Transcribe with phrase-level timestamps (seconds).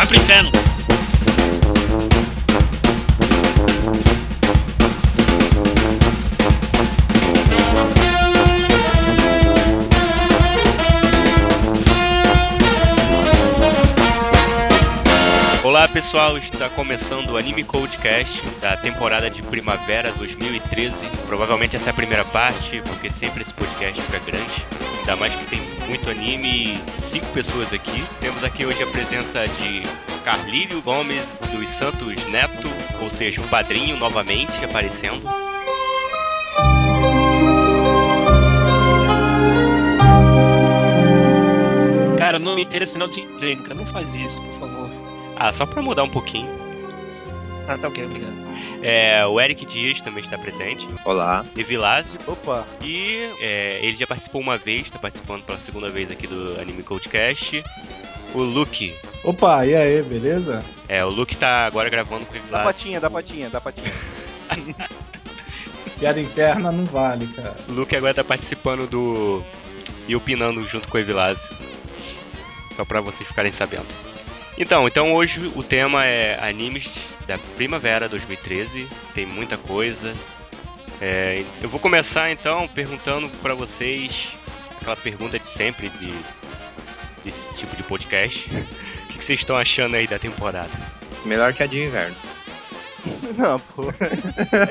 [0.00, 0.50] Vai pro inferno!
[15.62, 20.94] Olá pessoal, está começando o Anime Codecast da temporada de primavera 2013.
[21.26, 24.79] Provavelmente essa é a primeira parte, porque sempre esse podcast fica grande.
[25.10, 28.04] Ainda mais que tem muito anime e cinco pessoas aqui.
[28.20, 29.82] Temos aqui hoje a presença de
[30.22, 32.68] Carlírio Gomes dos Santos Neto,
[33.02, 35.24] ou seja, o padrinho novamente aparecendo.
[42.16, 43.22] Cara, não me interessa não te
[43.64, 43.74] cara.
[43.74, 44.90] Não faz isso, por favor.
[45.34, 46.48] Ah, só pra mudar um pouquinho.
[47.66, 48.49] Ah, tá ok, obrigado.
[48.82, 50.86] É, o Eric Dias também está presente.
[51.04, 51.44] Olá.
[51.56, 52.18] Evilásio.
[52.26, 56.58] Opa, E é, ele já participou uma vez, está participando pela segunda vez aqui do
[56.60, 57.62] Anime Codecast.
[58.32, 58.94] O Luke.
[59.24, 60.62] opa, e aí, beleza?
[60.88, 62.64] É, o Luke tá agora gravando com o Da Evilásio.
[62.66, 63.92] patinha, da patinha, da patinha.
[65.98, 67.56] Piada interna não vale, cara.
[67.68, 69.44] O Luke agora tá participando do.
[70.08, 71.46] e opinando junto com o Evilásio.
[72.74, 73.86] Só pra vocês ficarem sabendo.
[74.56, 76.88] Então, então hoje o tema é animes
[77.30, 78.88] da primavera 2013.
[79.14, 80.14] Tem muita coisa.
[81.00, 84.28] É, eu vou começar então perguntando pra vocês
[84.80, 86.12] aquela pergunta de sempre de,
[87.24, 88.50] desse tipo de podcast.
[88.50, 90.68] O que que vocês estão achando aí da temporada?
[91.24, 92.16] Melhor que a de inverno.
[93.38, 93.84] Não, pô.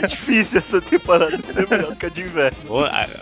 [0.03, 2.57] É difícil essa temporada ser melhor do que a de inverno.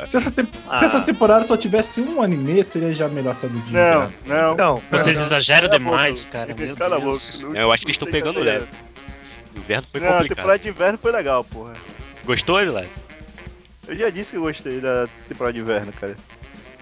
[0.08, 0.78] Se essa, te- Ah.
[0.80, 3.80] se essa temporada só tivesse um anime, seria já melhor que a do dia.
[3.80, 4.54] Não, não.
[4.54, 6.56] Então, Vocês exageram Cala a demais, cara.
[6.58, 7.12] Meu Cala a boca.
[7.12, 7.40] Deus.
[7.40, 8.66] não- eu acho que eles estão não pegando tá leve.
[9.58, 10.36] Inverno foi Não, a complicado.
[10.38, 11.73] temporada de inverno foi legal, porra.
[12.25, 12.91] Gostou, Evilásio?
[13.88, 16.16] Eu já disse que eu gostei da temporada de inverno, cara.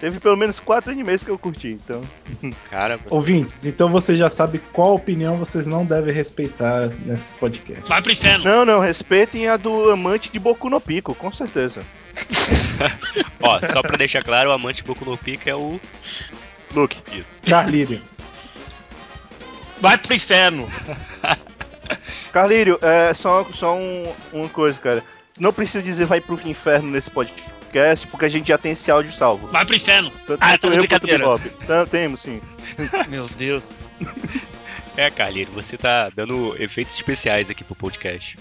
[0.00, 2.02] Teve pelo menos quatro animes que eu curti, então.
[2.68, 7.88] Cara, Ouvintes, então você já sabe qual opinião vocês não devem respeitar nesse podcast.
[7.88, 8.44] Vai pro inferno!
[8.44, 11.80] Não, não, respeitem a do amante de Boku no Pico, com certeza.
[13.40, 15.80] Ó, só pra deixar claro, o amante Boku no Pico é o.
[16.74, 17.24] Luke.
[17.48, 18.02] Carlírio.
[19.80, 20.68] Vai pro inferno!
[22.32, 25.04] Carlírio, é só, só um, uma coisa, cara.
[25.38, 29.12] Não precisa dizer vai pro inferno nesse podcast, porque a gente já tem esse áudio
[29.12, 29.48] salvo.
[29.48, 30.10] Vai pro inferno!
[30.26, 31.06] Tanto Ah, tá eu quanto o.
[31.06, 31.50] Bebop.
[31.66, 32.40] Tá, temos, sim.
[33.08, 33.72] Meu Deus.
[34.98, 38.38] É, Carlinhos, você tá dando efeitos especiais aqui pro podcast.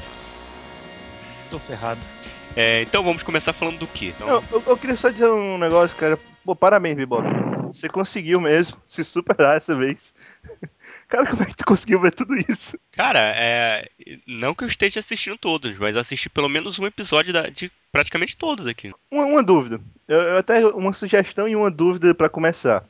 [1.50, 2.00] Tô ferrado.
[2.56, 4.14] É, então vamos começar falando do quê?
[4.16, 6.18] Então, Não, eu, eu queria só dizer um negócio, cara.
[6.46, 7.28] Pô, parabéns, Bebop.
[7.68, 10.14] Você conseguiu mesmo se superar essa vez.
[11.16, 12.78] Cara, como é que tu conseguiu ver tudo isso?
[12.92, 13.90] Cara, é.
[14.28, 18.36] Não que eu esteja assistindo todos, mas assisti pelo menos um episódio da- de praticamente
[18.36, 18.92] todos aqui.
[19.10, 19.80] Uma, uma dúvida.
[20.10, 22.84] Eu, eu até uma sugestão e uma dúvida pra começar.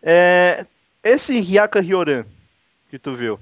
[0.00, 0.64] É,
[1.02, 2.24] esse Hyaka Hyoran
[2.88, 3.40] que tu viu,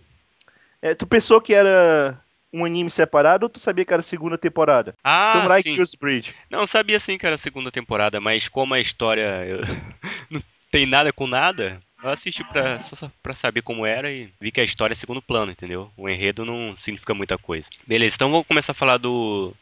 [0.81, 2.19] é, tu pensou que era
[2.53, 4.95] um anime separado ou tu sabia que era segunda temporada?
[5.05, 5.75] Ah, Samurai sim.
[5.75, 6.35] Kills Bridge.
[6.51, 9.61] Não, sabia sim que era segunda temporada, mas como a história
[10.31, 14.51] não tem nada com nada, eu assisti pra, só pra saber como era e vi
[14.51, 15.91] que a história é segundo plano, entendeu?
[15.97, 17.69] O enredo não significa muita coisa.
[17.87, 19.53] Beleza, então vamos começar a falar do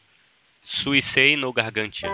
[0.63, 2.09] Suisei no Gargantia.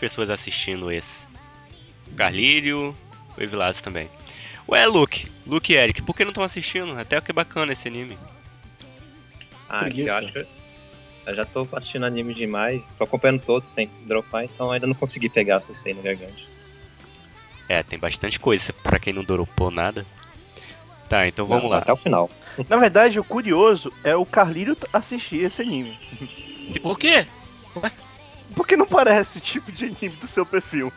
[0.00, 1.24] Pessoas assistindo esse.
[2.10, 2.96] O Carlírio,
[3.36, 4.08] o Evilásio também.
[4.68, 6.98] Ué, Luke, Luke e Eric, por que não estão assistindo?
[6.98, 8.16] Até que é bacana esse anime.
[9.68, 10.46] ah, que eu acho que
[11.26, 15.28] eu já tô assistindo anime demais, tô acompanhando todos sem dropar, então ainda não consegui
[15.28, 16.48] pegar Suicide no Gargante.
[17.68, 20.04] É, tem bastante coisa pra quem não dropou nada.
[21.08, 21.78] Tá, então vamos Não, lá.
[21.78, 22.30] Até o final.
[22.68, 25.98] Na verdade, o curioso é o Carlírio assistir esse anime.
[26.82, 27.26] Por quê?
[28.54, 30.92] Porque não parece o tipo de anime do seu perfil.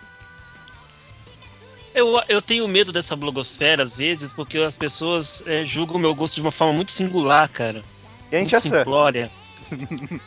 [1.93, 6.15] Eu, eu tenho medo dessa blogosfera às vezes, porque as pessoas é, julgam o meu
[6.15, 7.83] gosto de uma forma muito singular, cara.
[8.31, 8.77] E a gente muito acerta.
[8.79, 9.31] simplória.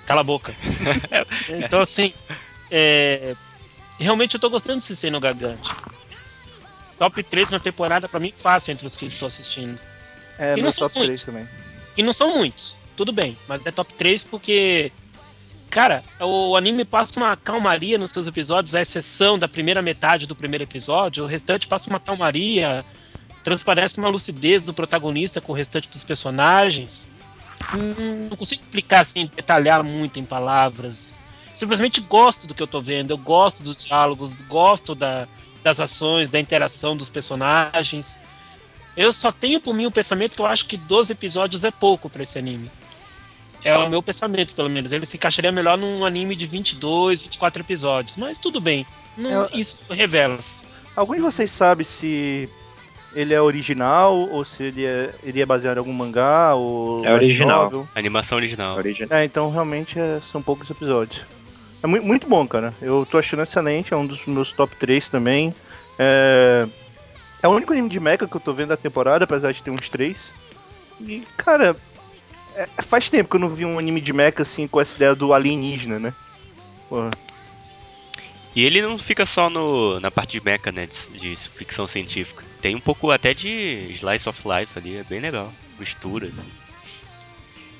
[0.06, 0.55] Cala a boca.
[1.64, 2.14] então, assim,
[2.70, 3.34] é,
[3.99, 5.69] realmente eu tô gostando de Cicei no Gargante.
[6.99, 9.78] Top 3 na temporada, pra mim, fácil entre os que estou assistindo.
[10.38, 11.26] É, E não top 3 muitos.
[11.26, 11.49] também.
[11.96, 14.93] E não são muitos, tudo bem, mas é top 3 porque.
[15.76, 20.34] Cara, o anime passa uma calmaria nos seus episódios, à exceção da primeira metade do
[20.34, 22.82] primeiro episódio, o restante passa uma calmaria.
[23.44, 27.06] transparece uma lucidez do protagonista com o restante dos personagens.
[27.75, 31.12] Hum, Não consigo explicar assim, detalhar muito em palavras.
[31.55, 35.28] Simplesmente gosto do que eu tô vendo, eu gosto dos diálogos, gosto da,
[35.62, 38.19] das ações, da interação dos personagens.
[38.96, 42.08] Eu só tenho por mim o pensamento que eu acho que 12 episódios é pouco
[42.08, 42.70] pra esse anime.
[43.64, 44.93] É o meu pensamento, pelo menos.
[44.93, 48.17] Ele se encaixaria melhor num anime de 22, 24 episódios.
[48.17, 48.87] Mas tudo bem.
[49.17, 50.62] Não, É- Isso revela-se.
[50.94, 52.49] Algum de vocês sabe se
[53.14, 57.12] ele é original ou se ele é, ele é baseado em algum mangá ou É
[57.12, 57.64] original.
[57.64, 57.88] novel?
[57.94, 58.76] Animação original.
[58.76, 59.06] Origem.
[59.11, 61.25] É, então realmente é- são poucos episódios.
[61.82, 62.73] É mu- muito bom, cara.
[62.81, 65.55] Eu tô achando excelente, é um dos meus top 3 também.
[65.99, 66.67] É,
[67.43, 69.70] é o único anime de mecha que eu tô vendo da temporada, apesar de ter
[69.70, 70.32] uns três.
[71.00, 71.76] E, cara,
[72.56, 75.14] é- faz tempo que eu não vi um anime de mecha assim com essa ideia
[75.14, 76.14] do alienígena, né?
[76.88, 77.11] Porra.
[78.55, 80.87] E ele não fica só no, na parte de mecha, né?
[80.87, 82.43] De, de ficção científica.
[82.62, 85.53] Tem um pouco até de slice of life ali, é bem legal.
[85.79, 86.49] Mistura, assim.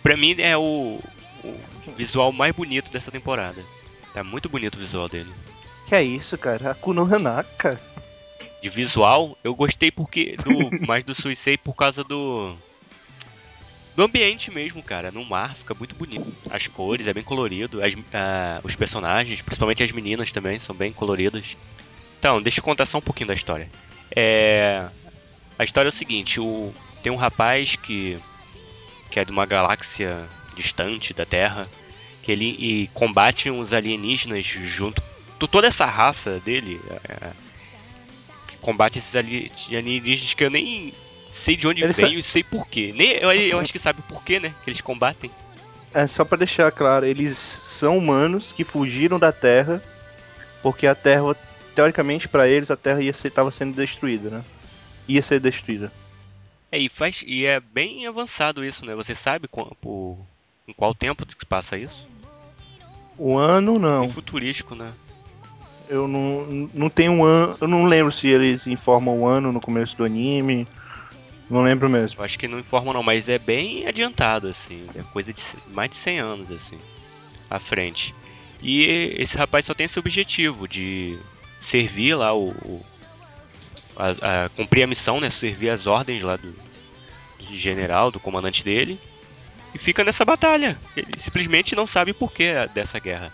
[0.03, 1.01] Pra mim é o,
[1.43, 3.61] o visual mais bonito dessa temporada.
[4.13, 5.31] Tá muito bonito o visual dele.
[5.87, 6.73] Que é isso, cara?
[6.73, 7.81] Akuno Hanaka.
[8.63, 10.37] De visual, eu gostei porque.
[10.37, 12.55] Do, mais do Suicide por causa do.
[13.97, 15.11] Do ambiente mesmo, cara.
[15.11, 16.31] No mar fica muito bonito.
[16.51, 17.83] As cores, é bem colorido.
[17.83, 21.57] As, ah, os personagens, principalmente as meninas também, são bem coloridas.
[22.19, 23.71] Então, deixa eu contar só um pouquinho da história.
[24.15, 24.87] É.
[25.59, 26.73] A história é o seguinte, o,
[27.03, 28.19] tem um rapaz que.
[29.11, 31.67] que é de uma galáxia distante da Terra.
[32.23, 35.01] Que ele e combate uns alienígenas junto.
[35.39, 36.79] to- Toda essa raça dele.
[37.09, 37.31] é,
[38.49, 40.93] que combate esses ali- alienígenas que eu nem
[41.37, 42.93] sei de onde veio e sei porquê.
[42.95, 44.53] Nem, eu, eu acho que sabe por quê, né?
[44.65, 45.31] Que eles combatem.
[45.95, 49.83] É só pra deixar claro, eles são humanos que fugiram da Terra
[50.67, 51.37] porque a Terra,
[51.77, 54.45] teoricamente pra eles, a Terra ia ser, tava sendo destruída, né?
[55.07, 55.93] Ia ser destruída.
[56.73, 58.93] É, e, faz, e é bem avançado isso, né?
[58.97, 60.19] Você sabe qual, por,
[60.67, 62.07] em qual tempo que se passa isso?
[63.17, 64.07] O ano não.
[64.07, 64.93] Bem futurístico, né?
[65.89, 67.57] Eu não, não tenho um ano.
[67.61, 70.67] Eu não lembro se eles informam o ano no começo do anime.
[71.49, 72.21] Não lembro mesmo.
[72.21, 74.87] Eu acho que não informam não, mas é bem adiantado, assim.
[74.97, 75.41] É coisa de
[75.73, 76.77] mais de 100 anos, assim,
[77.49, 78.15] à frente.
[78.63, 81.19] E esse rapaz só tem esse objetivo de
[81.61, 82.49] servir lá o...
[82.49, 82.85] o-
[83.97, 85.31] a- a- cumprir a missão, né?
[85.31, 86.53] Servir as ordens lá do,
[87.39, 88.99] do general, do comandante dele.
[89.75, 90.77] E fica nessa batalha.
[90.97, 93.31] Ele simplesmente não sabe o porquê dessa guerra.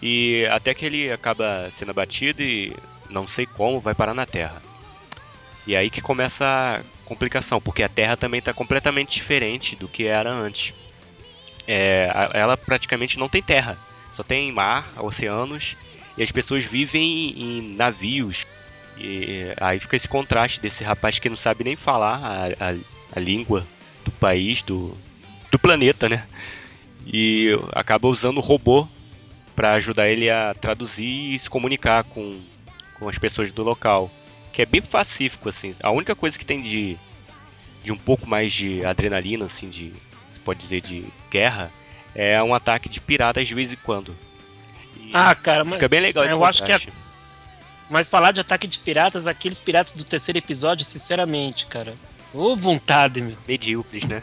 [0.00, 2.74] E até que ele acaba sendo abatido e
[3.10, 4.62] não sei como vai parar na Terra.
[5.66, 10.30] E aí que começa complicação, porque a Terra também está completamente diferente do que era
[10.30, 10.74] antes.
[11.66, 13.76] É, ela praticamente não tem terra,
[14.14, 15.76] só tem mar, oceanos,
[16.16, 18.46] e as pessoas vivem em navios.
[18.96, 22.74] E aí fica esse contraste desse rapaz que não sabe nem falar a, a,
[23.16, 23.66] a língua
[24.04, 24.96] do país, do,
[25.50, 26.26] do planeta, né?
[27.06, 28.88] E acaba usando o robô
[29.54, 32.40] para ajudar ele a traduzir e se comunicar com,
[32.98, 34.10] com as pessoas do local.
[34.52, 35.74] Que é bem pacífico, assim.
[35.82, 36.96] A única coisa que tem de,
[37.84, 39.92] de um pouco mais de adrenalina, assim, de.
[40.32, 41.70] Você pode dizer de guerra,
[42.14, 44.14] é um ataque de piratas de vez em quando.
[45.00, 46.80] E Ah, cara, mas, fica bem legal esse eu acho que é-
[47.90, 51.94] mas falar de ataque de piratas, aqueles piratas do terceiro episódio, sinceramente, cara.
[52.34, 53.36] Ô vontade, meu.
[53.46, 54.22] Medíocres, né?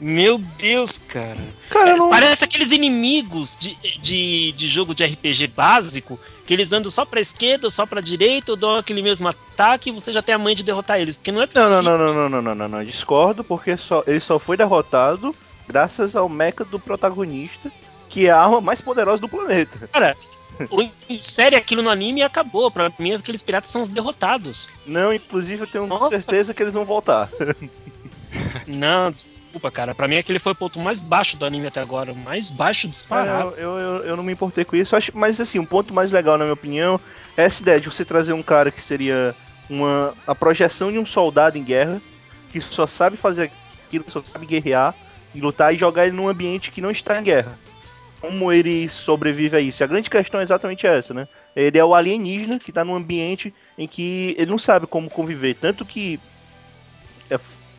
[0.00, 1.38] Meu Deus, cara.
[1.68, 2.10] Cara, eu não.
[2.10, 6.18] Parece aqueles inimigos de, de, de jogo de RPG básico,
[6.50, 9.92] que eles andam só pra esquerda, só pra direita, ou dão aquele mesmo ataque e
[9.92, 11.16] você já tem a mãe de derrotar eles.
[11.16, 11.82] Porque não é Não, possível.
[11.84, 12.84] não, não, não, não, não, não, não, não.
[12.84, 15.32] Discordo, porque só, ele só foi derrotado
[15.68, 17.70] graças ao mecha do protagonista,
[18.08, 19.88] que é a arma mais poderosa do planeta.
[19.92, 20.16] Cara,
[21.08, 22.68] insere aquilo no anime e acabou.
[22.68, 24.68] Pra mim, aqueles piratas são os derrotados.
[24.84, 26.18] Não, inclusive eu tenho Nossa.
[26.18, 27.30] certeza que eles vão voltar.
[28.66, 29.94] Não, desculpa, cara.
[29.94, 32.14] Pra mim, aquele foi o ponto mais baixo do anime até agora.
[32.14, 33.54] Mais baixo disparado.
[33.56, 34.94] eu, eu, eu não me importei com isso.
[34.94, 37.00] Acho, mas assim, um ponto mais legal, na minha opinião,
[37.36, 39.34] é essa ideia de você trazer um cara que seria
[39.68, 42.00] uma, a projeção de um soldado em guerra,
[42.50, 43.50] que só sabe fazer
[43.86, 44.94] aquilo, só sabe guerrear
[45.34, 47.58] e lutar e jogar ele num ambiente que não está em guerra.
[48.20, 49.82] Como ele sobrevive a isso?
[49.82, 51.26] A grande questão é exatamente essa, né?
[51.56, 55.54] Ele é o alienígena que está num ambiente em que ele não sabe como conviver.
[55.54, 56.20] Tanto que.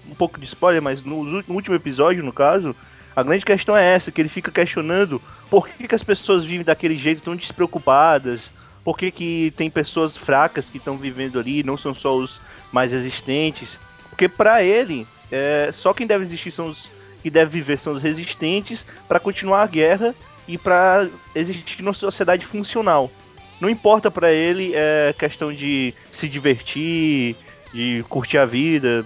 [0.09, 2.75] Um pouco de spoiler, mas no, último episódio, no caso,
[3.15, 6.65] a grande questão é essa, que ele fica questionando por que, que as pessoas vivem
[6.65, 8.53] daquele jeito tão despreocupadas,
[8.83, 12.41] por que, que tem pessoas fracas que estão vivendo ali, não são só os
[12.71, 13.79] mais resistentes.
[14.09, 16.89] Porque pra ele, é, só quem deve existir são os
[17.21, 20.15] que deve viver são os resistentes para continuar a guerra
[20.47, 23.11] e para existir numa sociedade funcional.
[23.59, 27.35] Não importa pra ele é questão de se divertir,
[27.71, 29.05] de curtir a vida,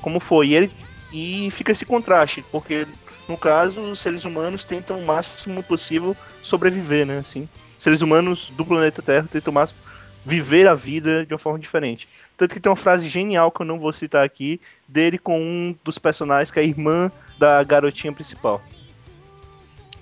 [0.00, 0.48] como foi.
[0.48, 0.72] E, ele,
[1.12, 2.86] e fica esse contraste, porque
[3.28, 7.18] no caso os seres humanos tentam o máximo possível sobreviver, né?
[7.18, 9.78] Assim, seres humanos do planeta Terra tentam o máximo
[10.24, 12.08] viver a vida de uma forma diferente.
[12.36, 15.76] Tanto que tem uma frase genial que eu não vou citar aqui, dele com um
[15.84, 18.62] dos personagens, que é a irmã da garotinha principal.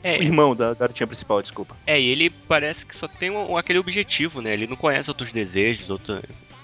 [0.02, 1.76] É, O irmão da garotinha principal, desculpa.
[1.86, 4.52] é, e ele parece que só tem um- aquele objetivo, né?
[4.54, 6.20] Ele não conhece outros desejos, outro...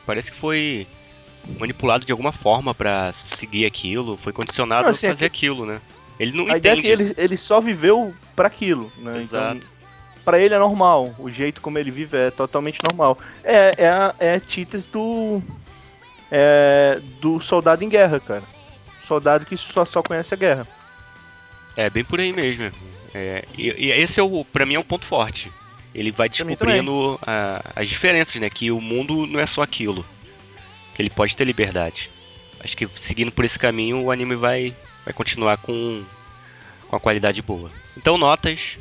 [0.07, 0.87] parece que foi
[1.59, 5.81] manipulado de alguma forma pra seguir aquilo, foi condicionado Não, assim, a fazer aquilo, né?
[6.19, 6.97] Ele não A ideia é entende.
[6.97, 9.21] que ele, ele só viveu para aquilo, né?
[9.21, 9.57] Exato.
[9.59, 9.69] Então,
[10.25, 13.19] para ele é normal, o jeito como ele vive é totalmente normal.
[13.43, 14.41] É, é, a- é a
[14.91, 15.43] do
[16.31, 18.43] é, do soldado em guerra, cara.
[19.03, 20.67] Soldado que só, só conhece a guerra.
[21.77, 22.71] É, bem por aí mesmo.
[23.15, 25.53] É, e, e esse é o, pra mim é um ponto forte.
[25.95, 28.49] Ele vai descobrindo a- as diferenças, né?
[28.51, 30.05] Que o mundo não é só aquilo.
[30.95, 32.11] Que ele pode ter liberdade.
[32.61, 34.75] Acho que seguindo por esse caminho, o anime vai,
[35.05, 36.03] vai continuar com,
[36.89, 37.71] com a qualidade boa.
[37.97, 38.79] Então, notas.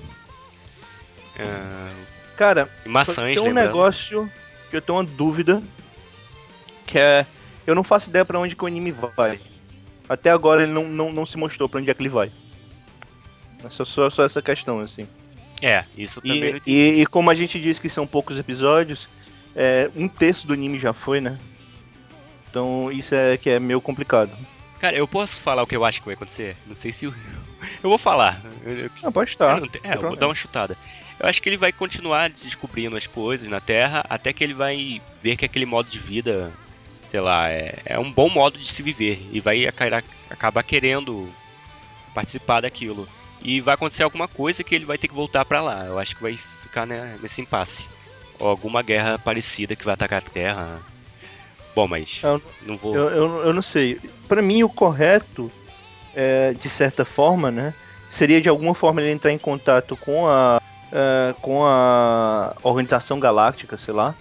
[1.37, 1.91] Ah,
[2.35, 3.65] Cara, maçãs, tem um lembrando.
[3.65, 4.31] negócio
[4.69, 5.61] que eu tenho uma dúvida,
[6.85, 7.25] que é
[7.65, 9.39] eu não faço ideia para onde que o anime vai.
[10.07, 12.31] Até agora ele não, não, não se mostrou para onde é que ele vai.
[13.63, 15.07] É só, só, só essa questão, assim.
[15.61, 19.07] É, isso também E, e, e como a gente disse que são poucos episódios,
[19.55, 21.37] é, um terço do anime já foi, né?
[22.53, 24.29] Então isso é que é meio complicado.
[24.79, 26.55] Cara, eu posso falar o que eu acho que vai acontecer?
[26.67, 27.05] Não sei se.
[27.05, 27.13] Eu,
[27.81, 28.39] eu vou falar.
[28.63, 29.59] Eu- Ah, pode estar.
[29.59, 30.77] Não É, eu vou dar uma chutada.
[31.19, 35.01] Eu acho que ele vai continuar descobrindo as coisas na Terra até que ele vai
[35.23, 36.51] ver que aquele modo de vida,
[37.09, 41.27] sei lá, é, é um bom modo de se viver e vai acabar, querendo
[42.13, 43.09] participar daquilo.
[43.41, 45.85] E vai acontecer alguma coisa que ele vai ter que voltar pra lá.
[45.85, 47.83] Eu acho que vai ficar né, nesse impasse.
[48.37, 50.79] Ou alguma guerra parecida que vai atacar a Terra.
[51.75, 52.95] Bom, mas Eu- não vou.
[52.95, 53.99] Eu, eu, eu não sei.
[54.27, 55.51] Pra mim, o correto,
[56.15, 57.73] é, de certa forma, né?
[58.07, 60.61] Seria de alguma forma ele entrar em contato com a,
[60.91, 64.13] é, com a Organização Galáctica, sei lá,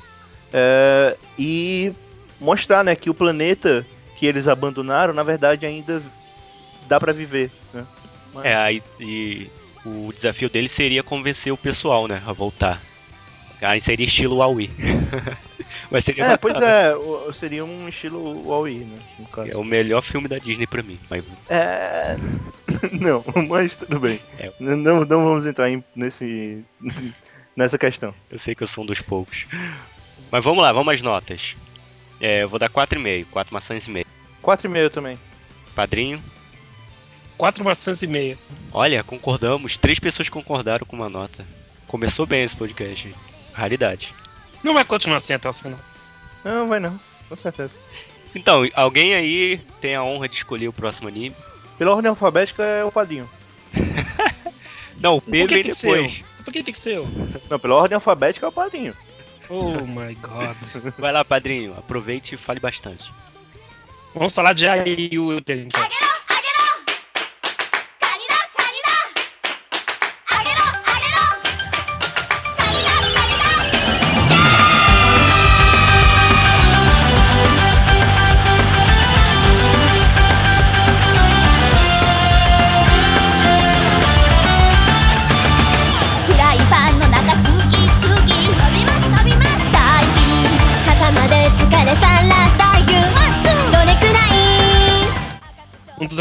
[0.52, 1.92] é, e
[2.40, 6.02] mostrar, né, que o planeta que eles abandonaram, na verdade, ainda
[6.88, 7.84] dá pra viver, né?
[8.42, 9.50] É, aí e
[9.84, 12.80] o desafio dele seria convencer o pessoal, né, a voltar.
[13.62, 14.70] Aí seria estilo Huawei.
[15.90, 16.92] Mas seria É, pois é,
[17.32, 18.98] seria um estilo Huawei, né?
[19.50, 20.98] É o melhor filme da Disney pra mim.
[21.08, 22.16] Mas É.
[23.00, 24.18] Não, mas tudo bem.
[24.38, 24.52] É.
[24.58, 26.64] Não, não vamos entrar em- nesse,
[27.56, 28.12] nessa questão.
[28.30, 29.46] eu sei que eu sou um dos poucos.
[30.30, 31.54] Mas vamos lá, vamos às notas.
[32.20, 34.06] É, eu vou dar 4,5, 4 maçãs e meio.
[34.42, 35.18] 4,5 também.
[35.74, 36.22] Padrinho,
[37.38, 38.36] Quatro maçãs e meia.
[38.72, 39.76] olha, concordamos.
[39.76, 41.44] Três pessoas concordaram com uma nota.
[41.86, 43.12] Começou bem esse podcast.
[43.52, 44.14] Raridade.
[44.62, 45.78] Não vai continuar assim até o final.
[46.44, 47.76] Não, vai não, com certeza.
[48.34, 51.34] Então, alguém aí tem a honra de escolher o próximo anime?
[51.78, 53.28] Pela ordem alfabética é o padrinho.
[55.00, 56.02] Não, o Por P que vem tem que ser eu?
[56.02, 56.24] depois.
[56.44, 57.08] Por que tem que ser eu?
[57.50, 58.94] Não, pela ordem alfabética é o padrinho.
[59.48, 60.56] Oh my god.
[60.98, 61.74] Vai lá, padrinho.
[61.76, 63.12] Aproveite e fale bastante.
[64.14, 65.82] Vamos falar de Ayuda, então.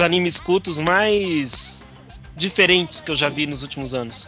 [0.01, 1.81] Animes cultos mais
[2.35, 4.27] diferentes que eu já vi nos últimos anos.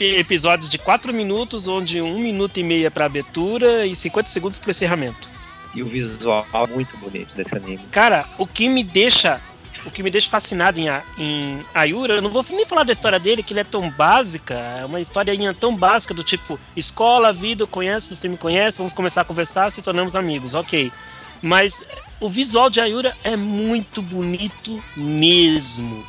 [0.00, 4.70] Episódios de 4 minutos, onde 1 minuto e meia pra abertura e 50 segundos pro
[4.70, 5.28] encerramento.
[5.74, 7.80] E o visual muito bonito desse anime.
[7.90, 9.40] Cara, o que me deixa.
[9.86, 12.92] O que me deixa fascinado em, A- em Ayura, eu não vou nem falar da
[12.92, 17.32] história dele, que ele é tão básica, é uma historinha tão básica do tipo, escola,
[17.32, 20.92] vida, eu conheço, você me conhece, vamos começar a conversar, se tornamos amigos, ok.
[21.42, 21.84] Mas
[22.20, 26.04] o visual de Ayura é muito bonito mesmo.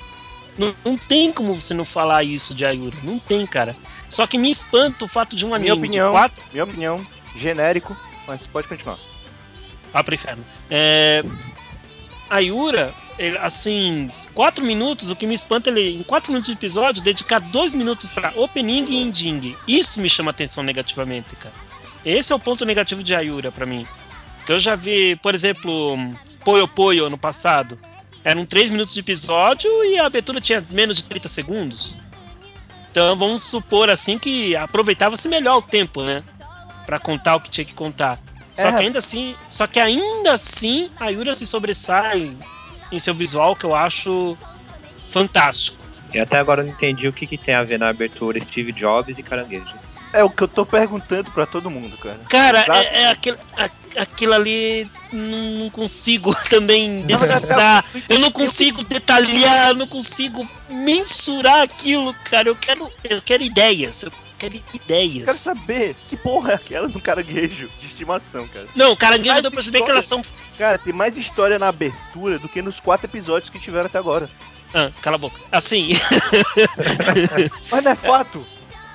[0.58, 3.76] Não, não tem como você não falar isso de Ayura, não tem, cara.
[4.10, 6.08] Só que me espanta o fato de um anime Minha opinião.
[6.08, 7.96] de quatro, Minha opinião, genérico,
[8.28, 8.98] mas pode continuar.
[9.94, 10.44] Vá pro inferno.
[10.70, 11.24] É,
[12.30, 16.48] a Yura, ele, assim, 4 minutos, o que me espanta é ele, em 4 minutos
[16.48, 19.56] de episódio, dedicar 2 minutos pra opening e ending.
[19.68, 21.56] Isso me chama atenção negativamente, cara.
[22.06, 23.86] Esse é o ponto negativo de Ayura pra mim.
[24.46, 25.98] Que eu já vi, por exemplo,
[26.44, 27.78] Poyo Poyo no passado.
[28.24, 31.96] Eram 3 minutos de episódio e a abertura tinha menos de 30 segundos.
[32.92, 36.24] Então vamos supor assim que aproveitava-se melhor o tempo, né?
[36.86, 38.20] Pra contar o que tinha que contar.
[38.56, 38.72] Só É.
[38.74, 42.36] que ainda assim, só que ainda assim a Yura se sobressai
[42.92, 44.38] em seu visual que eu acho
[45.08, 45.78] fantástico.
[46.14, 48.74] E até agora eu não entendi o que, que tem a ver na abertura Steve
[48.74, 49.74] Jobs e caranguejos.
[50.14, 52.20] É o que eu tô perguntando pra todo mundo, cara.
[52.30, 52.72] Cara, Exato.
[52.80, 57.86] é, é aquele, a- aquilo ali não, consigo também decifrar.
[58.10, 62.50] Eu não consigo detalhar, eu não consigo mensurar aquilo, cara.
[62.50, 64.04] Eu quero, eu quero ideias.
[64.04, 65.24] Eu quero Eu ideias.
[65.26, 68.68] quero saber que porra é aquela do caranguejo de estimação, cara.
[68.76, 70.24] Não, caranguejo deu pra perceber que elas são.
[70.58, 74.30] Cara, tem mais história na abertura do que nos quatro episódios que tiveram até agora.
[74.74, 75.40] Ah, cala a boca.
[75.52, 75.90] Assim,
[77.72, 78.46] Mas não é fato.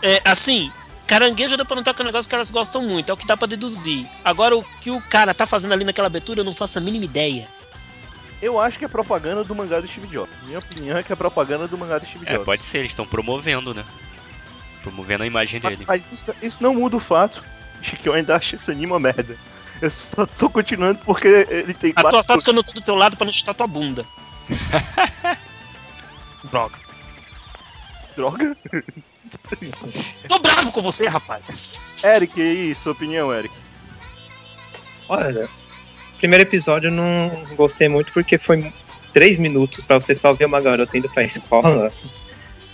[0.02, 0.70] é, assim,
[1.06, 3.26] caranguejo deu pra notar que é um negócio que elas gostam muito, é o que
[3.26, 4.06] dá pra deduzir.
[4.24, 7.04] Agora, o que o cara tá fazendo ali naquela abertura, eu não faço a mínima
[7.04, 7.48] ideia.
[8.42, 10.34] Eu acho que é propaganda do mangá do Steve Jobs.
[10.42, 12.44] Minha opinião é que é propaganda do mangá do Steve É, Jobs.
[12.44, 13.84] pode ser, eles estão promovendo, né?
[14.82, 15.84] Promovendo a imagem Mas, dele.
[15.88, 17.42] mas isso, isso não muda o fato
[17.80, 19.36] de que eu ainda acho esse anime uma merda.
[19.80, 22.72] Eu só tô continuando porque ele tem A tua quatro sorte que eu não tô
[22.72, 24.04] do teu lado pra não chutar tua bunda.
[26.44, 26.78] Droga.
[28.16, 28.56] Droga.
[30.28, 31.78] Tô bravo com você, rapaz.
[32.04, 33.54] Eric, e aí, sua opinião, Eric?
[35.08, 35.48] Olha,
[36.18, 38.72] primeiro episódio eu não gostei muito porque foi
[39.12, 41.92] três minutos pra você só ver uma garota indo pra escola.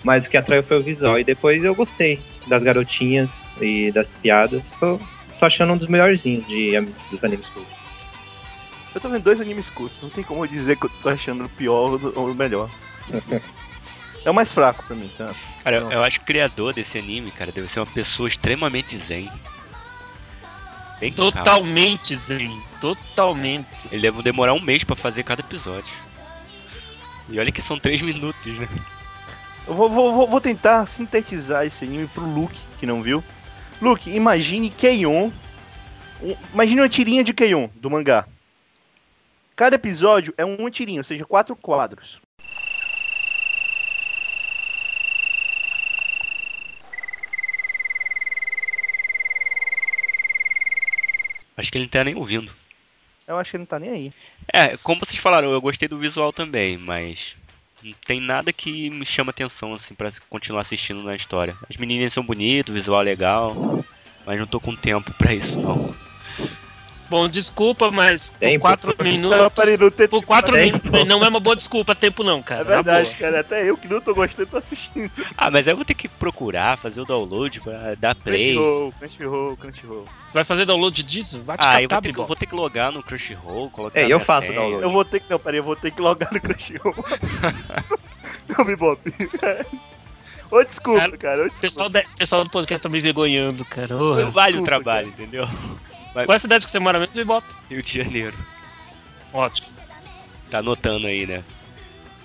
[0.03, 1.19] Mas o que atraiu foi o visual.
[1.19, 3.31] E depois eu gostei das garotinhas
[3.61, 4.63] e das piadas.
[4.81, 4.99] Tô,
[5.39, 6.73] tô achando um dos melhorzinhos de,
[7.11, 7.83] dos animes curtos.
[8.95, 11.45] Eu tô vendo dois animes curtos, não tem como eu dizer que eu tô achando
[11.45, 12.69] o pior ou o melhor.
[14.25, 15.35] É o mais fraco pra mim, tá?
[15.64, 15.93] Cara, Não.
[15.93, 19.31] eu acho que o criador desse anime, cara, deve ser uma pessoa extremamente zen.
[21.00, 21.12] Bem.
[21.12, 22.62] Totalmente, Zen.
[22.81, 23.67] Totalmente.
[23.91, 25.93] Ele deve demorar um mês pra fazer cada episódio.
[27.29, 28.69] E olha que são três minutos, né?
[29.67, 33.23] Eu vou, vou, vou, vou tentar sintetizar esse anime pro Luke, que não viu.
[33.81, 35.31] Luke, imagine Keion.
[36.23, 38.25] um- imagine uma tirinha de Keion, do mangá.
[39.57, 42.20] Cada episódio é uma tirinha, ou seja, quatro quadros.
[51.57, 52.53] Acho que ele não tá nem ouvindo.
[53.27, 54.12] Eu acho que ele não tá nem aí.
[54.53, 57.37] É, como vocês falaram, eu gostei do visual também, mas
[57.83, 61.57] não tem nada que me chama atenção assim pra continuar assistindo na história.
[61.69, 63.85] As meninas são bonitas, o visual é legal,
[64.27, 65.95] mas não tô com tempo pra isso não.
[67.12, 68.61] Bom, desculpa, mas por Tempo.
[68.62, 69.48] quatro Não, minutos.
[69.55, 70.09] peraí, não tem...
[70.09, 70.81] Por quatro Tempo.
[70.87, 71.05] minutos.
[71.07, 72.62] Não é uma boa desculpa, tempo não, cara.
[72.62, 73.40] É verdade, cara.
[73.40, 75.11] Até eu que não tô gostando, tô assistindo.
[75.37, 78.55] Ah, mas aí eu vou ter que procurar, fazer o download pra dar play.
[78.55, 80.05] Crunchyroll, Crunchyroll, Crunchyroll.
[80.33, 81.42] Vai fazer download disso?
[81.42, 82.29] Vai te Ah, eu catar, vou ter, que, Bigode.
[82.29, 84.59] vou ter que logar no Crunchyroll, colocar É, eu faço senha.
[84.59, 84.83] download.
[84.83, 85.31] Eu vou ter que...
[85.31, 86.94] Não, peraí, eu vou ter que logar no Crunchyroll.
[88.57, 89.01] não, Bebop.
[90.51, 91.42] Ô, desculpa, cara.
[91.42, 91.61] Ô, O desculpa.
[91.61, 93.94] pessoal, o pessoal do podcast tá me envergonhando, cara.
[93.96, 95.46] Ô, Não vale o trabalho, entendeu?
[96.12, 97.46] Qual é a cidade que você mora mesmo, Bibop?
[97.70, 98.37] Rio de Janeiro.
[99.33, 99.68] Ótimo.
[100.51, 101.42] Tá anotando aí, né?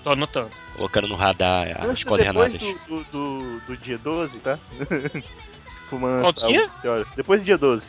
[0.04, 0.50] Tô anotando.
[0.76, 2.52] Colocando no radar as Lança coordenadas.
[2.52, 4.58] depois do, do, do, do dia 12, tá?
[5.88, 6.68] Fumando Qual dia?
[7.16, 7.88] Depois do dia 12.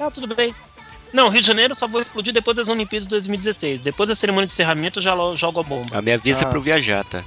[0.00, 0.54] Ah, tudo bem.
[1.12, 3.82] Não, Rio de Janeiro só vou explodir depois das Olimpíadas de 2016.
[3.82, 5.98] Depois da cerimônia de encerramento, eu já jogo a bomba.
[5.98, 6.48] A minha avisa Ah.
[6.48, 7.22] pra eu viajar, tá?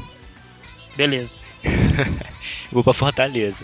[0.98, 1.38] Beleza.
[2.72, 3.64] Vou pra Fortaleza.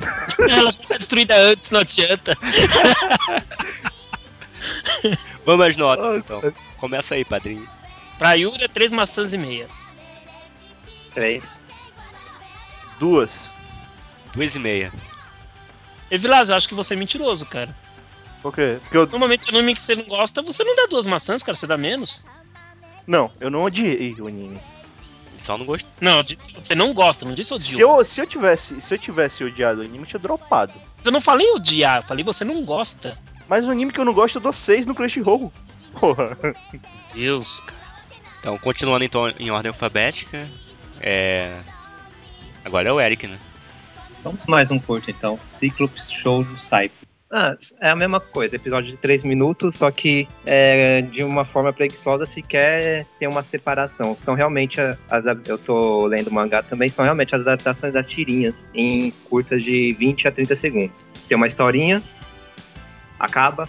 [0.50, 2.36] Ela foi destruída antes, não adianta.
[5.44, 6.40] Vamos às notas, então.
[6.76, 7.68] Começa aí, padrinho.
[8.18, 9.68] Pra Yuri é três maçãs e meia.
[11.14, 11.42] Três.
[12.98, 13.50] Duas.
[14.34, 14.92] Duas e meia.
[16.10, 17.74] E Vilas, eu acho que você é mentiroso, cara.
[18.42, 18.78] Por quê?
[18.82, 19.06] Porque eu.
[19.06, 21.76] Normalmente no anime que você não gosta, você não dá duas maçãs, cara, você dá
[21.76, 22.22] menos.
[23.06, 24.60] Não, eu não odiei o anime.
[25.48, 25.90] Só não gostei.
[25.98, 27.96] Não, eu disse que você não gosta, não disse Se odiou.
[28.00, 28.78] eu, se eu tivesse.
[28.82, 30.74] Se eu tivesse odiado o anime, eu tinha dropado.
[31.02, 33.16] Eu não falei odiar, eu falei você não gosta.
[33.48, 35.50] Mas o anime que eu não gosto, eu dou 6 no Crunchyroll.
[35.98, 36.36] Porra.
[37.14, 37.80] Deus, cara.
[38.40, 40.46] Então, continuando então em ordem alfabética.
[41.00, 41.56] É.
[42.62, 43.38] Agora é o Eric, né?
[44.22, 45.40] Vamos mais um curto então.
[45.58, 47.07] Cyclops Shoujo Type.
[47.30, 51.70] Ah, é a mesma coisa, episódio de 3 minutos, só que é, de uma forma
[51.74, 54.16] preguiçosa se quer ter uma separação.
[54.16, 55.24] São realmente as.
[55.46, 60.26] Eu tô lendo mangá também, são realmente as adaptações das tirinhas em curtas de 20
[60.26, 61.06] a 30 segundos.
[61.28, 62.02] Tem uma historinha,
[63.18, 63.68] acaba,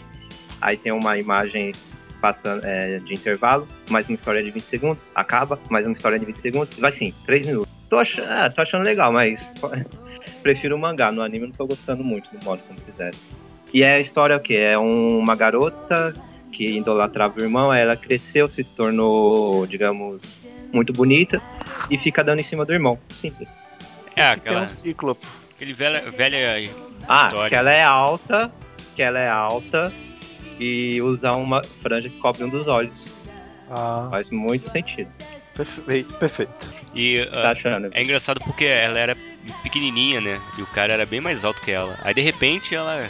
[0.61, 1.73] aí tem uma imagem
[2.21, 6.25] passando é, de intervalo, mais uma história de 20 segundos, acaba, mais uma história de
[6.25, 7.71] 20 segundos, vai sim, 3 minutos.
[7.89, 9.53] Tô achando, ah, tô achando legal, mas
[10.43, 11.11] prefiro o mangá.
[11.11, 13.17] No anime não tô gostando muito do modo como fizeram.
[13.73, 14.55] E é a história o quê?
[14.55, 16.13] É um- uma garota
[16.51, 21.41] que idolatrava o irmão, aí ela cresceu, se tornou, digamos, muito bonita
[21.89, 22.97] e fica dando em cima do irmão.
[23.21, 23.47] Simples.
[24.15, 24.61] É, Tem aquela.
[24.63, 25.17] um ciclo.
[25.55, 26.01] Aquele velha.
[26.11, 26.69] velha
[27.07, 27.49] Ah, História.
[27.49, 28.51] que ela é alta,
[28.95, 29.91] que ela é alta
[30.59, 33.07] e usar uma franja que cobre um dos olhos.
[33.69, 35.09] Ah, Faz muito sentido.
[35.55, 36.67] perfeito, perfeito.
[36.95, 37.89] E Tá ah, achando?
[37.93, 39.15] é engraçado porque ela era
[39.63, 40.41] pequenininha, né?
[40.57, 41.97] E o cara era bem mais alto que ela.
[42.03, 43.05] Aí de repente ela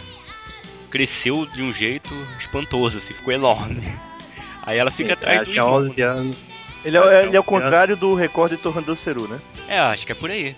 [0.89, 3.81] cresceu de um jeito espantoso, assim, ficou enorme.
[4.63, 5.79] Aí ela fica atrás Ela do tinha irmão.
[5.79, 6.37] 11 anos.
[6.85, 9.39] Ele é, ele é o contrário do recorde de Torrandô Seru, né?
[9.67, 10.55] É, acho que é por aí.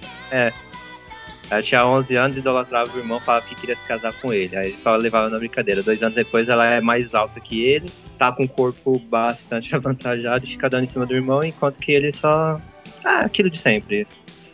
[1.51, 4.55] Ela tinha 11 anos, idolatrava o irmão, falava que queria se casar com ele.
[4.55, 5.83] Aí ele só levava na brincadeira.
[5.83, 10.45] Dois anos depois, ela é mais alta que ele, tá com um corpo bastante avantajado
[10.45, 12.57] e fica dando em cima do irmão, enquanto que ele só.
[13.03, 14.07] Ah, aquilo de sempre.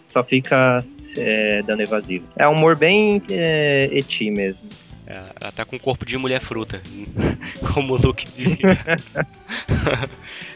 [0.10, 0.84] Só fica
[1.16, 2.26] é, dando evasivo.
[2.36, 4.68] É um humor bem é, eti mesmo.
[5.08, 6.82] É, Ela tá com o corpo de mulher fruta,
[7.74, 8.58] como o Luke dizia.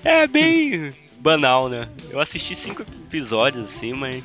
[0.04, 1.88] é bem banal, né?
[2.10, 4.24] Eu assisti cinco episódios assim, mas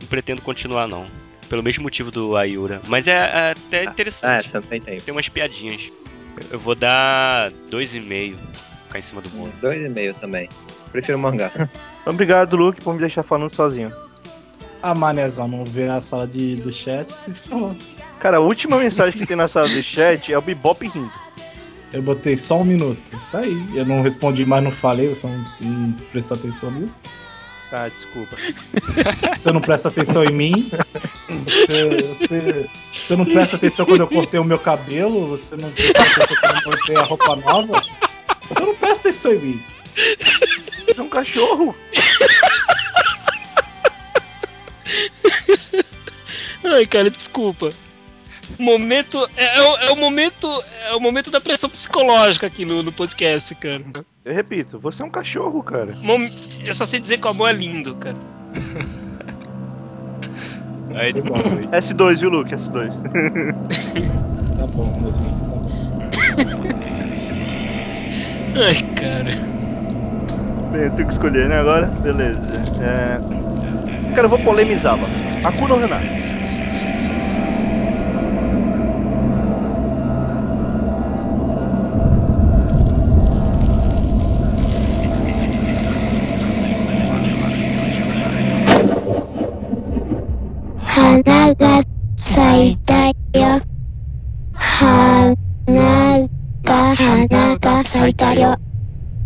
[0.00, 1.06] não pretendo continuar não.
[1.48, 2.80] Pelo mesmo motivo do Ayura.
[2.88, 4.48] Mas é, é até É, interessante.
[4.50, 5.02] você não tem tempo.
[5.02, 5.90] Tem umas piadinhas.
[6.50, 8.36] Eu vou dar dois e meio.
[8.86, 9.52] Ficar em cima do mundo.
[9.60, 10.48] Dois e meio também.
[10.92, 11.50] Prefiro mangá.
[12.06, 13.92] Obrigado, Luke, por me deixar falando sozinho.
[14.82, 17.74] A Manezão não vê a sala de, do chat se for.
[18.20, 21.12] Cara, a última mensagem que tem na sala do chat é o Bebop rindo.
[21.92, 23.16] Eu botei só um minuto.
[23.16, 23.56] Isso aí.
[23.74, 25.08] Eu não respondi, mas não falei.
[25.08, 27.02] Você não, não prestou atenção nisso?
[27.70, 28.36] Ah, desculpa.
[29.36, 30.70] Você não presta atenção em mim.
[31.44, 35.28] Você, você, você não presta atenção quando eu cortei o meu cabelo.
[35.28, 37.84] Você não presta atenção quando eu cortei a roupa nova.
[38.48, 39.62] Você não presta atenção em mim.
[40.86, 41.74] Você é um cachorro.
[46.64, 47.72] Ai, cara, desculpa.
[48.58, 49.28] Momento.
[49.36, 50.64] É, é o- é o momento.
[50.88, 53.82] É o momento da pressão psicológica aqui no, no podcast, cara.
[54.24, 55.94] Eu repito, você é um cachorro, cara.
[56.02, 56.28] Mom-
[56.64, 58.16] Eu só sei dizer que o amor é lindo, cara.
[60.94, 61.62] Aí, Foi bom, foi.
[61.78, 62.54] S2, viu, Luke?
[62.54, 62.90] S2.
[64.58, 65.28] Tá bom, assim.
[68.56, 69.30] Ai, cara.
[70.72, 71.86] Bem, eu tenho que escolher, né, agora?
[71.86, 72.46] Beleza.
[72.82, 73.18] É...
[74.14, 75.14] Cara, eu vou polemizar, mano.
[75.46, 75.80] Akuna ou
[92.17, 93.13] が咲いたよ
[94.53, 95.35] 花
[96.63, 98.55] が花が咲いたよ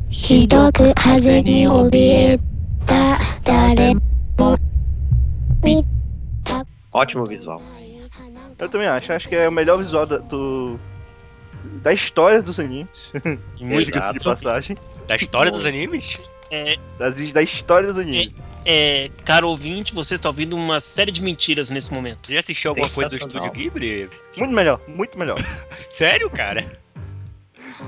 [0.10, 1.90] ひどく風に怯
[2.34, 2.40] え
[2.86, 3.94] た誰
[4.38, 4.58] も
[5.64, 5.84] 見
[6.44, 7.62] た Ótimo visual.
[8.58, 9.14] Eu também acho.
[9.14, 10.80] Acho que é o melhor visual da, do...
[11.84, 13.12] da história dos animes.
[13.60, 14.24] Muito Diga-se de Exato.
[14.24, 14.78] passagem.
[15.08, 16.28] da história dos animes?
[16.52, 18.40] É, Das, da história dos animes.
[18.40, 18.44] é,
[19.25, 22.27] caro ouvinte, você está ouvindo uma série de mentiras nesse momento.
[22.27, 23.17] Você já assistiu alguma coisa do.
[23.17, 24.09] Estúdio Ghibli?
[24.37, 25.43] Muito melhor, muito melhor.
[25.91, 26.81] Sério, cara?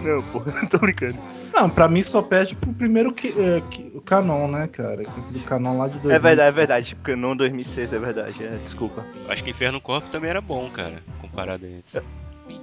[0.03, 1.19] Não, pô, tô brincando.
[1.53, 5.03] Não, pra mim só perde pro primeiro que, é, que- o Canon, né, cara?
[5.03, 6.17] Aquele Canon lá de 2000.
[6.17, 6.87] É verdade, é verdade.
[6.89, 8.45] Tipo, Canon 2006 é verdade.
[8.45, 9.07] É, desculpa.
[9.25, 12.05] Eu acho que Inferno Corpo também era bom, cara, comparado a esse.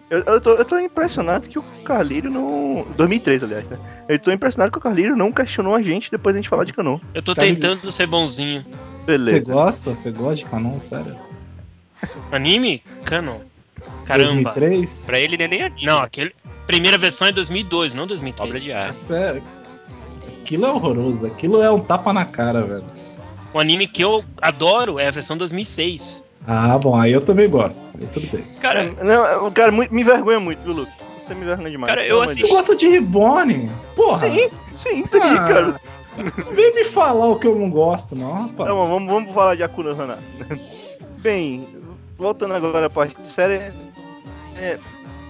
[0.09, 2.85] Eu, eu, tô, eu tô impressionado que o Carlírio não.
[2.97, 3.79] 2003, aliás, né?
[4.09, 6.73] Eu tô impressionado que o Carlírio não questionou a gente depois da gente falar de
[6.73, 6.99] Canon.
[7.13, 8.63] Eu tô Cara, tentando ser bonzinho.
[8.99, 9.51] Você Beleza.
[9.53, 9.95] gosta?
[9.95, 11.15] Você gosta de Canon, sério?
[12.31, 12.83] Anime?
[13.05, 13.39] Canon.
[14.05, 14.51] Caramba.
[14.53, 15.03] 2003?
[15.05, 15.85] Pra ele, ele nem anime.
[15.85, 16.33] Não, aquele.
[16.67, 18.49] Primeira versão é 2002, não 2003.
[18.49, 19.03] Obra de É arte.
[19.03, 19.43] sério.
[20.41, 21.25] Aquilo é horroroso.
[21.25, 22.85] Aquilo é um tapa na cara, velho.
[23.53, 26.23] O anime que eu adoro é a versão 2006.
[26.47, 27.97] Ah, bom, aí eu também gosto.
[27.99, 28.43] Aí tudo bem.
[28.59, 30.91] Cara, Não, o cara me envergonha muito, viu, Luke?
[31.19, 31.93] Você me envergonha demais.
[31.93, 33.69] Cara, eu de Tu gosta de Reborn?
[33.95, 34.27] Porra!
[34.27, 35.81] Sim, sim, entendi, Ah, cara.
[36.17, 38.69] Não vem me falar o que eu não gosto, não, rapaz.
[38.69, 40.19] Tá bom, vamos, vamos falar de Akuna Hana.
[41.17, 41.67] Bem,
[42.17, 43.71] voltando agora à parte de série.
[44.57, 44.77] é,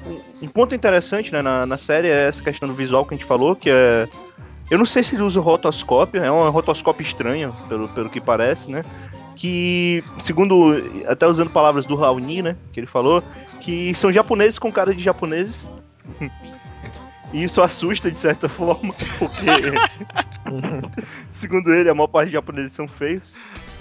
[0.08, 3.18] um, um ponto interessante né, na, na série é essa questão do visual que a
[3.18, 4.08] gente falou, que é.
[4.70, 8.22] Eu não sei se ele usa o rotoscópio, é um rotoscópio estranho, pelo, pelo que
[8.22, 8.82] parece, né?
[9.42, 12.56] Que, segundo, até usando palavras do Raoni, né?
[12.72, 13.24] Que ele falou,
[13.60, 15.68] que são japoneses com cara de japoneses.
[17.34, 19.46] E isso assusta de certa forma, porque
[21.32, 23.38] Segundo ele, a maior parte dos japoneses são feios.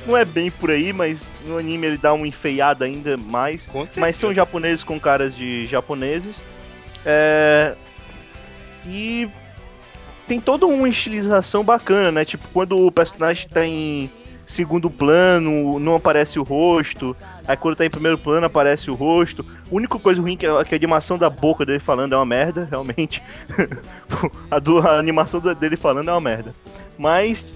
[0.06, 3.68] Não é bem por aí, mas no anime ele dá uma enfeiada ainda mais.
[3.96, 6.44] Mas são japoneses com caras de japoneses.
[7.04, 7.74] É...
[8.86, 9.28] E
[10.28, 12.24] tem toda uma estilização bacana, né?
[12.24, 14.08] Tipo, quando o personagem tá em
[14.50, 17.16] segundo plano, não aparece o rosto.
[17.46, 19.44] Aí quando tá em primeiro plano, aparece o rosto.
[19.70, 22.16] A única coisa ruim é que a, que a animação da boca dele falando é
[22.16, 23.22] uma merda, realmente.
[24.50, 26.54] a, do- a animação dele falando é uma merda.
[26.98, 27.46] Mas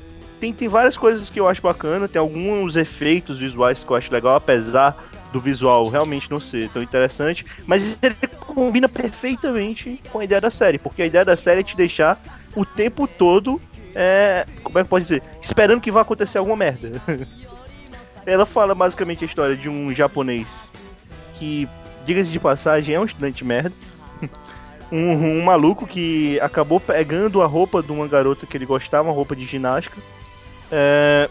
[0.41, 4.13] tem, tem várias coisas que eu acho bacana, tem alguns efeitos visuais que eu acho
[4.13, 4.97] legal, apesar
[5.33, 7.45] do visual realmente não ser tão interessante.
[7.67, 11.65] Mas ele combina perfeitamente com a ideia da série, porque a ideia da série é
[11.65, 12.23] te deixar
[12.55, 13.61] o tempo todo,
[13.95, 17.01] é, como é que pode dizer, esperando que vai acontecer alguma merda.
[18.27, 20.71] Ela fala basicamente a história de um japonês
[21.39, 21.69] que,
[22.05, 23.73] diga-se de passagem, é um estudante merda.
[24.93, 29.15] Um, um maluco que acabou pegando a roupa de uma garota que ele gostava, uma
[29.15, 29.97] roupa de ginástica.
[30.71, 31.29] É,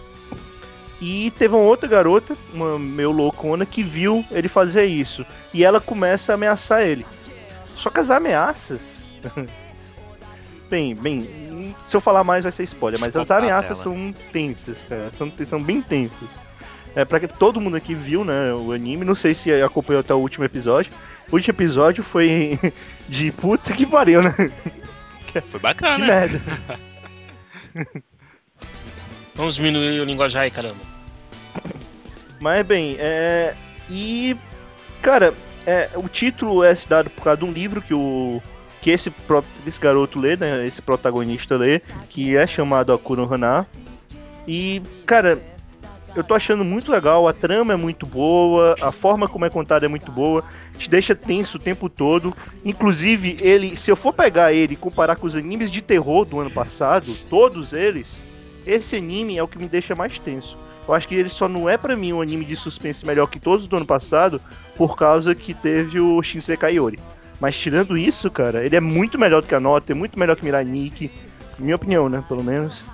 [1.00, 5.26] e teve uma outra garota, uma meio loucona, que viu ele fazer isso.
[5.54, 7.06] E ela começa a ameaçar ele.
[7.76, 9.16] Só que as ameaças.
[10.74, 11.76] bem, bem.
[11.80, 15.12] Se eu falar mais vai ser spoiler, mas as ameaças são tensas, cara.
[15.12, 16.42] São, são bem tensas.
[16.96, 20.14] É, pra que todo mundo aqui viu, né, o anime, não sei se acompanhou até
[20.14, 20.92] o último episódio.
[21.32, 22.60] O último episódio foi
[23.08, 24.34] de puta que pariu, né?
[25.52, 25.96] Foi bacana.
[25.96, 26.08] Que né?
[26.08, 26.42] merda.
[29.36, 30.78] Vamos diminuir o linguajar aí, caramba.
[32.40, 33.56] Mas bem, é.
[33.90, 34.38] E.
[35.02, 35.34] Cara,
[35.66, 38.42] é, o título é dado por causa de um livro que o.
[38.84, 39.12] Que esse,
[39.66, 40.68] esse garoto lê, né?
[40.68, 43.66] Esse protagonista lê, que é chamado Akuro Hana.
[44.46, 45.42] E, cara,
[46.16, 49.86] eu tô achando muito legal, a trama é muito boa, a forma como é contada
[49.86, 50.44] é muito boa,
[50.78, 52.34] te deixa tenso o tempo todo.
[52.64, 56.40] Inclusive, ele, se eu for pegar ele e comparar com os animes de terror do
[56.40, 58.22] ano passado, todos eles,
[58.66, 60.58] esse anime é o que me deixa mais tenso.
[60.86, 63.40] Eu acho que ele só não é pra mim um anime de suspense melhor que
[63.40, 64.42] todos do ano passado,
[64.76, 67.00] por causa que teve o Shinsekai Yori.
[67.44, 70.34] Mas tirando isso, cara, ele é muito melhor do que a Nota, é muito melhor
[70.38, 71.12] que Mirai Nikki,
[71.60, 72.86] minha opinião, né, pelo menos.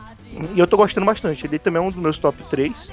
[0.56, 1.46] E eu tô gostando bastante.
[1.46, 2.92] Ele também é um dos meus top 3.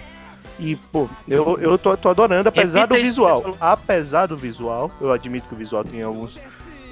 [0.61, 3.57] E, pô, eu, eu tô, tô adorando, apesar Repita do que visual.
[3.59, 6.39] Apesar do visual, eu admito que o visual tem alguns.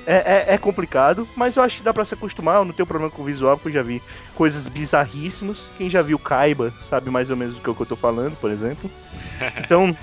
[0.06, 2.56] É, é, é complicado, mas eu acho que dá pra se acostumar.
[2.56, 4.02] Eu não tenho problema com o visual, porque eu já vi
[4.34, 5.68] coisas bizarríssimas.
[5.76, 8.90] Quem já viu Kaiba sabe mais ou menos do que eu tô falando, por exemplo.
[9.58, 9.94] Então,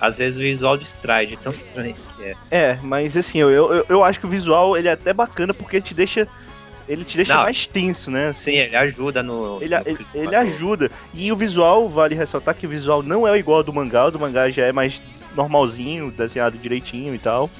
[0.00, 2.36] Às vezes o visual distrai de tão estranho que é.
[2.50, 5.80] é, mas assim, eu, eu, eu acho que o visual ele é até bacana porque
[5.80, 6.26] te deixa.
[6.88, 7.42] Ele te deixa Não.
[7.42, 8.28] mais tenso, né?
[8.28, 9.58] Assim, Sim, ele ajuda no.
[9.60, 10.90] Ele, no ele, ele ajuda.
[11.12, 14.06] E o visual, vale ressaltar que o visual não é igual ao do mangá.
[14.06, 15.02] O do mangá já é mais
[15.36, 17.50] normalzinho, desenhado direitinho e tal.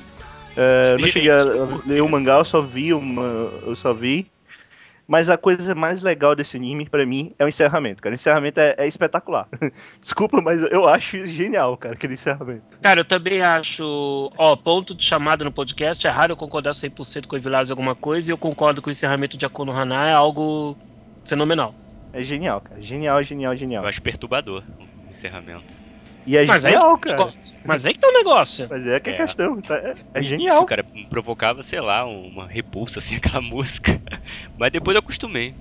[0.56, 1.42] É, eu não cheguei a
[1.86, 3.22] ler o mangá, eu só vi uma,
[3.66, 4.26] eu só vi.
[5.08, 8.12] Mas a coisa mais legal desse anime, pra mim, é o encerramento, cara.
[8.12, 9.48] O encerramento é, é espetacular.
[9.98, 12.78] Desculpa, mas eu acho genial, cara, aquele encerramento.
[12.82, 14.30] Cara, eu também acho.
[14.36, 16.06] Ó, ponto de chamada no podcast.
[16.06, 18.30] É raro eu concordar 100% com o Evilás em alguma coisa.
[18.30, 20.76] E eu concordo que o encerramento de Akuno Hana é algo
[21.24, 21.74] fenomenal.
[22.12, 22.82] É genial, cara.
[22.82, 23.84] Genial, genial, genial.
[23.84, 25.77] Eu acho perturbador o encerramento.
[26.28, 27.18] E é Mas aí, genial, que tá o cara.
[27.30, 27.58] negócio.
[27.64, 28.66] Mas aí que tá o negócio.
[28.68, 29.16] Mas é que é, É.
[29.16, 29.62] questão.
[29.62, 29.76] tá?
[29.76, 30.50] É, é No genial.
[30.50, 33.98] início, cara, me provocava, sei lá, uma repulsa, assim, aquela música.
[34.58, 35.54] Mas depois eu acostumei.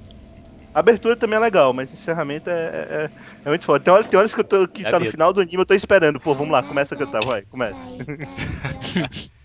[0.74, 3.10] A abertura também é legal, mas encerramento é, é, é-
[3.46, 3.84] é muito foda.
[3.84, 5.12] Tem horas, tem horas que, eu tô, que Dá tá no medo.
[5.12, 6.20] final do anime, eu tô esperando.
[6.20, 7.84] Pô, vamos lá, começa a cantar, vai, começa.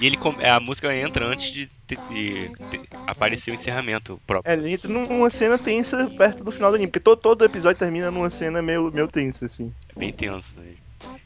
[0.00, 4.50] E ele com- a música entra antes de, de- de- de aparecer o encerramento próprio.
[4.50, 7.78] É, ele entra numa cena tensa perto do final do anime, porque todo, todo episódio
[7.78, 9.72] termina numa cena meio, meio tensa, assim.
[9.94, 10.54] É bem tenso.
[10.56, 10.74] Né?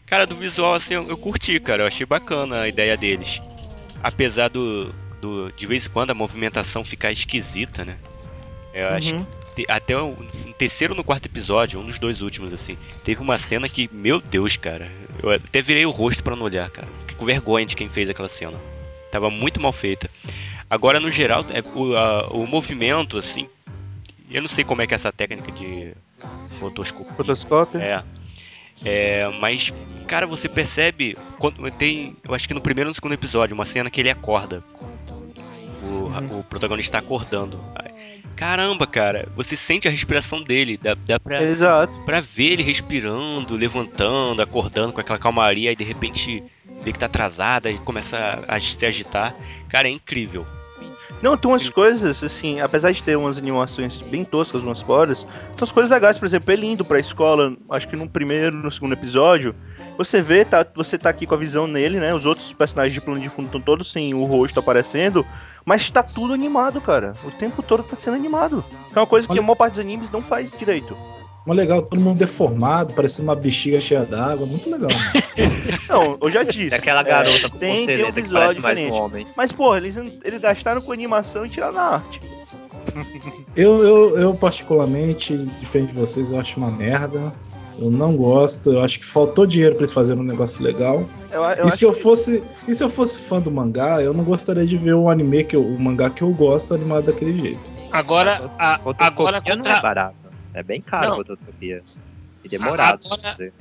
[0.07, 1.83] Cara, do visual, assim, eu, eu curti, cara.
[1.85, 3.41] Eu achei bacana a ideia deles.
[4.03, 5.51] Apesar do, do.
[5.53, 7.97] De vez em quando a movimentação ficar esquisita, né?
[8.75, 9.25] Eu acho Uhum.
[9.25, 9.36] que te-
[9.69, 10.17] até o
[10.47, 13.89] no terceiro ou no quarto episódio, um dos dois últimos, assim, teve uma cena que,
[13.93, 14.91] meu Deus, cara.
[15.23, 16.89] Eu até virei o rosto pra não olhar, cara.
[17.01, 18.59] Fiquei com vergonha de quem fez aquela cena.
[19.11, 20.11] Tava muito mal feita.
[20.69, 23.49] Agora, no geral, é, o, a- o movimento, assim.
[24.31, 25.93] Eu não sei como é que é essa técnica de
[26.61, 27.15] rotoscopia.
[27.15, 27.81] Fotoscópio.
[27.81, 28.03] É.
[28.85, 29.73] É, mas,
[30.07, 31.17] cara, você percebe.
[31.39, 32.17] Quando tem.
[32.25, 34.63] Eu acho que no primeiro ou no segundo episódio, uma cena que ele acorda.
[35.83, 37.59] O, o protagonista tá acordando.
[38.37, 40.79] Caramba, cara, você sente a respiração dele.
[40.81, 41.99] Dá, dá pra, Exato.
[42.03, 46.45] pra ver ele respirando, levantando, acordando com aquela calmaria e de repente
[46.83, 49.35] vê que tá atrasada e começa a, se agitar.
[49.71, 50.47] Cara, é incrível.
[51.23, 55.57] Não, tem umas coisas, assim, apesar de ter umas animações bem toscas, umas fodas, tem
[55.59, 58.93] umas coisas legais, por exemplo, ele indo pra escola, acho que no primeiro, no segundo
[58.93, 59.55] episódio,
[59.97, 62.15] você vê, tá, você tá aqui com a visão nele, né?
[62.15, 65.25] Os outros personagens de plano de fundo estão todos sem o rosto aparecendo,
[65.65, 67.15] mas tá tudo animado, cara.
[67.25, 68.65] O tempo todo tá sendo animado.
[68.95, 70.97] É uma coisa que a maior parte dos animes não faz direito.
[71.47, 74.45] Mas legal, todo mundo deformado, parecendo uma bexiga cheia d'água.
[74.45, 74.91] Muito legal.
[75.89, 76.75] Não, eu já disse.
[76.75, 78.93] É aquela garota com tem, tem um visual diferente.
[78.93, 79.27] um.
[79.37, 82.21] Mas, pô, eles, eles gastaram com animação e tiraram na arte.
[83.55, 87.33] Eu, eu, eu, particularmente, diferente de vocês, eu acho uma merda.
[87.79, 88.73] Eu não gosto.
[88.73, 91.05] Eu acho que faltou dinheiro pra eles fazerem um negócio legal.
[91.31, 94.13] Eu, eu e se eu que- fosse, e se eu fosse fã do mangá, eu
[94.15, 97.39] não gostaria de ver o anime que eu, o mangá que eu gosto animado daquele
[97.39, 97.61] jeito.
[97.93, 100.17] Agora, a, Fotoscopia agora não é contra, barato.
[100.55, 101.13] É bem caro Não.
[101.13, 101.83] a fotoscopia.
[102.45, 103.01] E demorado.
[103.07, 103.53] Agora-.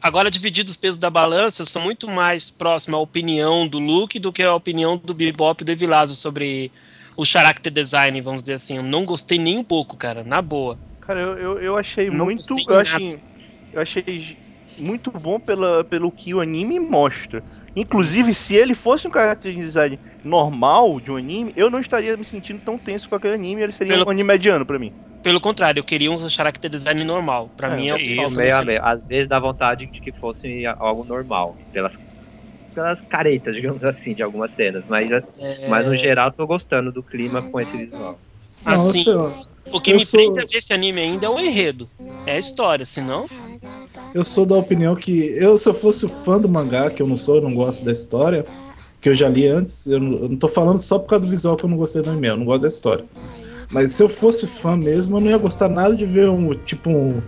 [0.00, 4.18] Agora, dividido os pesos da balança, eu sou muito mais próximo à opinião do Luke
[4.18, 6.72] do que à opinião do Bebop e do Evilásio sobre
[7.16, 8.78] o character design, vamos dizer assim.
[8.78, 10.76] Eu não gostei nem um pouco, cara, na boa.
[11.02, 12.54] Cara, eu, eu, eu achei Não muito.
[12.68, 13.20] Eu achei,
[13.72, 14.04] eu achei
[14.78, 17.42] muito bom pela, pelo que o anime mostra.
[17.76, 22.24] Inclusive, se ele fosse um character design normal de um anime, eu não estaria me
[22.24, 23.62] sentindo tão tenso com aquele anime.
[23.62, 24.92] Ele seria Pelo- um anime mediano pra mim.
[25.22, 27.50] Pelo contrário, eu queria um character design normal.
[27.56, 28.36] Pra É, mim é o que isso, falta.
[28.36, 28.84] Meio meio.
[28.84, 31.96] Às vezes dá vontade de que fosse algo normal, pelas,
[32.74, 34.84] pelas caretas, digamos assim, de algumas cenas.
[34.88, 38.20] Mas, É, mas no geral, tô gostando do clima com esse visual.
[38.64, 39.44] Assim, lá.
[39.70, 41.88] O que eu me sou- prende a ver esse anime ainda é o enredo.
[42.26, 43.26] É a história, senão.
[44.14, 47.16] Eu sou da opinião que eu, se eu fosse fã do mangá, que eu não
[47.16, 48.44] sou, eu não gosto da história,
[49.00, 51.30] que eu já li antes, eu não, eu não tô falando só por causa do
[51.30, 53.04] visual que eu não gostei do anime, eu não gosto da história.
[53.70, 56.90] Mas se eu fosse fã mesmo, eu não ia gostar nada de ver um tipo
[56.90, 57.22] um.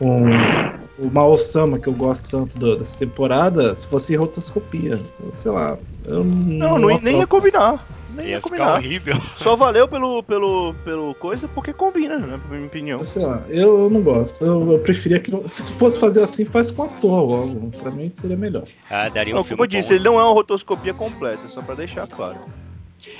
[0.00, 5.00] um o Mao-sama, que eu gosto tanto do- dessa temporada, se fosse rotoscopia.
[5.30, 5.76] Sei lá.
[6.06, 7.84] Eu Não, não, ia- nem ia combinar.
[8.14, 8.74] Nem ia, Ia ficar combinar.
[8.78, 9.14] horrível.
[9.34, 12.40] Só valeu pelo, pelo, pelo coisa porque combina, né?
[12.48, 13.02] Na minha opinião.
[13.04, 14.44] Sei lá, eu, eu não gosto.
[14.44, 15.30] Eu, eu preferia que.
[15.30, 17.70] não- Se fosse fazer assim, faz com ator logo.
[17.82, 18.64] Pra mim seria melhor.
[18.90, 19.94] Ah, daria um Não, filme como eu disse, bom.
[19.96, 22.38] ele não é uma rotoscopia completa, só pra deixar claro.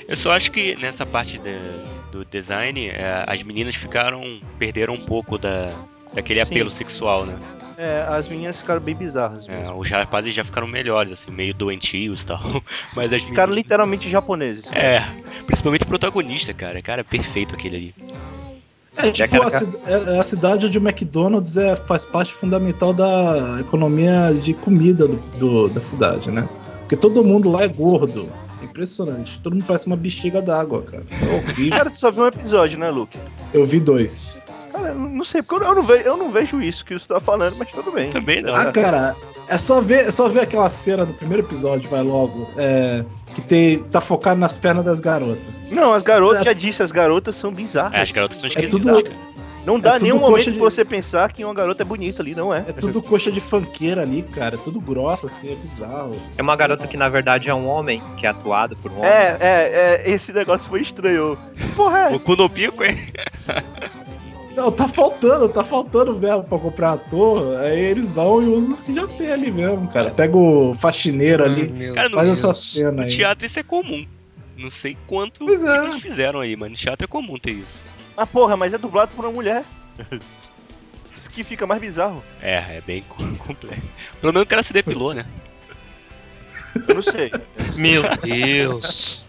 [0.07, 1.59] Eu só acho que nessa parte de-
[2.11, 4.39] do design, é, as meninas ficaram.
[4.57, 5.67] perderam um pouco da,
[6.15, 6.51] daquele Sim.
[6.51, 7.37] apelo sexual, né?
[7.77, 9.77] É, as meninas ficaram bem bizarras É, mesmo.
[9.77, 12.39] os rapazes já ficaram melhores, assim, meio doentios e tal.
[12.95, 13.55] Mas as Ficaram meninas.
[13.65, 14.71] literalmente japoneses.
[14.71, 15.03] É,
[15.45, 16.81] principalmente o protagonista, cara.
[16.81, 17.95] Cara, perfeito aquele ali.
[18.97, 22.93] É tipo a, cid- é- é a cidade onde o McDonald's é, faz parte fundamental
[22.93, 26.47] da economia de comida do, do- da cidade, né?
[26.79, 28.31] Porque todo mundo lá é gordo.
[28.63, 29.41] Impressionante.
[29.41, 31.03] Todo mundo parece uma bexiga d'água, cara.
[31.11, 31.77] É horrível.
[31.77, 33.17] Cara, tu só viu um episódio, né, Luke?
[33.53, 34.41] Eu vi dois.
[34.75, 37.19] Cara, eu não sei, porque eu não, vejo, eu não vejo isso que você tá
[37.19, 38.11] falando, mas tudo bem.
[38.11, 38.53] Também não.
[38.55, 39.15] Ah, cara,
[39.47, 42.49] é só ver, é só ver aquela cena do primeiro episódio, vai logo.
[42.57, 45.43] é, que tem, tá focado nas pernas das garotas.
[45.69, 47.93] Não, as garotas, já disse, as garotas são bizarras.
[47.93, 48.81] É, as garotas são É esquisitas.
[48.81, 49.35] tudo,
[49.65, 52.53] Não dá é nenhum momento de- você pensar que uma garota é bonita ali, não
[52.53, 52.59] é.
[52.67, 54.55] é tudo coxa de fanqueira ali, cara.
[54.55, 56.15] É tudo grossa, assim, é bizarro.
[56.37, 59.09] É uma garota que na verdade é um homem, que é atuado por um homem.
[59.09, 61.37] É, é, é, esse negócio foi estranho.
[61.57, 63.11] Que porra é O cu no pico, hein?
[64.55, 67.57] Não, tá faltando, tá faltando verbo pra comprar ator.
[67.57, 70.11] Aí eles vão e usam os que já tem ali mesmo, cara.
[70.11, 73.09] Pega o faxineiro ali, Cara, no, faz essa cena no aí.
[73.09, 74.05] teatro isso é comum.
[74.57, 75.83] Não sei quanto Pois é.
[75.83, 77.83] eles fizeram aí, mas no teatro é comum ter isso.
[78.15, 79.63] Ah, porra, mas é dublado por uma mulher.
[81.15, 82.21] Isso que fica mais bizarro.
[82.41, 83.03] É, é bem
[83.39, 83.81] complexo.
[84.21, 85.25] Pelo menos o cara se depilou, né?
[86.87, 87.31] Eu não sei.
[87.75, 89.24] Meu Deus.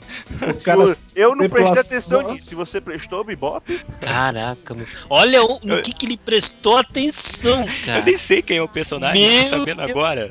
[0.64, 0.80] Cara
[1.16, 2.46] eu não prestei atenção nisso.
[2.48, 4.86] Se você prestou, Bebop, Caraca, meu.
[5.10, 8.02] Olha o, no que, que ele prestou atenção, Eu cara.
[8.04, 9.90] nem sei quem é o personagem, Meu tô sabendo Deus.
[9.90, 10.30] agora.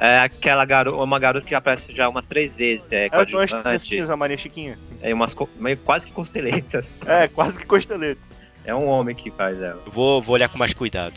[0.00, 2.86] É aquela garota, uma garota que aparece já umas três vezes.
[2.92, 4.78] É ela tem umas trancinhas, a Maria Chiquinha.
[5.02, 6.86] é umas co- meio quase que costeletas.
[7.04, 8.20] É, quase que costeleta.
[8.64, 9.82] É um homem que faz ela.
[9.84, 11.14] Eu vou, vou olhar com mais cuidado.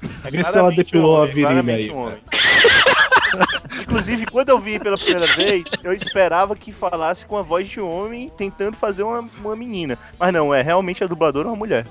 [0.00, 1.90] Vê se ela Claramente depilou um a homem, virilha claramente aí.
[1.90, 2.18] um homem.
[3.82, 7.80] Inclusive, quando eu vi pela primeira vez, eu esperava que falasse com a voz de
[7.80, 9.98] homem tentando fazer uma, uma menina.
[10.18, 11.86] Mas não, é realmente a dubladora é uma mulher.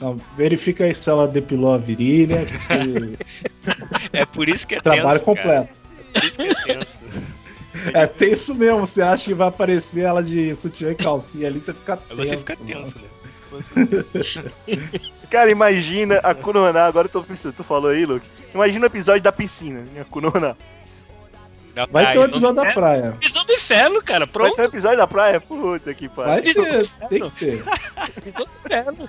[0.00, 2.46] Não, verifica aí se ela depilou a virilha.
[2.46, 3.18] se-
[4.12, 5.66] É por isso que é Trabalho tenso, cara.
[5.66, 5.84] completo.
[6.12, 6.98] Por isso que é tenso.
[7.92, 8.80] É tenso mesmo.
[8.86, 12.16] Você acha que vai aparecer ela de sutiã e calcinha ali, você fica tenso.
[12.16, 12.66] Você fica mano.
[12.84, 13.04] tenso, né?
[15.30, 18.26] Cara, imagina a Kunohana, agora eu tô pensando, tu falou aí, Luke.
[18.54, 20.02] Imagina o episódio da piscina, né?
[20.02, 20.56] A Kunohana.
[21.74, 23.16] Na Vai ter um episódio da praia.
[23.20, 24.26] Pisou do inferno, cara.
[24.26, 24.54] Vai Pronto.
[24.54, 25.40] ter um episódio da praia?
[25.40, 26.54] Puta que Vai pariu.
[26.54, 27.64] ter, tem que ter.
[28.22, 29.08] Pisou do inferno.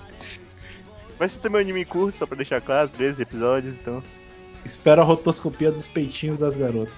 [1.17, 4.03] Vai ser também um anime curto, só pra deixar claro, 13 episódios, então.
[4.65, 6.95] Espera a rotoscopia dos peitinhos das garotas.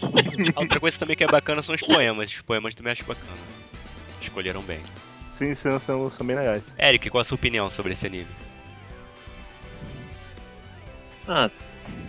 [0.54, 2.30] Outra coisa também que é bacana são os poemas.
[2.30, 3.32] Os poemas também acho bacana.
[4.20, 4.80] Escolheram bem.
[5.40, 6.74] Sim, são, são, são bem legais.
[6.78, 8.26] Eric, qual a sua opinião sobre esse anime?
[11.26, 11.48] Ah,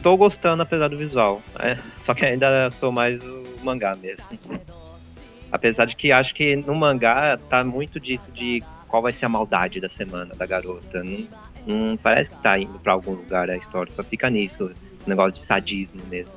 [0.03, 1.41] tô gostando apesar do visual.
[1.57, 4.25] é, só que ainda sou mais o mangá mesmo.
[5.49, 9.29] Apesar de que acho que no mangá tá muito disso de qual vai ser a
[9.29, 11.01] maldade da semana da garota.
[11.01, 11.29] Não,
[11.65, 15.39] não parece que tá indo pra algum lugar a história, só fica nisso, esse negócio
[15.39, 16.33] de sadismo mesmo.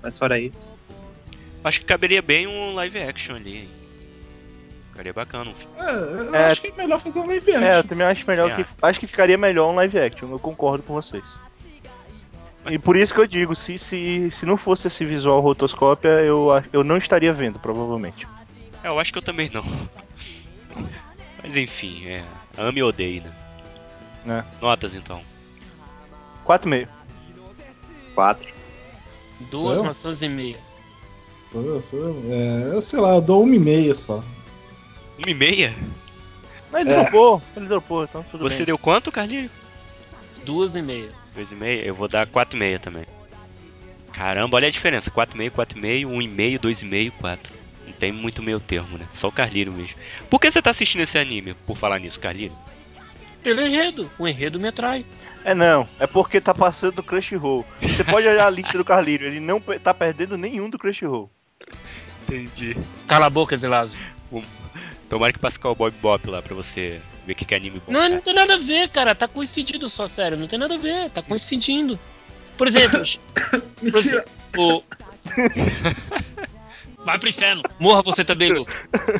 [0.00, 0.56] Mas fora isso.
[1.64, 3.77] Acho que caberia bem um live action ali, hein?
[4.98, 5.74] Ficaria bacana um filme.
[5.76, 5.90] É,
[6.28, 6.46] eu É.
[6.46, 7.82] acho que é melhor fazer um live É, eu action.
[7.84, 8.54] também acho melhor É.
[8.56, 8.66] que.
[8.82, 11.22] Acho que ficaria melhor um live action, eu concordo com vocês.
[12.68, 16.48] E por isso que eu digo, se, se, se não fosse esse visual rotoscópia, eu,
[16.72, 18.26] eu não estaria vendo, provavelmente.
[18.82, 19.64] É, eu acho que eu também não.
[21.44, 22.24] Mas enfim, é.
[22.56, 23.22] Ame e odeie,
[24.26, 24.44] né?
[24.44, 24.60] É.
[24.60, 25.20] Notas então.
[26.44, 26.88] 4,5.
[28.16, 28.48] quatro.
[29.48, 29.84] Duas Sou eu?
[29.84, 30.56] maçãs e meia.
[31.44, 32.22] Sou eu, sou eu.
[32.30, 34.24] É, eu sei lá, eu dou uma e meia só.
[35.18, 35.74] Uma e meia?
[36.70, 37.02] Mas ele É.
[37.02, 38.66] dropou, ele dropou, então tudo Você bem.
[38.66, 39.50] deu quanto, Carlinhos?
[40.44, 41.10] Duas e meia.
[41.34, 41.82] Dois e meio?
[41.82, 43.04] Eu vou dar quatro e meia também.
[44.12, 45.10] Caramba, olha a diferença.
[45.10, 47.52] Quatro e meio, quatro e meio, um e meio, dois e meio, quatro.
[47.86, 49.06] Não tem muito meio termo, né?
[49.14, 49.96] Só o Carlinho mesmo.
[50.28, 52.52] Por que você tá assistindo esse anime, por falar nisso, Carlinho?
[53.42, 54.10] Pelo enredo.
[54.18, 55.04] O enredo me atrai.
[55.44, 57.64] É não, é porque tá passando do Crunchyroll.
[57.80, 61.30] Você pode olhar a lista do Carlinho, ele não tá perdendo nenhum do Crunchyroll.
[62.22, 62.76] Entendi.
[63.06, 63.96] Cala a boca, Vilazo.
[65.08, 67.90] Tomara que passe Cowboy Bob lá pra você ver o que que é anime bom.
[67.92, 68.14] Não, cara.
[68.14, 69.14] não tem nada a ver, cara.
[69.14, 70.36] Tá coincidindo só, sério.
[70.36, 71.10] Não tem nada a ver.
[71.10, 71.98] Tá coincidindo.
[72.56, 72.98] Por exemplo,
[73.90, 74.26] por exemplo,
[74.58, 74.82] o-
[77.04, 77.62] Vai pro inferno.
[77.78, 78.66] Morra você também, Lu.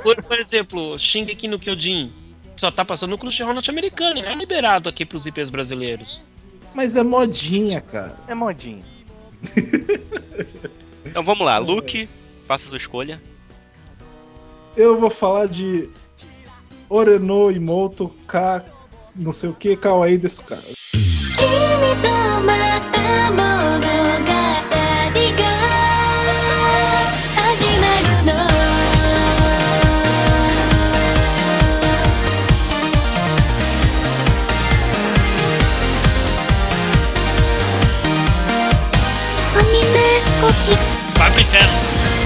[0.03, 2.13] Por, por exemplo, Shingeki no Kyojin.
[2.57, 4.21] Só tá passando no Crunchyroll norte-americano.
[4.21, 6.21] Não é liberado aqui pros IPs brasileiros.
[6.75, 8.19] Mas é modinha, cara.
[8.27, 8.83] É modinho.
[11.05, 12.09] Então vamos lá, Luke,
[12.47, 13.21] faça sua escolha.
[14.79, 15.91] Eu vou falar de
[16.89, 18.65] Oreno Imoto K,
[19.13, 20.63] não sei o que, Kawaii desse cara.
[41.17, 42.18] Vai pro inferno!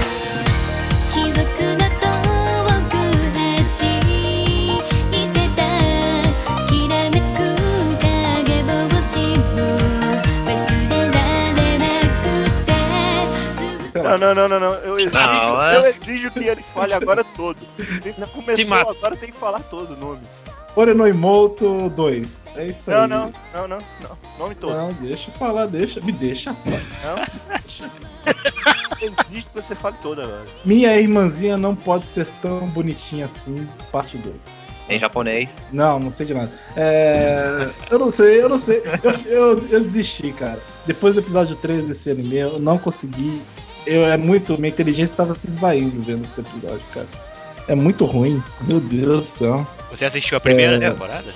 [14.17, 14.73] Não, não, não, não, não.
[14.75, 17.57] Eu exijo, Não, é- eu exijo que ele fale agora todo.
[17.77, 20.21] Ele já Se começou, agora tem que falar todo o nome.
[20.75, 22.45] Oreno Imoto 2.
[22.55, 23.07] É isso Não, aí.
[23.07, 24.17] não, não, não, não.
[24.39, 24.73] Nome todo.
[24.73, 26.01] Não, deixa eu falar, deixa.
[26.01, 26.83] Me deixa, rapaz.
[27.03, 27.15] Não.
[27.59, 27.91] Deixa.
[29.01, 30.45] Existe que você fale todo agora.
[30.65, 34.33] Minha irmãzinha não pode ser tão bonitinha assim, parte 2.
[34.89, 35.49] Em japonês.
[35.71, 36.51] Não, não sei de nada.
[36.75, 38.81] É, eu não sei, eu não sei.
[39.03, 40.59] Eu, eu, eu desisti, cara.
[40.85, 43.41] Depois do episódio 3 desse anime, eu não consegui.
[43.85, 44.57] Eu é muito.
[44.59, 47.07] Minha inteligência estava se esvaindo vendo esse episódio, cara.
[47.67, 48.41] É muito ruim.
[48.61, 49.67] Meu Deus do céu.
[49.91, 50.89] Você assistiu a primeira É.
[50.91, 51.33] temporada?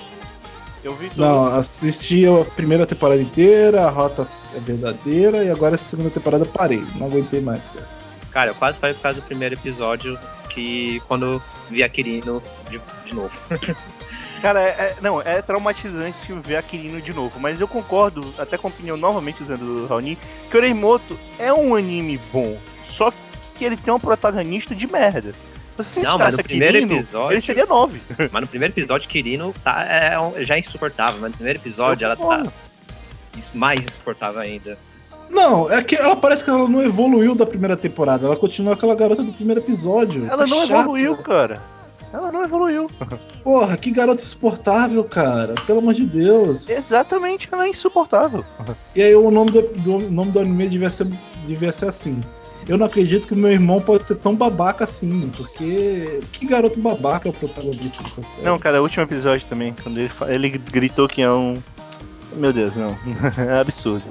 [0.82, 1.20] Eu vi tudo.
[1.20, 4.26] Não, assisti a primeira temporada inteira, a rota
[4.56, 6.82] é verdadeira, e agora essa segunda temporada eu parei.
[6.96, 7.86] Não aguentei mais, cara.
[8.30, 10.18] Cara, eu quase falei por causa do primeiro episódio
[10.50, 13.30] que quando vi a Kirino de, de novo.
[14.42, 18.56] Cara, é, é- não, é traumatizante ver a Kirino de novo, mas eu concordo, até
[18.56, 20.16] com a opinião novamente usando do Raoni,
[20.50, 23.12] que Oreimoto é um anime bom, só
[23.54, 25.32] que ele tem um protagonista de merda.
[25.32, 28.00] Se você Não, mas no primeiro Kirino, episódio- ele seria 9.
[28.32, 32.16] Mas no primeiro episódio, Kirino tá, é, já é insuportável, mas no primeiro episódio ela
[32.16, 32.46] tá
[33.54, 34.76] mais insuportável ainda.
[35.30, 38.26] Não, é que ela parece que ela não evoluiu da primeira temporada.
[38.26, 40.24] Ela continua aquela garota do primeiro episódio.
[40.26, 40.80] Ela Tá não chato.
[40.80, 41.62] evoluiu, cara.
[42.12, 42.90] Ela não evoluiu.
[43.42, 45.54] Porra, que garota insuportável, cara.
[45.66, 46.68] Pelo amor de Deus.
[46.68, 48.44] Exatamente, ela é insuportável.
[48.96, 51.06] E aí o nome do, do- nome do anime devia ser,
[51.46, 52.20] devia ser assim.
[52.66, 56.78] Eu não acredito que o meu irmão pode ser tão babaca assim, porque que garoto
[56.80, 58.42] babaca é o protagonista dessa série.
[58.42, 61.56] Não, cara, o último episódio também, quando ele, ele gritou que é um.
[62.34, 62.94] Meu Deus, não.
[63.38, 64.04] É absurdo.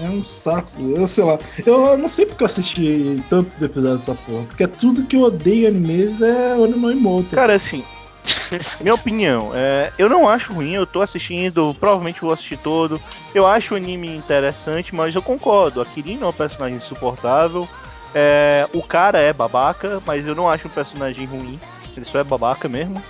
[0.00, 1.38] É um saco, eu sei lá.
[1.66, 5.22] Eu não sei porque eu assisti tantos episódios dessa porra, porque é tudo que eu
[5.22, 7.34] odeio em animes é Onino Imoto.
[7.34, 7.82] Cara, assim,
[8.80, 13.00] minha opinião, é, eu não acho ruim, eu tô assistindo, provavelmente vou assistir todo.
[13.34, 17.68] Eu acho o anime interessante, mas eu concordo, a Kirino é um personagem insuportável.
[18.14, 21.58] é, o cara é babaca, mas eu não acho um personagem ruim.
[21.96, 23.02] Ele só é babaca mesmo.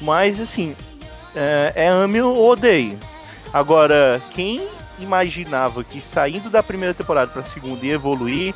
[0.00, 0.74] Mas assim,
[1.34, 2.98] é, é ame ou odeio.
[3.52, 4.66] Agora, quem
[5.00, 8.54] imaginava que saindo da primeira temporada pra segunda ia evoluir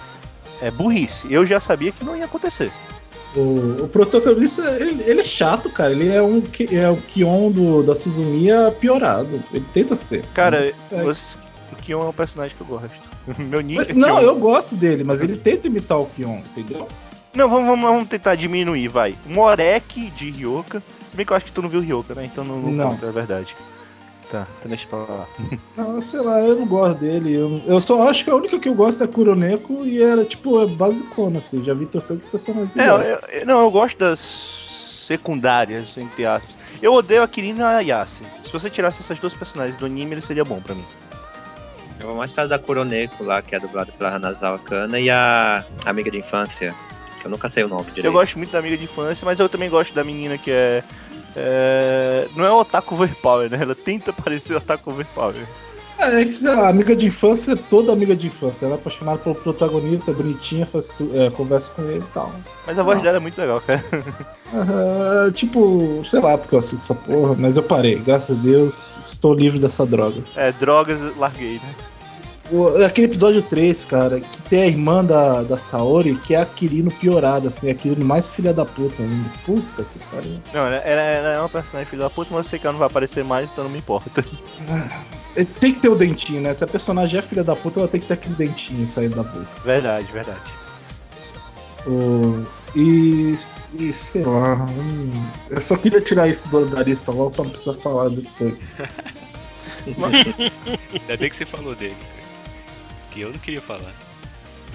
[0.60, 1.32] é burrice.
[1.32, 2.70] Eu já sabia que não ia acontecer.
[3.36, 5.92] O, o protagonista, ele, ele é chato, cara.
[5.92, 9.42] Ele é um é o Kion do, da Suzumiya piorado.
[9.52, 10.24] Ele tenta ser.
[10.34, 10.72] Cara,
[11.04, 11.38] você-
[11.72, 12.90] o Kion é um personagem que eu gosto.
[13.38, 16.88] Meu nick Mas- é não, eu gosto dele, mas ele tenta imitar o Kion, entendeu?
[17.34, 19.14] Não, vamos, vamos, vamos tentar diminuir, vai.
[19.26, 20.82] Morek de Ryoka.
[21.08, 22.24] Se bem que eu acho que tu não viu Ryoka, né?
[22.24, 22.90] Então não, não, Não.
[22.90, 23.54] conta, é verdade.
[24.30, 25.26] Tá, então deixa pra lá.
[25.76, 27.34] Não, sei lá, eu não gosto dele.
[27.34, 30.60] Eu, eu só acho que a única que eu gosto é Kuroneko e era, tipo,
[30.62, 31.64] é basicona, assim.
[31.64, 32.96] Já vi torcendo personagens É, eu,
[33.40, 34.20] eu- não, eu gosto das
[35.06, 36.54] secundárias, entre aspas.
[36.80, 38.22] Eu odeio a Kirino e a Yase.
[38.44, 40.84] Se você tirasse essas duas personagens do anime, ele seria bom pra mim.
[41.98, 45.64] Eu vou mais causa da Kuroneko lá, que é dublada pela Hanazawa Kana, e a
[45.84, 46.74] amiga de infância,
[47.20, 48.06] que eu nunca sei o nome direito.
[48.06, 50.82] Eu gosto muito da amiga de infância, mas eu também gosto da menina que é.
[51.36, 53.58] É, não é o Otaku Overpower, né?
[53.60, 55.46] Ela tenta parecer Otaku Overpower.
[55.98, 58.64] É, é que, sei lá, amiga de infância, toda amiga de infância.
[58.64, 62.32] Ela é apaixonada pelo protagonista, é bonitinha, faz é, conversa com ele e tal.
[62.66, 63.84] Mas a voz dela é muito legal, cara.
[65.32, 67.96] Tipo, sei lá porque eu assisto essa porra, mas eu parei.
[67.96, 70.22] Graças a Deus, estou livre dessa droga.
[70.34, 71.74] É, drogas, larguei, né?
[72.84, 76.90] Aquele episódio 3, cara, que tem a irmã da, da Saori, que é a Kirino
[76.90, 79.30] piorada, assim, a Kirino mais filha da puta ainda.
[79.44, 80.40] Puta que pariu.
[80.52, 82.78] Não, ela, ela- é uma personagem filha da puta, mas eu sei que ela não
[82.80, 84.24] vai aparecer mais, então não me importa.
[85.36, 86.52] É, Tem que ter o dentinho, né?
[86.52, 89.22] Se a personagem é filha da puta, ela tem que ter aquele dentinho saindo da
[89.22, 89.46] boca.
[89.64, 90.40] Verdade, verdade.
[91.86, 92.44] O-
[92.74, 93.36] e,
[93.74, 94.66] e sei lá.
[94.66, 98.60] hum, eu só queria tirar isso do, da lista logo pra não precisar falar depois.
[101.00, 101.96] Ainda bem que você falou dele.
[103.18, 103.92] Eu não queria falar.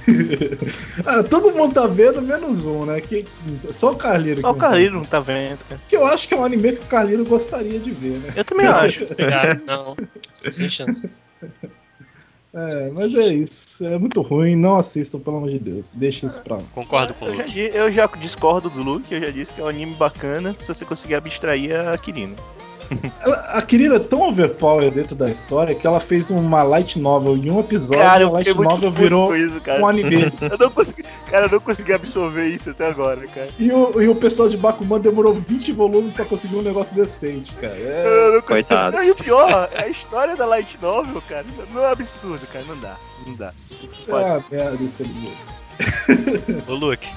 [1.06, 3.02] Ah, todo mundo tá vendo, menos um, né?
[3.02, 3.26] Que,
[3.74, 4.40] só o Carliro.
[4.42, 4.70] Só o que não tá.
[4.70, 5.82] Carlinho não tá vendo, cara.
[5.90, 8.34] Que eu acho que é um anime que o Carliro gostaria de ver, né?
[8.36, 9.08] Eu também acho.
[9.66, 9.96] Não.
[10.52, 11.14] Sem chance.
[12.54, 13.84] É, mas é isso.
[13.86, 15.90] É muito ruim, não assistam, pelo amor de Deus.
[15.94, 16.64] Deixa isso pra lá.
[16.74, 17.54] Concordo com o Eu já, Luke.
[17.54, 20.68] di- eu já discordo do Luke, eu já disse que é um anime bacana se
[20.68, 22.36] você conseguir abstrair a Kirino.
[23.22, 27.36] Ela, a Kirina é tão overpower dentro da história que ela fez uma light novel
[27.36, 29.82] em um episódio Cara, e a eu light novel virou isso, cara.
[29.82, 30.32] um anime.
[30.42, 33.50] Eu não consegui, cara, eu não consegui absorver isso até agora, cara.
[33.58, 37.54] E o, e o pessoal de Bakuman demorou 20 volumes pra conseguir um negócio decente,
[37.56, 37.74] cara.
[37.74, 38.46] É, Eu não consegui.
[38.66, 38.96] Coitado.
[38.98, 42.66] Não, e o pior, a história da Light Novel, cara, não é absurdo, cara.
[42.68, 42.96] Não dá.
[43.26, 43.54] Não dá.
[44.08, 45.34] é uma merda esse anime.
[46.68, 47.08] Ô Luke,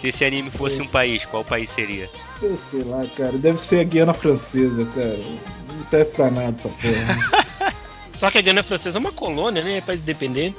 [0.00, 2.08] se esse anime fosse um país, qual país seria?
[2.40, 3.32] Eu sei lá, cara.
[3.32, 5.18] Deve ser a Guiana Francesa, cara.
[5.76, 7.72] Não serve pra nada essa porra.
[8.16, 9.78] Só que a Guiana Francesa é uma colônia, né?
[9.78, 10.56] É país independente.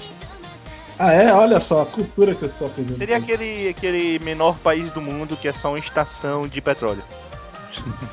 [0.97, 1.33] ah, é?
[1.33, 2.95] Olha só, a cultura que eu estou aprendendo.
[2.95, 7.03] Seria aquele, aquele menor país do mundo que é só uma estação de petróleo.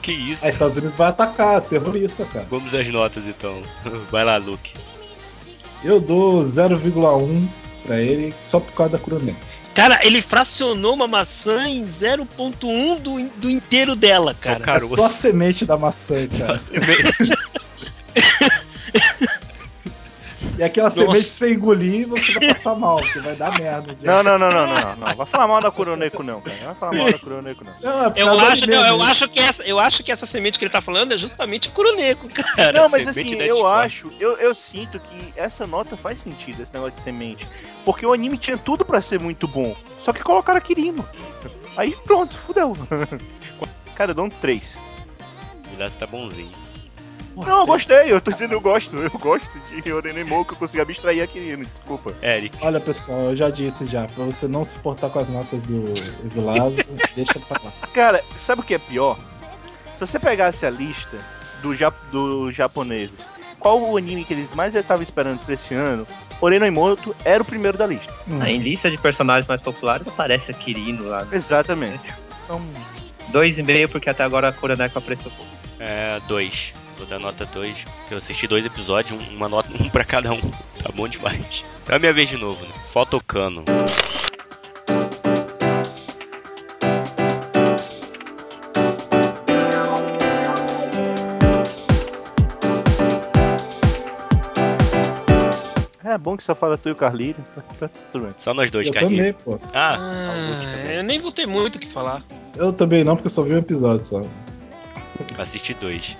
[0.02, 0.38] Que isso?
[0.44, 2.46] Ah, Estados Unidos vai atacar, terrorista, cara.
[2.48, 3.60] Vamos às notas então.
[4.12, 4.72] Vai lá, Luke.
[5.82, 7.48] Eu dou 0,1
[7.84, 9.34] pra ele só por causa da Kuronen.
[9.76, 14.74] Cara, ele fracionou uma maçã em 0.1 do, do inteiro dela, cara.
[14.74, 16.58] É só a semente da maçã, cara.
[20.58, 21.00] E aquela Nossa.
[21.00, 23.96] semente sem engolir, você vai passar mal, porque vai dar merda.
[24.02, 25.16] Não, não, não, não, não, não, não.
[25.16, 26.56] Vai falar mal da Kuroneko, não, cara.
[26.56, 27.74] Não vai falar mal da Kuroneko, não.
[27.82, 30.64] Não, é Eu acho, não, eu, acho que essa, eu acho que essa semente que
[30.64, 32.72] ele tá falando é justamente Kuroneko, cara.
[32.72, 33.84] Não, mas semente assim, eu Discord.
[33.84, 37.46] acho, eu, eu sinto que essa nota faz sentido, esse negócio de semente.
[37.84, 39.76] Porque o anime tinha tudo pra ser muito bom.
[39.98, 41.06] Só que colocaram a Kirino.
[41.76, 42.72] Aí pronto, fudeu.
[43.94, 44.78] Cara, eu dou um 3.
[45.66, 46.65] O Vilaço tá bonzinho.
[47.36, 48.96] Não, eu gostei, eu tô dizendo eu gosto.
[48.96, 49.46] Eu gosto
[49.82, 52.14] de Orenemou que eu consegui abstrair a Kirino, desculpa.
[52.22, 55.62] Eric, Olha, pessoal, eu já disse já, pra você não se importar com as notas
[55.64, 55.84] do
[56.24, 56.76] Vilazo,
[57.14, 57.72] deixa pra lá.
[57.92, 59.18] Cara, sabe o que é pior?
[59.94, 61.16] Se você pegasse a lista
[61.62, 63.20] do ja dos japoneses,
[63.58, 66.06] qual o anime que eles mais estavam esperando pra esse ano?
[66.40, 68.12] Orenoimoto era o primeiro da lista.
[68.28, 68.44] Hum.
[68.44, 71.26] Em lista de personagens mais populares aparece a Kirino lá.
[71.32, 72.12] Exatamente.
[72.44, 72.62] Então,
[73.28, 75.50] Dois e meio, porque até agora a Kuroneko apareceu pouco.
[75.80, 76.20] é.
[76.28, 76.72] Dois.
[76.96, 77.76] Vou dar nota 2.
[77.84, 80.40] porque Eu assisti dois episódios, um- uma nota, um pra cada um.
[80.40, 81.62] Tá bom demais.
[81.82, 82.72] Então é a minha vez de novo, né?
[82.92, 83.64] Fotocano.
[96.04, 97.36] é bom que só fala tu e o Carlinhos.
[97.78, 98.34] Tá, tá tudo bem.
[98.38, 99.18] Só nós dois, Eu Carlinhos.
[99.18, 99.58] também, pô.
[99.74, 100.96] Ah, Ah, também.
[100.96, 102.22] eu nem vou ter muito o que falar.
[102.56, 104.22] Eu também não, porque eu só vi um episódio só.
[105.38, 106.16] Assisti dois.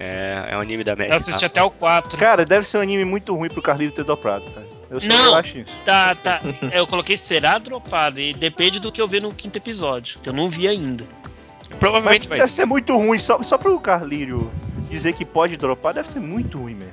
[0.00, 1.16] É, é um anime da Eu Média.
[1.16, 2.16] assisti até o 4.
[2.16, 4.66] Cara, deve ser um anime muito ruim pro Carlinhos ter dobrado, cara.
[4.90, 5.34] Eu só Não.
[5.34, 5.76] acho isso.
[5.84, 6.40] Tá, tá.
[6.72, 10.32] Eu coloquei será dropado e depende do que eu ver no quinto episódio, que eu
[10.32, 11.04] não vi ainda.
[11.68, 14.46] Mas Provavelmente vai deve ser muito ruim, só, só pro Carlinhos
[14.88, 16.92] dizer que pode dropar, deve ser muito ruim mesmo.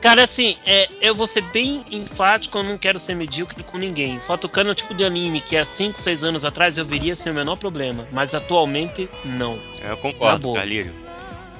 [0.00, 4.20] Cara, assim, é, eu vou ser bem enfático, eu não quero ser medíocre com ninguém.
[4.20, 7.32] Fotocano é o tipo de anime que há 5, 6 anos atrás eu veria sem
[7.32, 9.58] o menor problema, mas atualmente não.
[9.82, 10.60] Eu Na concordo, boa.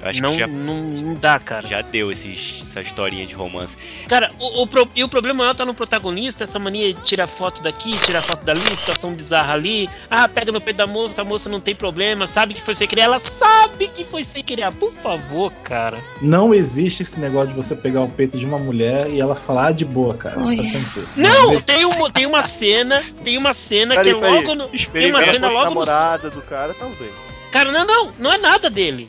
[0.05, 1.67] Acho Não, que já, não, não dá, cara.
[1.67, 3.75] já deu esses, essa historinha de romance.
[4.07, 7.27] Cara, o, o pro- e o problema maior tá no protagonista, essa mania de tirar
[7.27, 9.89] foto daqui, tirar foto dali, situação bizarra ali.
[10.11, 12.87] Ah, pega no peito da moça, a moça não tem problema, sabe que foi sem
[12.87, 13.01] querer.
[13.03, 14.65] Ela sabe que foi sem querer.
[14.65, 16.05] Ah, por favor, cara.
[16.21, 19.69] Não existe esse negócio de você pegar o peito de uma mulher e ela falar
[19.69, 20.35] ah, de boa, cara.
[20.37, 21.09] Tá tranquilo.
[21.17, 24.35] Não, tem, um, tem uma cena, tem uma cena Peraí, que é peraí.
[24.45, 24.69] logo no.
[24.75, 25.65] Esperei Tem uma cena logo no.
[25.71, 27.11] namorada do cara, talvez.
[27.51, 29.09] Cara, não, não, não é nada dele.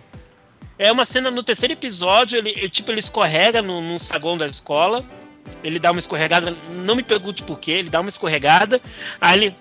[0.77, 4.45] É uma cena no terceiro episódio, ele, ele, tipo, ele escorrega no, num saguão da
[4.45, 5.03] escola.
[5.63, 8.81] Ele dá uma escorregada, não me pergunte por quê, ele dá uma escorregada,
[9.21, 9.55] aí ele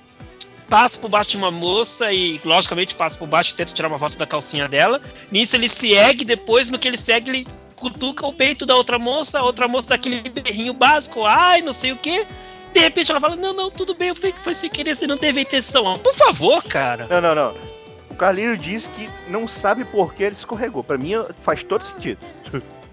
[0.68, 3.98] passa por baixo de uma moça e, logicamente, passa por baixo e tenta tirar uma
[3.98, 5.00] foto da calcinha dela.
[5.30, 7.46] Nisso ele se ergue, depois, no que ele segue, ele
[7.76, 11.72] cutuca o peito da outra moça, a outra moça dá aquele berrinho básico, ai, não
[11.72, 12.26] sei o quê.
[12.72, 15.16] De repente ela fala, não, não, tudo bem, eu fui, foi sem querer, você não
[15.16, 15.98] teve intenção.
[15.98, 17.06] Por favor, cara.
[17.08, 17.73] Não, não, não.
[18.14, 20.84] O Carlinho disse que não sabe por que ele escorregou.
[20.84, 22.18] Pra mim faz todo sentido.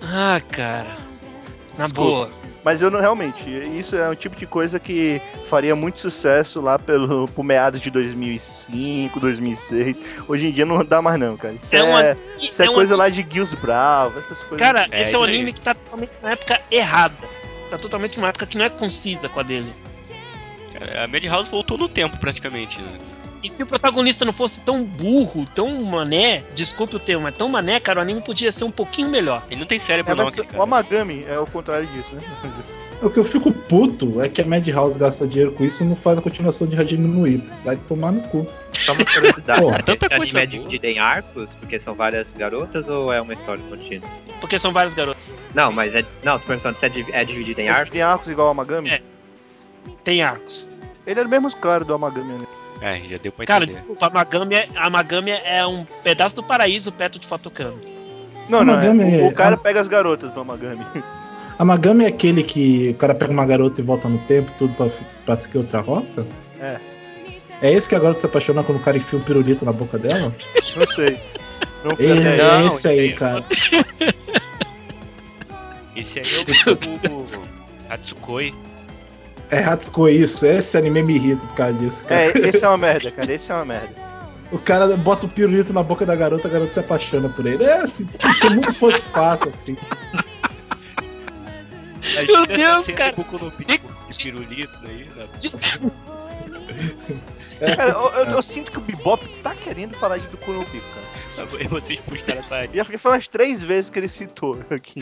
[0.01, 0.97] Ah, cara.
[1.77, 2.11] Na Desculpa.
[2.11, 2.29] boa.
[2.65, 3.39] Mas eu não realmente.
[3.77, 7.89] Isso é um tipo de coisa que faria muito sucesso lá pelo por meados de
[7.91, 10.23] 2005, 2006.
[10.27, 11.53] Hoje em dia não dá mais não, cara.
[11.53, 14.57] Isso É é, uma- isso é, é coisa anime- lá de Gills Bravo, essas coisas.
[14.59, 17.15] Cara, É, esse é um anime que tá totalmente na época errada.
[17.69, 19.71] Tá totalmente numa época que não é concisa com a dele.
[20.73, 22.97] Cara, a Madhouse voltou no tempo, praticamente, né?
[23.43, 27.49] E se o protagonista não fosse tão burro, tão mané, desculpe o termo, mas tão
[27.49, 29.43] mané, cara, o anime podia ser um pouquinho melhor.
[29.49, 30.61] Ele não tem cérebro É, não, mas aquele o.
[30.61, 32.21] Amagami é o contrário disso, né?
[33.01, 35.95] O que eu fico puto é que a Madhouse gasta dinheiro com isso e não
[35.95, 37.49] faz a continuação de Hajime no Ippo.
[37.65, 38.45] Vai tomar no cu.
[38.73, 42.31] Só uma curiosidade, Porra, tanta esse coisa anime é dividido em arcos, porque são várias
[42.33, 44.07] garotas, ou é uma história contínua?
[44.39, 45.21] Porque são vários garotos.
[45.55, 46.05] Não, mas é.
[46.23, 47.89] Não, tô perguntando se é, div- é dividido em arcos.
[47.89, 48.89] Tem arcos igual ao Amagami?
[48.91, 49.01] É.
[50.03, 50.67] Tem arcos.
[51.07, 52.45] Ele era o mesmo cara do Amagami, né?
[52.81, 53.77] É, já deu pra Cara, entender.
[53.79, 57.77] desculpa, a Magami, é, a Magami é um pedaço do paraíso perto de Fatokami.
[58.49, 60.85] Não, não, é, Amagami o, o é- cara pega as garotas do Amagami.
[61.59, 64.73] A Magami é aquele que o cara pega uma garota e volta no tempo, tudo
[64.73, 64.89] pra,
[65.23, 66.25] pra seguir outra rota?
[66.59, 66.77] É.
[67.61, 70.33] É esse que agora se apaixona quando o cara enfia um pirulito na boca dela?
[70.75, 71.21] Não sei.
[71.83, 72.39] Não É, até aí.
[72.39, 73.45] é Não, esse aí, isso cara.
[75.95, 77.43] Esse aí é o, o, o
[77.89, 78.55] Hatsukoi.
[79.51, 82.21] É Hatsuko isso, esse anime me irrita por causa disso, cara.
[82.21, 83.33] É, esse é uma merda, cara.
[83.33, 84.11] Esse é uma merda.
[84.49, 87.63] O cara bota o pirulito na boca da garota, a garota se apaixona por ele.
[87.63, 89.77] É, se, se o mundo fosse fácil, assim.
[92.27, 93.13] Meu Deus, cara.
[93.13, 95.27] Boku no Pico, esse pirulito aí, né?
[97.75, 100.85] Cara, eu, eu- eu sinto que o Bebop tá querendo falar de Boku no Pico,
[100.89, 101.11] cara.
[101.59, 102.33] E vocês puxaram
[102.65, 105.01] essa Já foi umas três vezes que ele citou aqui.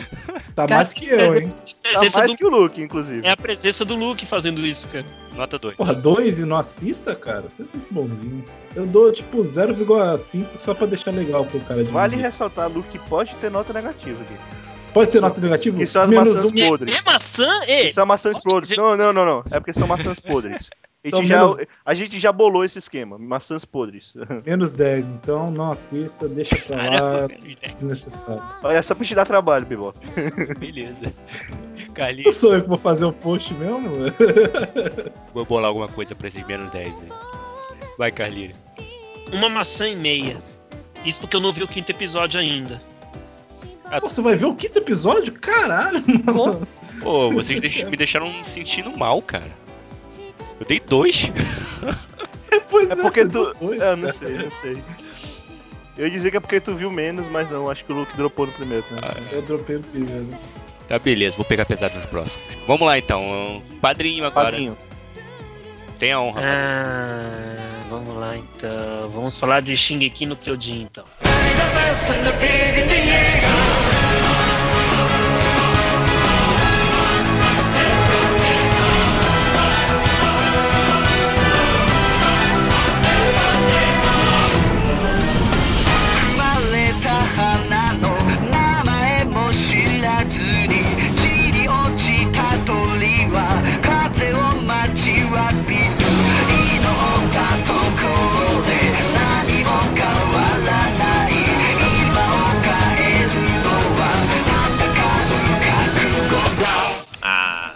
[0.56, 1.50] Tá Cara, mais que eu, hein?
[1.94, 3.26] Tá mais do- que o Luke, inclusive.
[3.26, 5.06] É a presença do Luke fazendo isso, cara.
[5.36, 5.76] nota 2.
[5.76, 7.44] Porra, dois e não assista, cara?
[7.50, 8.46] Você é muito bonzinho.
[8.76, 13.34] Eu dou tipo 0,5 só pra deixar legal pro cara de Vale ressaltar, Luke pode
[13.36, 14.34] ter nota negativa aqui.
[14.94, 15.78] Pode ter Só- nota negativa?
[15.78, 16.68] que são as Menos maçãs um.
[16.68, 16.98] Podres.
[16.98, 17.62] e maçã?
[17.68, 18.76] Ei, São maçãs podres.
[18.78, 19.44] Não, não, não, não.
[19.52, 20.70] É porque são maçãs podres.
[21.02, 23.18] A gente, já, menos- a gente já bolou esse esquema.
[23.18, 24.14] Maçãs podres.
[24.46, 27.28] Menos 10, então não assista, deixa pra lá,
[27.74, 28.44] desnecessário.
[28.62, 29.98] Olha, só pra te dar trabalho, Bebop.
[30.60, 31.14] Beleza.
[31.94, 33.90] Carlinhos, sou eu que vou fazer o post mesmo?
[35.34, 37.08] vou bolar alguma coisa pra esses menos 10, né?
[37.98, 38.58] Vai, Carlinhos.
[39.32, 40.38] uma maçã e meia.
[41.06, 42.82] Isso porque eu não vi o quinto episódio ainda.
[44.02, 45.34] Você vai ver o quinto episódio?
[45.34, 46.68] Caralho, mano.
[47.02, 49.50] Pô, vocês deix- me deixaram sentindo mal, cara.
[50.60, 51.32] Eu dei dois.
[52.70, 53.56] Pois É porque você tu.
[53.60, 54.84] foi, É, não sei, não sei.
[55.98, 57.70] Eu ia dizer que é porque tu viu menos, mas não.
[57.70, 58.86] Acho que o Luke dropou no primeiro.
[58.92, 59.02] Né?
[59.32, 60.28] Eu dropei o primeiro.
[60.88, 62.40] Tá, beleza, vou pegar pesado nos próximos.
[62.68, 63.62] Vamos lá então.
[63.82, 64.52] Padrinho agora.
[64.52, 64.78] Padrinho.
[66.00, 66.42] Tem a honra.
[66.44, 69.10] Ah, vamos lá então.
[69.10, 71.06] Vamos falar de Shingeki no Kyojin então.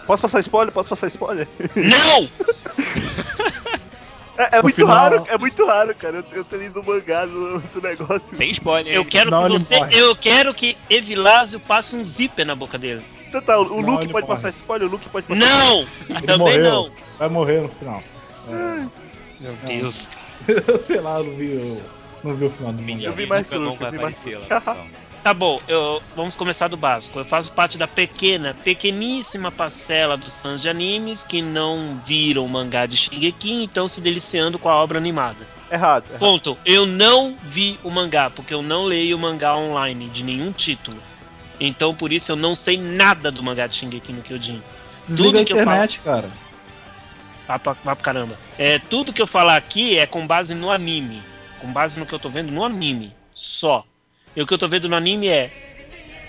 [0.06, 0.72] Posso passar spoiler?
[0.72, 1.48] Posso passar spoiler?
[1.76, 2.28] Não!
[4.36, 6.16] É, é No muito final- raro, é muito raro, cara.
[6.16, 8.36] Eu, eu tô indo no mangá do, do negócio.
[8.36, 8.92] Sem spoiler.
[8.92, 9.08] Eu hein?
[9.08, 9.76] quero que você.
[9.92, 13.00] Eu quero que Evilásio passe um zíper na boca dele.
[13.28, 14.26] Então tá, o, o Luke pode morre.
[14.26, 15.86] passar spoiler, o Luke pode passar Não!
[16.22, 16.62] Também morreu.
[16.64, 16.90] não.
[17.16, 18.02] Vai morrer no final.
[19.38, 20.08] Meu Deus.
[20.82, 21.82] Sei lá, eu não vi, eu
[22.24, 23.02] não vi o final do mangá.
[23.04, 24.94] Eu vi mais que o não Luke, vai eu vi mais aparecer que.
[25.24, 25.32] então.
[25.32, 27.18] Tá bom, eu, vamos começar do básico.
[27.18, 32.48] Eu faço parte da pequena, pequeníssima parcela dos fãs de animes que não viram o
[32.48, 35.46] mangá de Shingeki e estão se deliciando com a obra animada.
[35.70, 36.04] Errado.
[36.08, 36.18] errado.
[36.18, 36.58] Ponto.
[36.64, 40.98] Eu não vi o mangá, porque eu não leio o mangá online de nenhum título.
[41.58, 44.62] Então, por isso, eu não sei nada do mangá de Shingeki no Kyojin.
[45.06, 46.30] Desliga tudo a que eu internet, cara.
[47.46, 48.38] Vá pra, vá pra caramba.
[48.58, 51.22] É, tudo que eu falar aqui é com base no anime.
[51.60, 53.12] Com base no que eu tô vendo no anime.
[53.32, 53.84] Só.
[54.36, 55.50] E o que eu tô vendo no anime é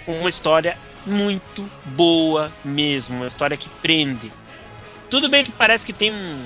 [0.07, 3.17] uma história muito boa mesmo.
[3.17, 4.31] Uma história que prende.
[5.09, 6.45] Tudo bem que parece que tem um.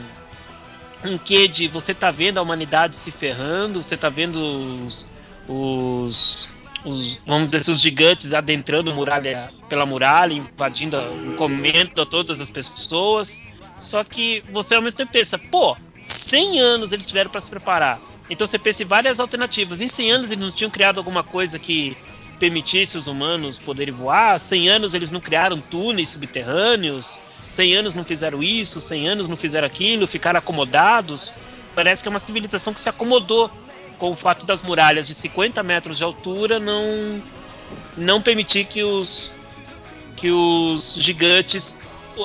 [1.02, 5.06] Um quê de você tá vendo a humanidade se ferrando, você tá vendo os.
[5.48, 6.48] os
[6.86, 10.98] os, vamos dizer assim, os gigantes adentrando muralha, pela muralha, invadindo,
[11.38, 13.42] comendo todas as pessoas.
[13.78, 18.00] Só que você ao mesmo tempo pensa, pô, 100 anos eles tiveram para se preparar.
[18.30, 19.82] Então você pensa em várias alternativas.
[19.82, 21.98] Em 100 anos eles não tinham criado alguma coisa que
[22.40, 24.40] permitisse os humanos poderem voar.
[24.40, 27.18] 100 anos eles não criaram túneis subterrâneos.
[27.50, 31.34] 100 anos não fizeram isso, 100 anos não fizeram aquilo, ficaram acomodados.
[31.74, 33.50] Parece que é uma civilização que se acomodou
[33.98, 37.22] com o fato das muralhas de 50 metros de altura não
[37.98, 39.30] não permitir que os
[40.16, 41.76] que os gigantes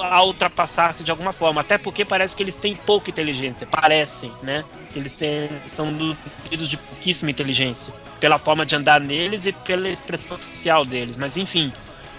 [0.02, 4.64] a ultrapassassem de alguma forma, até porque parece que eles têm pouca inteligência, parecem, né?
[4.94, 10.36] Eles têm, são dotados de pouquíssima inteligência, pela forma de andar neles e pela expressão
[10.38, 11.16] facial deles.
[11.16, 11.72] Mas enfim,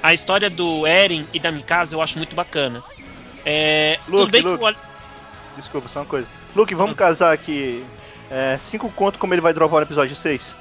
[0.04, 2.84] a história do Eren e da Mikasa eu acho muito bacana.
[3.46, 4.64] É, tudo Luke, Luke.
[4.64, 4.76] o
[5.56, 6.28] Desculpa, só uma coisa.
[6.56, 6.98] Luke, vamos Ah.
[6.98, 7.84] casar aqui.
[8.30, 10.56] É, cinco conto como ele vai dropar no episódio 6?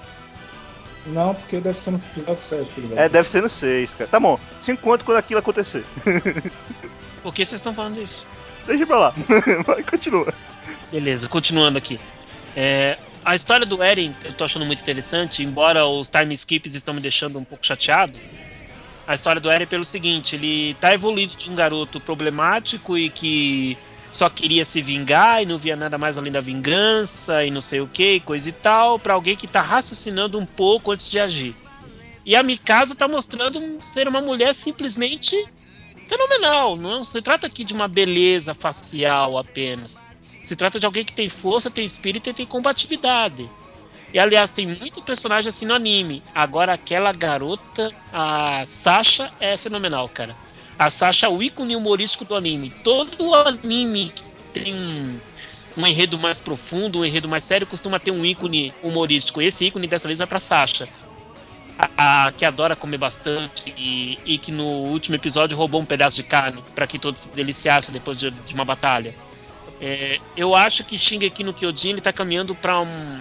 [1.06, 3.04] Não, porque deve ser no episódio 7 que ele vai.
[3.04, 4.08] É, deve ser no 6, cara.
[4.08, 5.84] Tá bom, cinco conto quando aquilo acontecer.
[7.24, 8.24] por que vocês estão falando isso?
[8.66, 9.14] Deixa pra lá.
[9.66, 10.32] Vai, continua.
[10.92, 11.98] Beleza, continuando aqui.
[12.54, 16.92] É, a história do Eren eu tô achando muito interessante, embora os time skips estão
[16.92, 18.18] me deixando um pouco chateado.
[19.06, 23.08] A história do Eren é pelo seguinte, ele tá evoluído de um garoto problemático e
[23.08, 23.76] que
[24.12, 27.80] só queria se vingar e não via nada mais além da vingança e não sei
[27.80, 31.54] o que, coisa e tal, pra alguém que tá raciocinando um pouco antes de agir.
[32.24, 35.36] E a Mikasa tá mostrando ser uma mulher simplesmente
[36.06, 36.76] fenomenal.
[36.76, 39.98] Não se trata aqui de uma beleza facial apenas.
[40.42, 43.50] Se trata de alguém que tem força, tem espírito e tem combatividade.
[44.12, 46.22] E aliás, tem muito personagem assim no anime.
[46.32, 50.36] Agora, aquela garota, a Sasha, é fenomenal, cara.
[50.78, 52.70] A Sasha é o ícone humorístico do anime.
[52.84, 54.74] Todo anime que tem
[55.76, 59.42] um, enredo mais profundo, um enredo mais sério, costuma ter um ícone humorístico.
[59.42, 60.88] Esse ícone dessa vez é pra Sasha.
[61.76, 66.16] A, a- que adora comer bastante e, e que no último episódio roubou um pedaço
[66.16, 69.14] de carne para que todos se deliciassem depois de, de uma batalha.
[69.80, 73.20] É, eu acho que Shingeki no Kyojin ele tá caminhando para um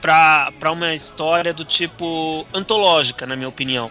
[0.00, 3.90] para uma história do tipo antológica, na minha opinião.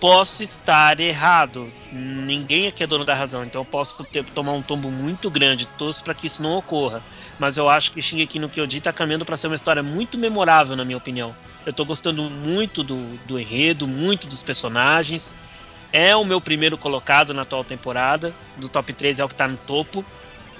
[0.00, 1.72] Posso estar errado.
[1.92, 5.66] Ninguém aqui é dono da razão, então eu posso ter, tomar um tombo muito grande,
[5.78, 7.00] torço para que isso não ocorra.
[7.38, 10.76] Mas eu acho que Shingeki no Kyojin tá caminhando para ser uma história muito memorável,
[10.76, 11.34] na minha opinião.
[11.66, 15.34] Eu tô gostando muito do, do enredo, muito dos personagens.
[15.92, 18.34] É o meu primeiro colocado na atual temporada.
[18.56, 20.04] Do top 3 é o que tá no topo.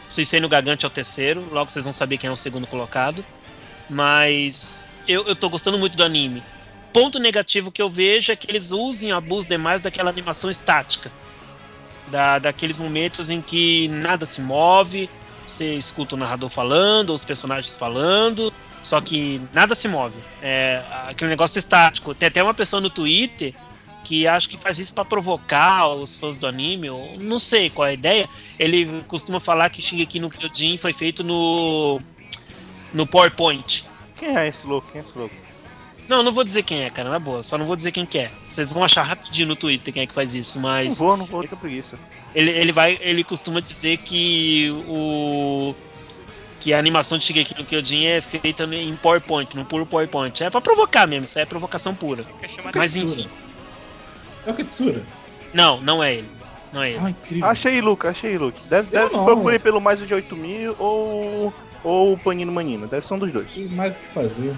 [0.09, 3.25] Suicênio Gagante é o terceiro, logo vocês vão saber quem é o segundo colocado.
[3.91, 6.43] Mas eu, eu tô gostando muito do anime.
[6.93, 11.11] Ponto negativo que eu vejo é que eles usem abusam demais daquela animação estática.
[12.07, 15.11] Da, daqueles momentos em que nada se move,
[15.47, 18.53] você escuta o narrador falando, os personagens falando,
[18.85, 20.15] só que nada se move.
[20.43, 22.15] É aquele negócio estático.
[22.15, 23.53] Tem até uma pessoa no Twitter
[24.05, 27.87] que acho que faz isso pra provocar os fãs do anime, ou não sei qual
[27.89, 28.29] é a ideia.
[28.59, 32.01] Ele costuma falar que Shingeki no Kyojin foi feito no
[32.93, 33.85] no PowerPoint.
[34.17, 34.87] Quem é esse louco?
[34.93, 35.35] Quem é esse louco?
[36.07, 37.43] Não, não vou dizer quem é, cara, na boa.
[37.43, 38.31] Só não vou dizer quem que é.
[38.47, 41.25] Vocês vão achar rapidinho no Twitter quem é que faz isso, Não mas vou, não
[41.25, 41.99] vou, tenho preguiça.
[42.35, 45.75] ele, ele vai, ele costuma dizer que o
[46.65, 50.43] que a animação de Shingeki no Kyojin é feita em PowerPoint, no puro PowerPoint.
[50.43, 52.25] É pra provocar mesmo, isso aí é provocação pura.
[52.75, 53.29] Mas enfim.
[54.47, 55.03] É o Kitsura.
[55.53, 56.29] Não, não é ele.
[56.73, 57.01] Não é ele.
[57.03, 57.47] Ah, incrível.
[57.47, 58.59] Achei, Luke, achei, Luke.
[58.67, 59.27] Deve, deve não.
[59.27, 61.53] procure pelo mais de 8 mil ou,
[61.85, 62.87] ou o Panino Manino.
[62.87, 63.51] Deve ser um dos dois.
[63.51, 64.55] Tem mais o que fazer.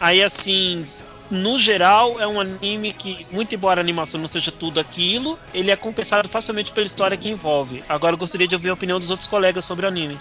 [0.00, 0.86] Aí assim,
[1.30, 5.70] no geral, é um anime que, muito embora a animação não seja tudo aquilo, ele
[5.70, 7.84] é compensado facilmente pela história que envolve.
[7.86, 10.18] Agora eu gostaria de ouvir a opinião dos outros colegas sobre o anime.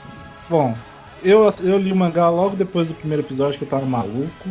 [0.49, 0.75] Bom,
[1.23, 4.49] eu, eu li o mangá logo depois do primeiro episódio que eu tava maluco.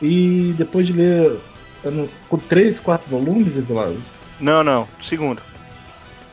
[0.00, 1.38] E depois de ler
[1.84, 3.98] não- com três, quatro volumes, Evilásio.
[4.40, 4.86] Não, não.
[5.02, 5.40] Segundo.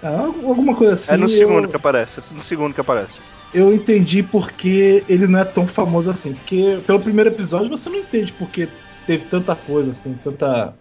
[0.02, 1.14] Ah, alguma coisa assim.
[1.14, 2.20] é no segundo eu, que aparece.
[2.20, 3.20] É no segundo que aparece.
[3.54, 6.34] eu entendi porque ele não é tão famoso assim.
[6.34, 8.68] Porque pelo primeiro episódio você não entende porque
[9.08, 10.74] teve tanta coisa assim, tanta.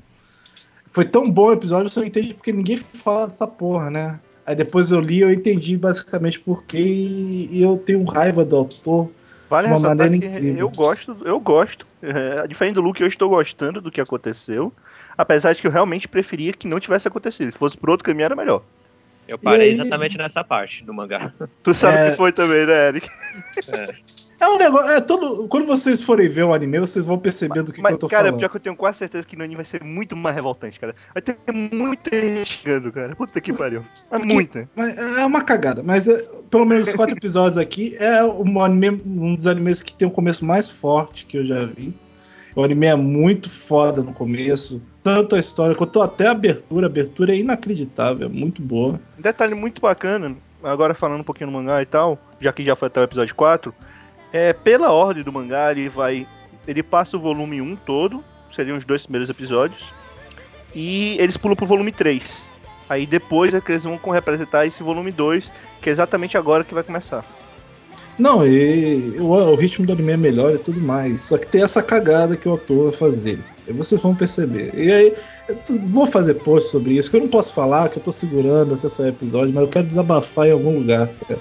[0.92, 4.18] Foi tão bom o episódio, você não entende porque ninguém fala dessa porra, né?
[4.44, 9.10] Aí depois eu li, eu entendi basicamente porquê e, e eu tenho raiva do autor.
[9.48, 10.58] Vale Uma ressaltar maneira que incrível.
[10.60, 11.86] eu gosto, eu gosto.
[12.02, 14.72] É, diferente do Luke, eu estou gostando do que aconteceu.
[15.16, 17.52] Apesar de que eu realmente preferia que não tivesse acontecido.
[17.52, 18.62] Se fosse por outro caminho, era melhor.
[19.28, 19.74] Eu parei aí?
[19.74, 21.32] exatamente nessa parte do mangá.
[21.62, 22.10] Tu sabe o É.
[22.10, 23.08] que foi também, né, Eric?
[23.68, 23.94] É
[24.48, 24.90] um negócio.
[24.90, 27.92] É todo, quando vocês forem ver o anime, vocês vão perceber do que, que Mas,
[27.92, 28.38] eu tô cara, falando.
[28.38, 30.94] pior que eu tenho quase certeza que no anime vai ser muito mais revoltante, cara.
[31.14, 31.36] Vai ter
[31.72, 33.14] muita gente chegando, cara.
[33.14, 33.82] Puta que pariu.
[34.10, 34.68] É muita.
[34.74, 39.02] Mas é uma cagada, mas é, pelo menos os quatro episódios aqui é um, anime,
[39.06, 41.94] um dos animes que tem o começo mais forte que eu já vi.
[42.54, 44.82] O anime é muito foda no começo.
[45.02, 46.86] Tanto a história quanto até a abertura.
[46.86, 49.00] A abertura é inacreditável, é muito boa.
[49.18, 52.76] Um detalhe muito bacana, agora falando um pouquinho no mangá e tal, já que já
[52.76, 53.74] foi até o episódio 4,
[54.32, 56.26] é pela ordem do mangá, ele vai.
[56.66, 59.92] Ele passa o volume 1 todo, seriam os dois primeiros episódios,
[60.74, 62.44] e eles pulam pro volume 3.
[62.88, 66.74] Aí depois é que eles vão representar esse volume 2, que é exatamente agora que
[66.74, 67.24] vai começar.
[68.18, 71.22] Não, e, o, o ritmo do anime é melhor e tudo mais.
[71.22, 73.38] Só que tem essa cagada que o autor vai fazer.
[73.66, 74.72] E vocês vão perceber.
[74.74, 75.14] E aí,
[75.48, 75.58] eu
[75.88, 78.88] vou fazer post sobre isso, que eu não posso falar, que eu tô segurando até
[78.88, 81.40] sair episódio, mas eu quero desabafar em algum lugar, cara.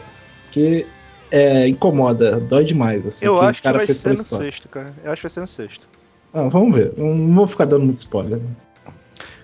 [0.51, 0.87] Que
[1.31, 3.05] é, incomoda, dói demais.
[3.07, 4.45] Assim, Eu que acho o que cara vai fez ser no história.
[4.45, 4.93] sexto, cara.
[5.03, 5.87] Eu acho que vai ser no sexto.
[6.33, 6.93] Ah, vamos ver.
[6.97, 8.39] Não vou ficar dando muito spoiler.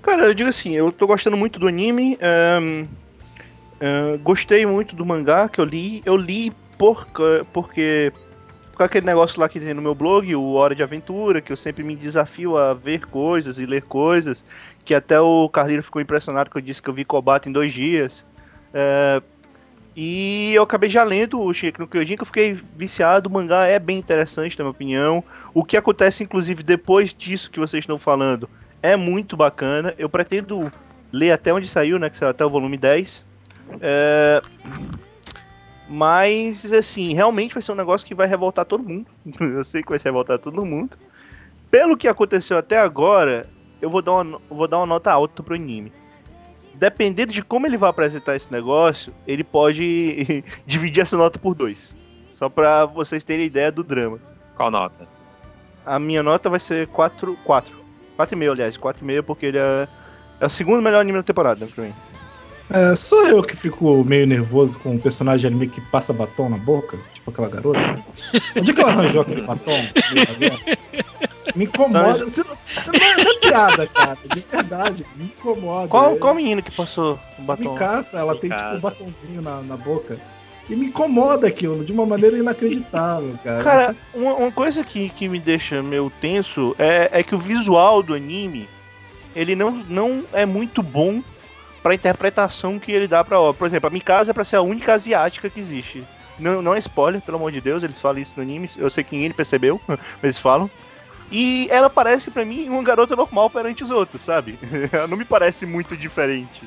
[0.02, 2.18] Cara, eu digo assim, eu tô gostando muito do anime.
[4.24, 6.02] gostei muito do mangá que eu li.
[6.06, 7.08] Eu li por,
[7.54, 8.12] porque.
[8.74, 11.58] Por aquele negócio lá que tem no meu blog, o Hora de Aventura, que eu
[11.58, 14.46] sempre me desafio a ver coisas e ler coisas.
[14.86, 17.74] Que até o Carlinho ficou impressionado que eu disse que eu vi Kobato em dois
[17.74, 18.24] dias.
[18.72, 19.20] É,
[20.00, 23.28] e eu acabei já lendo o Shingeki no Kyojin, que eu fiquei viciado.
[23.28, 25.24] O mangá é bem interessante, na minha opinião.
[25.56, 28.48] O que acontece, inclusive, depois disso que vocês estão falando,
[28.80, 29.96] é muito bacana.
[29.98, 30.72] Eu pretendo
[31.12, 32.12] ler até onde saiu, né?
[32.12, 33.26] Que saiu até o volume 10.
[33.82, 34.40] É,
[35.90, 39.08] Mas, assim, realmente vai ser um negócio que vai revoltar todo mundo.
[39.42, 40.96] eu sei que vai revoltar todo mundo.
[41.72, 43.50] Pelo que aconteceu até agora,
[43.82, 45.92] eu vou dar uma, vou dar uma nota alta pro anime.
[46.78, 51.96] Dependendo de como ele vai apresentar esse negócio, ele pode dividir essa nota por dois.
[52.30, 54.20] Só pra vocês terem ideia do drama.
[54.56, 55.08] Qual nota?
[55.84, 57.36] A minha nota vai ser 4.
[57.44, 57.74] 4.
[58.18, 58.78] 4,5, aliás.
[58.78, 59.88] 4,5 porque ele é,
[60.40, 61.94] é o segundo melhor anime da temporada pra mim.
[62.70, 66.50] É, só eu que fico meio nervoso com um personagem de anime que passa batom
[66.50, 67.80] na boca, tipo aquela garota.
[68.56, 69.72] Onde é que ela arranjou aquele batom?
[71.58, 72.26] Me incomoda.
[72.26, 74.18] Você não, não, é, piada, cara.
[74.34, 75.88] De verdade, me incomoda.
[75.88, 77.72] Qual, qual menino que passou o batom?
[77.72, 80.20] Me caça, ela tem tipo um batonzinho na, na boca.
[80.70, 83.64] E me incomoda aquilo, de uma maneira inacreditável, cara.
[83.64, 88.04] Cara, uma, uma coisa que, que me deixa meio tenso é, é que o visual
[88.04, 88.70] do anime
[89.36, 91.24] ele não, não é muito bom
[91.82, 93.58] pra interpretação que ele dá pra obra.
[93.58, 96.04] Por exemplo, a Mikasa é pra ser a única asiática que existe.
[96.38, 98.70] Não, não é spoiler, pelo amor de Deus, eles falam isso no anime.
[98.78, 100.70] Eu sei que ninguém percebeu, mas eles falam.
[101.32, 104.58] E ela parece pra mim uma garota normal perante os outros, sabe?
[104.92, 106.64] Ela não me parece muito diferente.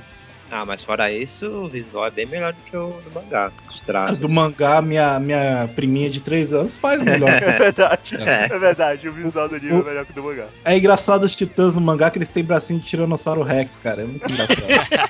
[0.50, 3.50] Ah, mas fora isso, o visual é bem melhor do que o do mangá.
[3.86, 4.18] Traços.
[4.18, 7.30] do mangá, minha, minha priminha de 3 anos faz melhor.
[7.42, 8.16] É verdade.
[8.20, 8.48] É.
[8.54, 10.46] É verdade, o visual do anime é O- melhor que o do mangá.
[10.64, 14.02] É engraçado os titãs no mangá que eles têm bracinho de Tiranossauro Rex, cara.
[14.02, 15.08] É muito engraçado.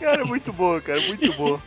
[0.00, 1.60] Cara, é muito boa, cara, muito boa.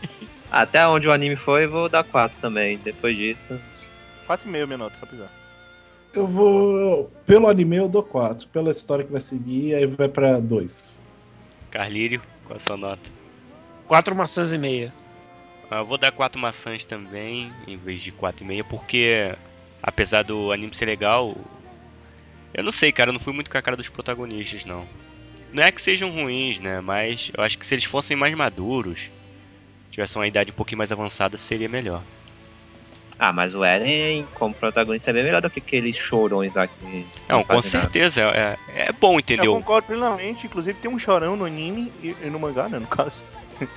[0.50, 2.78] Até onde o anime foi, eu vou dar 4 também.
[2.78, 3.60] Depois disso.
[4.28, 5.28] 4,5 minha nota, só pisar.
[6.14, 7.10] Eu vou.
[7.26, 8.48] Pelo anime eu dou 4.
[8.50, 11.00] Pela história que vai seguir, aí vai pra 2.
[11.70, 13.10] Carlírio, qual a sua nota?
[13.88, 14.94] Quatro maçãs e meia.
[15.70, 19.34] Ah, Eu vou dar 4 maçãs também, em vez de 4,5, porque
[19.82, 21.36] apesar do anime ser legal,
[22.54, 24.86] eu não sei, cara, eu não fui muito com a cara dos protagonistas, não.
[25.54, 26.82] Não é que sejam ruins, né?
[26.82, 29.10] Mas eu acho que se eles fossem mais maduros,
[29.90, 32.04] tivessem uma idade um pouquinho mais avançada, seria melhor.
[33.24, 37.06] Ah, mas o Eren, como protagonista, é bem melhor do que aqueles chorões lá que.
[37.30, 37.84] Não, com fazem nada.
[37.86, 39.54] certeza, é, é bom, Eu entendeu?
[39.54, 43.24] concordo plenamente, inclusive tem um chorão no anime e, e no mangá, né, no caso.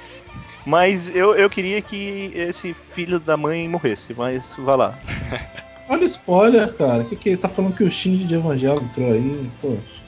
[0.64, 4.98] Mas eu, eu queria que esse filho da mãe morresse, mas vá lá.
[5.90, 7.02] Olha o spoiler, cara.
[7.02, 7.42] O que, que é isso?
[7.42, 9.50] Tá falando que o Shinji de Evangelho entrou aí?
[9.60, 10.02] Poxa.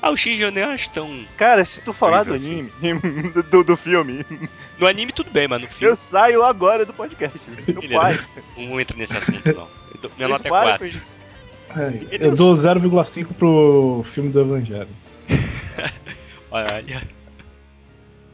[0.00, 1.26] Ah, o Shinji eu nem acho tão...
[1.36, 2.70] Cara, se tu falar do é, anime,
[3.50, 4.24] do, do filme,
[4.78, 7.38] No anime tudo bem, mas no filme eu saio agora do podcast.
[7.68, 7.94] Eu Beleza.
[8.34, 8.44] paro.
[8.56, 9.68] não entra nesse assunto, não.
[9.94, 10.78] Eu dou- Minha nota é param 4.
[10.78, 11.18] com isso.
[11.70, 14.88] Ai, eu dou 0,5 pro filme do Evangelho.
[16.50, 17.02] Olha,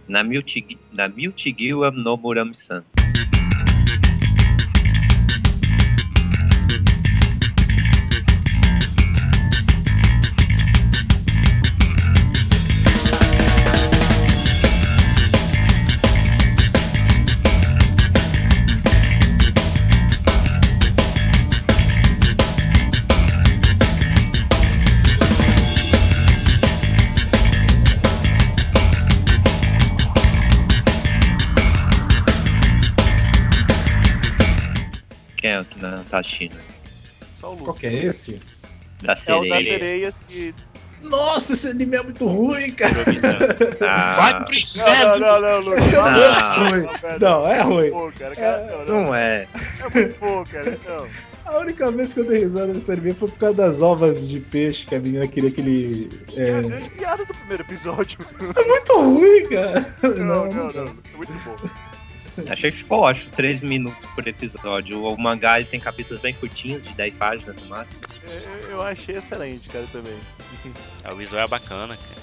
[0.09, 0.23] Na
[1.09, 2.83] Miltigiwa no Murami-san.
[36.11, 36.57] É não assistindo?
[37.41, 38.41] Só o Qual que é esse?
[39.03, 39.63] Da É o das sereia.
[39.65, 40.55] sereias que.
[41.03, 42.93] Nossa, esse anime é muito ruim, cara.
[43.81, 45.19] Ah, Vai pro Não, inferno!
[45.19, 45.81] não, não, não, Luke.
[45.81, 46.03] Não.
[46.03, 48.13] Não, não, Não, é ruim.
[48.19, 48.37] cara.
[48.37, 49.05] Cara, não, não.
[49.05, 49.47] não é.
[49.55, 50.79] É muito bom, cara.
[50.87, 51.07] Não.
[51.47, 54.39] A única vez que eu dei risada nesse anime foi por causa das ovas de
[54.41, 56.21] peixe que a menina queria que ele.
[56.37, 58.19] É a É, grande piada do primeiro episódio.
[58.55, 59.97] é muito ruim, cara.
[60.03, 60.85] Não, não, não.
[61.17, 61.57] Muito bom.
[62.49, 65.03] Achei que ficou, acho, 3 minutos por episódio.
[65.05, 67.99] O mangá ele tem capítulos bem curtinhos, de 10 páginas no máximo.
[68.65, 70.17] Eu, eu achei excelente, cara, também.
[71.05, 72.21] Ah, O visual é bacana, cara.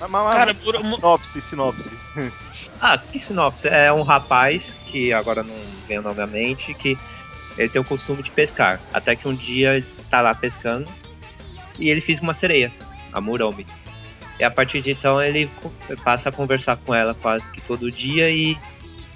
[0.00, 1.90] Mas, mas, Cara, por uma- sinopse, sinopse.
[2.80, 3.66] Ah, que sinopse?
[3.66, 5.54] É um rapaz que agora não
[5.88, 6.96] vem o nome à mente, que
[7.56, 8.80] ele tem o costume de pescar.
[8.92, 10.88] Até que um dia ele tá lá pescando
[11.76, 12.72] e ele fez uma sereia,
[13.12, 13.66] a Muromi.
[14.38, 15.50] E a partir de então ele
[16.04, 18.56] passa a conversar com ela quase que todo dia e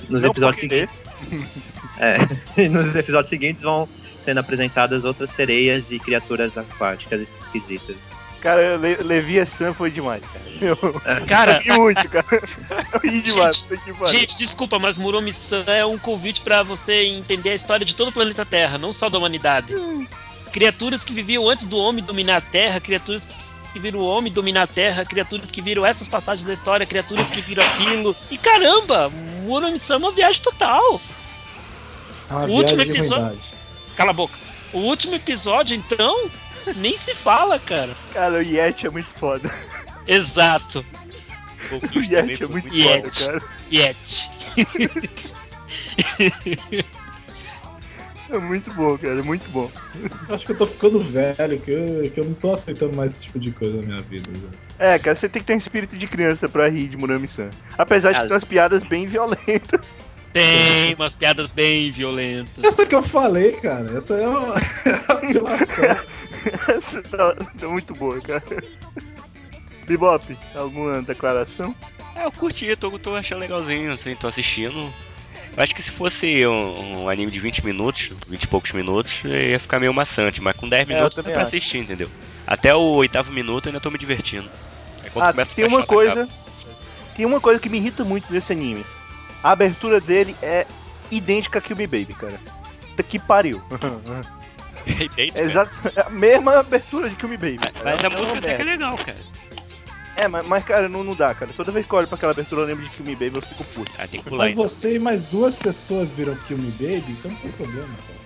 [0.08, 0.94] nos Não episódios seguintes.
[1.98, 2.16] É,
[2.60, 3.88] e nos episódios seguintes vão
[4.24, 7.96] sendo apresentadas outras sereias e criaturas aquáticas esquisitas.
[8.40, 10.44] Cara, Le Levi Sam foi demais, cara.
[10.60, 10.76] Eu,
[11.28, 12.26] Cara, eu ri muito, cara.
[12.92, 13.58] Eu ri demais.
[13.58, 14.10] Foi demais.
[14.10, 18.12] gente, desculpa, mas Muromi-san é um convite pra você entender a história de todo o
[18.12, 19.72] planeta Terra, não só da humanidade.
[20.52, 23.32] Criaturas que viviam antes do homem dominar a Terra, criaturas que
[23.78, 27.40] viram o homem dominar a Terra, criaturas que viram essas passagens da história, criaturas que
[27.40, 28.14] viram aquilo.
[28.30, 29.10] E caramba,
[29.44, 31.00] Muromi-san é uma viagem total.
[32.30, 33.40] É uma O último episódio-.
[33.96, 34.38] Cala a boca.
[34.72, 36.30] O último episódio, então,
[36.76, 37.94] nem se fala, cara.
[38.12, 39.50] Cara, o Yeti é muito foda.
[40.06, 40.84] Exato.
[41.70, 43.24] O Yeti é muito muito foda, Yeti.
[43.24, 43.42] cara.
[43.70, 44.28] Yeti.
[48.32, 49.18] É muito bom, cara.
[49.18, 49.70] É muito bom.
[50.30, 53.24] Acho que eu tô ficando velho, que eu, que eu não tô aceitando mais esse
[53.24, 54.30] tipo de coisa na minha vida.
[54.30, 54.48] velho.
[54.78, 57.50] É, cara, você tem que ter um espírito de criança pra rir de Murami-san.
[57.76, 60.00] Apesar de ter umas piadas bem violentas.
[60.32, 62.64] Tem umas piadas bem violentas.
[62.64, 66.72] Essa que eu falei, cara, essa é uma, é.
[66.72, 68.42] Essa tá, tá muito boa, cara.
[69.86, 71.74] Bebop, alguma declaração?
[72.16, 74.90] É, eu curti, tô, tô achando legalzinho, assim, tô assistindo.
[75.56, 79.20] Eu acho que se fosse um, um anime de 20 minutos, 20 e poucos minutos,
[79.24, 81.54] ia ficar meio maçante, mas com 10 É, minutos dá também pra acho.
[81.56, 82.08] assistir, entendeu?
[82.46, 84.48] Até o oitavo minuto eu ainda tô me divertindo.
[85.04, 86.28] Aí quando Ah, começa a tem uma coisa.
[87.14, 88.84] Tem uma coisa que me irrita muito nesse anime.
[89.42, 90.66] A abertura dele é
[91.10, 92.40] idêntica a Kill Me Baby, cara.
[92.88, 93.60] Puta que pariu.
[95.16, 97.60] É exato, é a mesma abertura de Kill Me Baby.
[97.84, 99.16] Mas É a uma música até que é legal, cara.
[100.16, 101.52] É, mas, mas, cara, não, não dá, cara.
[101.56, 103.42] Toda vez que eu olho pra aquela abertura eu lembro de Kill Me Baby, eu
[103.42, 103.90] fico puto.
[103.98, 104.68] Ah, tem que pular Mas então.
[104.68, 108.22] você e mais duas pessoas viram Kill Me Baby, então não tem problema, cara.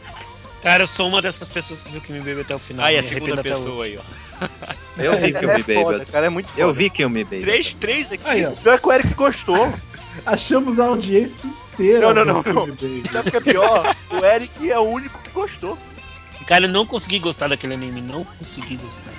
[0.63, 2.85] Cara, eu sou uma dessas pessoas que viu que me bebeu até o final.
[2.87, 3.93] Ah, e a me segunda pessoa hoje.
[3.93, 3.99] aí,
[4.43, 4.49] ó.
[4.99, 5.75] Eu vi é, Kill é Me Baby.
[5.75, 6.61] foda, cara, é muito foda.
[6.61, 7.43] Eu vi Kill Me Baby.
[7.43, 8.23] Três, três aqui.
[8.29, 9.73] Aí, ó, Pior que o Eric gostou.
[10.25, 12.13] achamos a audiência inteira.
[12.13, 13.03] Não, não, não, Kill Baby.
[13.09, 13.97] Sabe o que é pior?
[14.11, 15.79] O Eric é o único que gostou.
[16.49, 19.13] Cara, eu não consegui gostar daquele anime, não consegui gostar.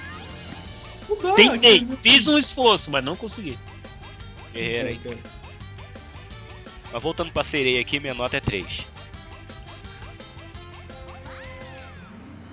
[1.21, 3.57] Dá, Tentei, Me- fiz um esforço, mas não consegui.
[4.53, 5.17] Guerreiro aí.
[6.91, 8.81] Mas voltando pra sereia aqui, minha nota é 3.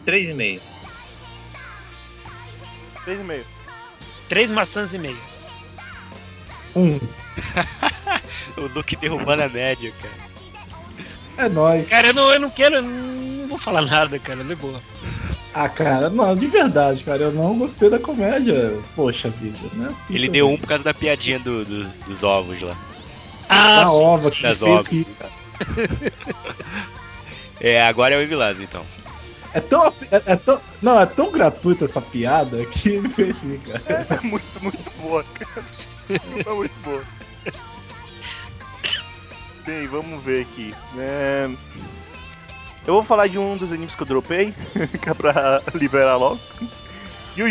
[0.07, 0.61] 3,5.
[3.07, 3.45] 3,5.
[4.29, 5.17] Três maçãs e meia.
[6.75, 6.99] Um.
[8.57, 10.15] O Luke derrubando a média, cara.
[11.37, 11.89] É nóis.
[11.89, 14.81] Cara, eu não, eu não quero, eu não vou falar nada, cara, de boa.
[15.55, 18.77] Ah, cara, não, de verdade, cara, eu não gostei da comédia.
[18.97, 20.13] Poxa vida, não é assim.
[20.15, 20.41] Ele também.
[20.41, 22.77] deu um por causa da piadinha do- do- dos ovos lá.
[23.49, 23.95] Ah, A sim.
[24.03, 24.89] ova que das fez ovas.
[24.89, 25.07] que.
[27.61, 28.85] É, agora é o Evilás, então.
[29.55, 29.93] É tão, é,
[30.27, 30.61] é tão.
[30.83, 34.07] Não, é tão gratuita essa piada que ele fez rir, cara.
[34.21, 35.65] É muito, muito boa, cara.
[36.11, 37.03] É muito boa.
[39.65, 40.75] Bem, vamos ver aqui.
[40.99, 41.49] É,
[42.87, 44.53] eu vou falar de um dos animes que eu dropei,
[45.01, 46.39] que é pra liberar logo.
[47.37, 47.49] Yu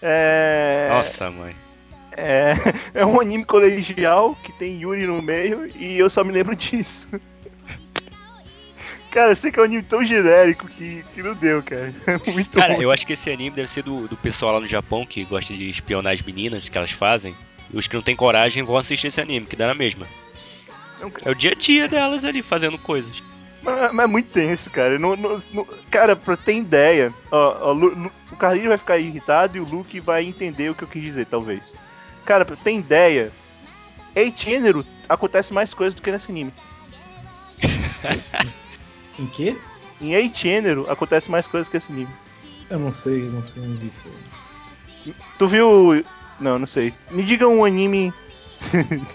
[0.00, 0.67] É,
[1.30, 1.54] Mãe.
[2.16, 2.54] É...
[2.94, 7.08] é um anime colegial que tem Yuri no meio e eu só me lembro disso.
[9.10, 11.94] Cara, eu sei que é um anime tão genérico que, que não deu, cara.
[12.06, 12.82] É muito Cara, ruim.
[12.84, 15.54] eu acho que esse anime deve ser do, do pessoal lá no Japão que gosta
[15.54, 17.34] de espionar as meninas, que elas fazem.
[17.72, 20.06] E os que não têm coragem vão assistir esse anime, que dá na mesma.
[21.00, 23.22] Não, É o dia a dia delas ali fazendo coisas.
[23.62, 24.98] Mas, mas é muito tenso, cara.
[24.98, 29.56] Não, não- não- cara, pra ter ideia, ó, ó, Lu- o Carlinhos vai ficar irritado
[29.56, 31.74] e o Luke vai entender o que eu quis dizer, talvez.
[32.24, 33.32] Cara, pra ter ideia,
[34.14, 36.52] em gênero acontece mais coisas do que nesse anime.
[39.18, 39.56] Em quê?
[40.00, 42.08] Em ei gênero acontece mais coisas que esse anime.
[42.70, 44.08] Eu não sei, não sei onde isso.
[45.38, 46.04] Tu viu
[46.38, 46.94] Não, não sei.
[47.10, 48.12] Me diga um anime.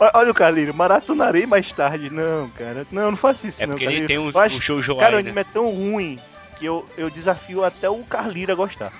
[0.00, 2.08] Olha- o Carlinho, maratonarei mais tarde.
[2.10, 2.86] Não, cara.
[2.90, 5.16] Não, não faça isso, É não, porque ele tem um, Eu acho- um show Cara,
[5.16, 5.28] o né?
[5.30, 6.18] anime é tão ruim
[6.58, 8.92] que eu, eu desafio até o Carlira a gostar.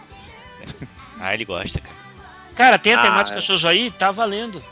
[1.20, 1.94] Ah, ele gosta, cara.
[2.54, 3.40] Cara, tem a Ah, temática é.
[3.40, 3.90] shoujo aí?
[3.92, 4.62] Tá valendo.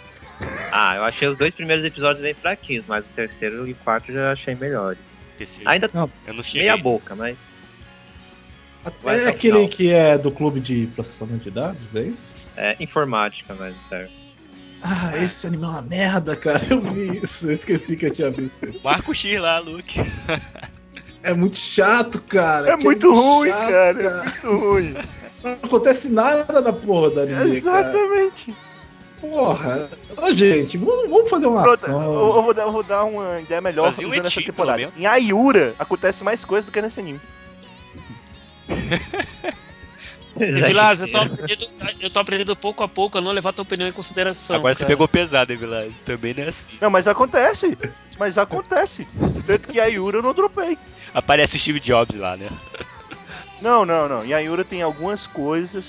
[0.72, 4.11] Ah, eu achei os dois primeiros episódios bem fraquinhos, mas o terceiro e o quarto
[4.11, 4.99] eu já achei melhores.
[5.39, 5.68] Terceiro.
[5.70, 5.91] Ainda
[6.27, 6.62] Eu não cheguei.
[6.62, 7.37] meia boca, mas.
[8.85, 9.68] É até o aquele final.
[9.68, 12.35] que é do clube de processamento de dados, é isso?
[12.57, 14.09] É informática, mas sério.
[14.83, 16.64] Ah, esse anime é uma merda, cara.
[16.68, 18.59] Eu vi isso, eu esqueci que eu tinha visto.
[18.85, 20.01] Marca o X lá, Luke.
[21.22, 22.70] É muito chato, cara.
[22.70, 24.03] É que muito ruim, chato, cara.
[24.03, 24.95] É muito ruim.
[25.43, 27.81] Não acontece nada na porra da anime, cara.
[27.89, 28.55] Exatamente.
[29.20, 29.89] Porra.
[30.16, 32.03] Ô, gente, vamos, fazer uma Pronto, ação.
[32.03, 34.93] eu, vou dar, eu vou dar uma ideia melhor Fazia um usando essa etinho, temporada.
[34.97, 37.20] Em Ayura acontece mais coisa do que nesse anime.
[40.39, 41.68] Vilas, eu tô, aprendendo,
[42.01, 44.57] eu tô aprendendo pouco a pouco a não levar tua opinião em consideração.
[44.57, 44.89] Agora você cara.
[44.89, 45.93] pegou pesado, hein, Vilas?
[46.05, 46.76] Também não é assim.
[46.80, 47.76] Não, mas acontece.
[48.18, 49.07] Mas acontece.
[49.47, 50.76] Tanto que a Ayura eu não dropei.
[51.14, 52.49] Aparece o Steve Jobs lá, né?
[53.61, 54.24] Não, não, não.
[54.24, 55.84] Em Ayura tem algumas coisas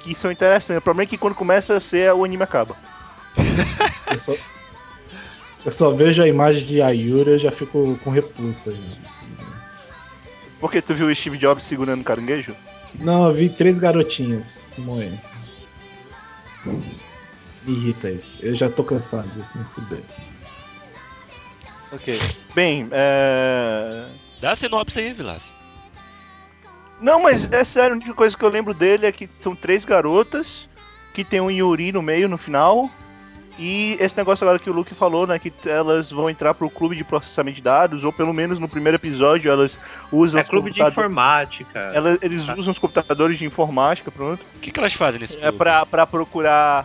[0.00, 0.80] que são interessantes.
[0.80, 2.76] O problema é que quando começa a ser, o anime acaba.
[4.10, 4.34] Eu só,
[5.64, 8.70] eu só vejo a imagem de Ayura e já fico com repulsa.
[8.70, 9.00] gente.
[10.60, 12.54] Porque tu viu o Steve Jobs segurando o caranguejo?
[12.98, 15.20] Não, eu vi três garotinhas morrendo.
[16.64, 18.38] Me irrita isso.
[18.42, 20.02] Eu já tô cansado disso, me fuder.
[21.92, 22.18] Ok.
[22.54, 24.06] Bem, é...
[24.40, 25.50] Dá a sinopse aí, Vilas.
[27.00, 29.84] Não, mas é sério, a única coisa que eu lembro dele é que são três
[29.84, 30.68] garotas,
[31.12, 32.90] que tem um Yuri no meio, no final.
[33.58, 35.38] E esse negócio agora que o Luke falou, né?
[35.38, 38.96] Que elas vão entrar pro clube de processamento de dados, ou pelo menos no primeiro
[38.96, 39.78] episódio elas
[40.10, 40.98] usam É os clube de computadores.
[41.10, 41.78] informática.
[41.94, 44.44] Elas, eles usam os computadores de informática, pronto.
[44.56, 45.58] O que, que elas fazem nesse É clube?
[45.58, 46.84] pra, pra procurar.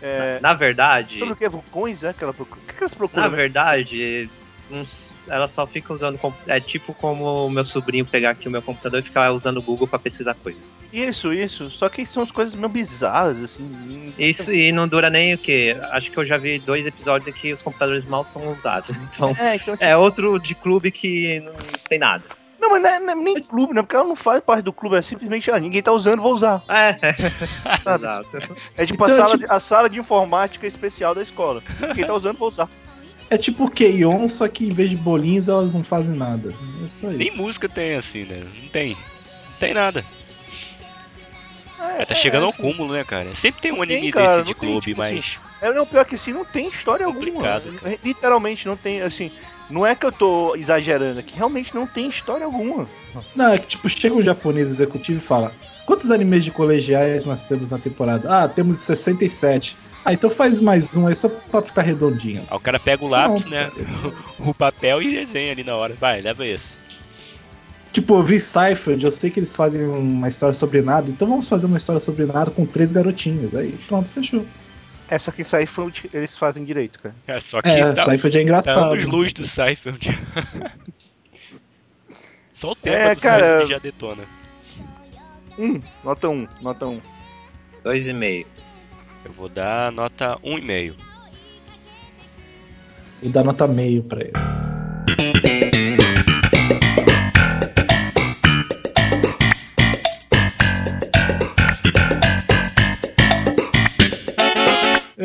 [0.00, 1.48] É, Na verdade, sobre o que?
[1.48, 2.12] Vulcões, é?
[2.12, 2.60] Que ela procura?
[2.62, 3.30] O que, que elas na procuram?
[3.30, 4.30] verdade,
[4.70, 6.18] uns- ela só fica usando.
[6.46, 9.62] É tipo como o meu sobrinho pegar aqui o meu computador e ficar usando o
[9.62, 10.58] Google pra pesquisar coisa.
[10.92, 11.70] Isso, isso.
[11.70, 14.12] Só que são as coisas meio bizarras, assim.
[14.18, 15.76] Isso e não dura nem o quê?
[15.92, 18.96] Acho que eu já vi dois episódios em que os computadores mal são usados.
[19.14, 19.76] Então, É, então.
[19.80, 21.52] é outro de clube que não
[21.88, 22.24] tem nada.
[22.58, 23.82] Não, mas não é, não é nem clube, né?
[23.82, 26.62] Porque ela não faz parte do clube, é simplesmente, ah, ninguém tá usando, vou usar.
[26.68, 26.96] É,
[27.84, 28.06] Sabe?
[28.06, 28.56] exato.
[28.76, 31.62] É tipo, a, Então, sala tipo- de, a sala de informática especial da escola.
[31.94, 32.68] Quem tá usando, vou usar.
[33.28, 36.54] É tipo Keion, só que em vez de bolinhos elas não fazem nada.
[36.84, 37.18] É só isso.
[37.18, 38.44] Nem música tem assim, né?
[38.62, 38.90] Não tem.
[38.94, 40.04] Não tem nada.
[41.98, 43.34] É, tá chegando ao assim, cúmulo, né, cara?
[43.34, 45.18] Sempre tem um Não tem, anime cara, desse de não tem, clube, tipo mas.
[45.18, 45.24] assim,
[45.62, 47.92] É, não, pior que assim, não tem história Complicado, alguma.
[47.92, 49.30] É, Literalmente não tem, assim.
[49.68, 52.86] Não é que eu tô exagerando aqui, realmente não tem história alguma.
[53.34, 55.52] Não, é que tipo, chega um japonês executivo e fala:
[55.84, 58.28] Quantos animes de colegiais nós temos na temporada?
[58.44, 59.76] Ah, temos 67.
[60.04, 62.44] Ah, então faz mais um aí só pra ficar redondinho.
[62.48, 63.70] Aí o cara pega o lápis, Pronto, né?
[63.74, 64.14] cara.
[64.50, 65.94] O papel e desenha ali na hora.
[65.98, 66.76] Vai, leva esse.
[67.92, 71.48] Tipo, eu vi Seinfeld, eu sei que eles fazem uma história sobre nada, então vamos
[71.48, 73.54] fazer uma história sobre nada com três garotinhas.
[73.54, 74.44] Aí pronto, fechou.
[75.08, 77.14] É, só que Seinfeld eles fazem direito, cara.
[77.26, 78.92] É, só que É, tá, Seinfeld é tá engraçado.
[78.92, 80.08] anos luz do Seinfeld.
[82.54, 83.66] Só o tempo É, do cara.
[83.66, 84.22] Já detona.
[85.58, 87.00] Um, nota um, nota um.
[87.84, 88.46] Dois e meio.
[89.24, 90.94] Eu vou dar nota 1,5.
[93.22, 94.32] E dá nota meio pra ele.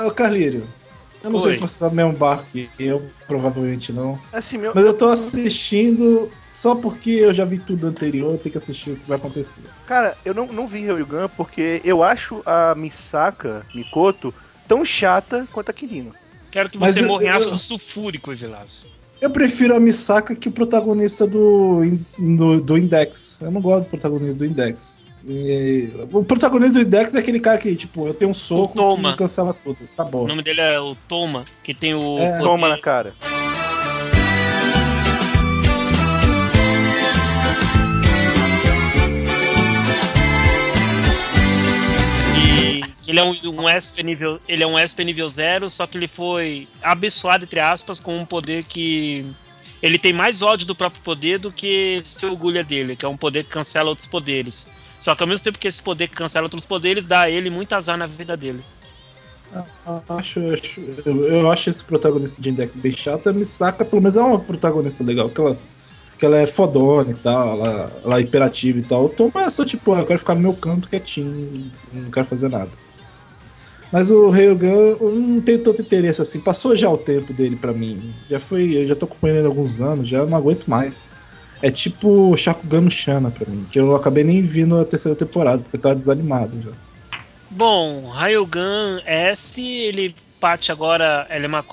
[0.00, 0.62] Ah, Carlírio,
[1.24, 1.42] eu não Oi.
[1.46, 4.16] sei se você tá no mesmo barco que eu, provavelmente não.
[4.32, 4.70] Assim, meu.
[4.72, 8.90] Mas eu tô assistindo só porque eu já vi tudo anterior, eu tenho que assistir
[8.92, 9.60] o que vai acontecer.
[9.86, 14.32] Cara, eu não, não vi Ryugan porque eu acho a Misaka, Mikoto,
[14.68, 16.12] tão chata quanto a Kirino.
[16.50, 18.86] Quero que Mas você eu- morra em eu- ácido sulfúrico, Evilazo.
[19.20, 21.80] Eu prefiro a Misaka que o protagonista do,
[22.16, 23.40] do, do Index.
[23.42, 25.04] Eu não gosto do protagonista do Index.
[25.28, 29.12] E- o protagonista do Index é aquele cara que, tipo, eu tenho um soco Toma.
[29.12, 29.78] que cancela tudo.
[29.94, 30.24] Tá bom.
[30.24, 32.18] O nome dele é o Toma, que tem o.
[32.18, 32.38] É.
[32.38, 33.12] Toma na cara.
[43.06, 44.38] Ele é um, um SP nível.
[44.46, 48.24] Ele é um SP nível 0, só que ele foi abençoado, entre aspas, com um
[48.24, 49.24] poder que.
[49.80, 53.16] Ele tem mais ódio do próprio poder do que se orgulha dele, que é um
[53.16, 54.66] poder que cancela outros poderes.
[55.00, 57.72] Só que ao mesmo tempo que esse poder cancela outros poderes, dá a ele muito
[57.74, 58.60] azar na vida dele.
[59.54, 63.28] Ah, Acho, acho- eu, eu acho esse protagonista de Index bem chato.
[63.28, 65.30] A Misaka, pelo menos, é uma protagonista legal.
[65.30, 65.58] Que ela,
[66.18, 69.06] que ela é fodona e tal, ela, ela é hiperativa e tal.
[69.06, 72.26] O Tom é só tipo, ah, eu quero ficar no meu canto quietinho, não quero
[72.26, 72.70] fazer nada.
[73.90, 74.66] Mas o Ryugan,
[75.00, 76.40] eu não tenho tanto interesse assim.
[76.40, 78.12] Passou já o tempo dele pra mim.
[78.28, 81.06] Já foi, eu já tô acompanhando ele há alguns anos, já não aguento mais.
[81.60, 85.62] É tipo Shakugan no Shana pra mim, que eu acabei nem vindo a terceira temporada,
[85.62, 86.70] porque eu tava desanimado já.
[87.50, 91.64] Bom, Railgun S, ele parte agora, ela é, uma,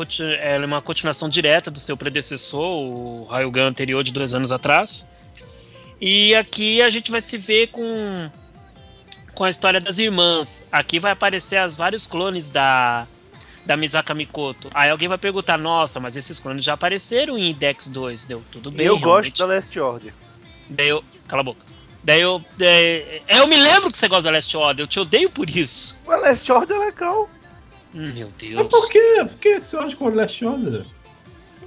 [0.41, 5.07] ela é uma continuação direta do seu predecessor, o Railgun anterior de dois anos atrás.
[6.02, 8.30] E aqui a gente vai se ver com,
[9.34, 10.68] com a história das irmãs.
[10.72, 13.07] Aqui vai aparecer os vários clones da,
[13.65, 14.69] da Misaka Mikoto.
[14.73, 18.25] Aí alguém vai perguntar, nossa, mas esses clones já apareceram em Index 2.
[18.25, 18.85] Deu tudo bem.
[18.85, 19.29] eu realmente.
[19.31, 20.13] gosto da Last Order.
[20.69, 21.03] Daí eu.
[21.27, 21.65] Cala a boca.
[22.03, 22.43] Daí eu.
[22.57, 25.97] daí- eu me lembro que você gosta da Last Order, eu te odeio por isso.
[26.05, 27.29] Mas Last Order é legal.
[27.93, 28.67] Hum, Meu Mas Deus.
[28.67, 29.25] por quê?
[29.27, 30.85] Por que você acha com o Last Order?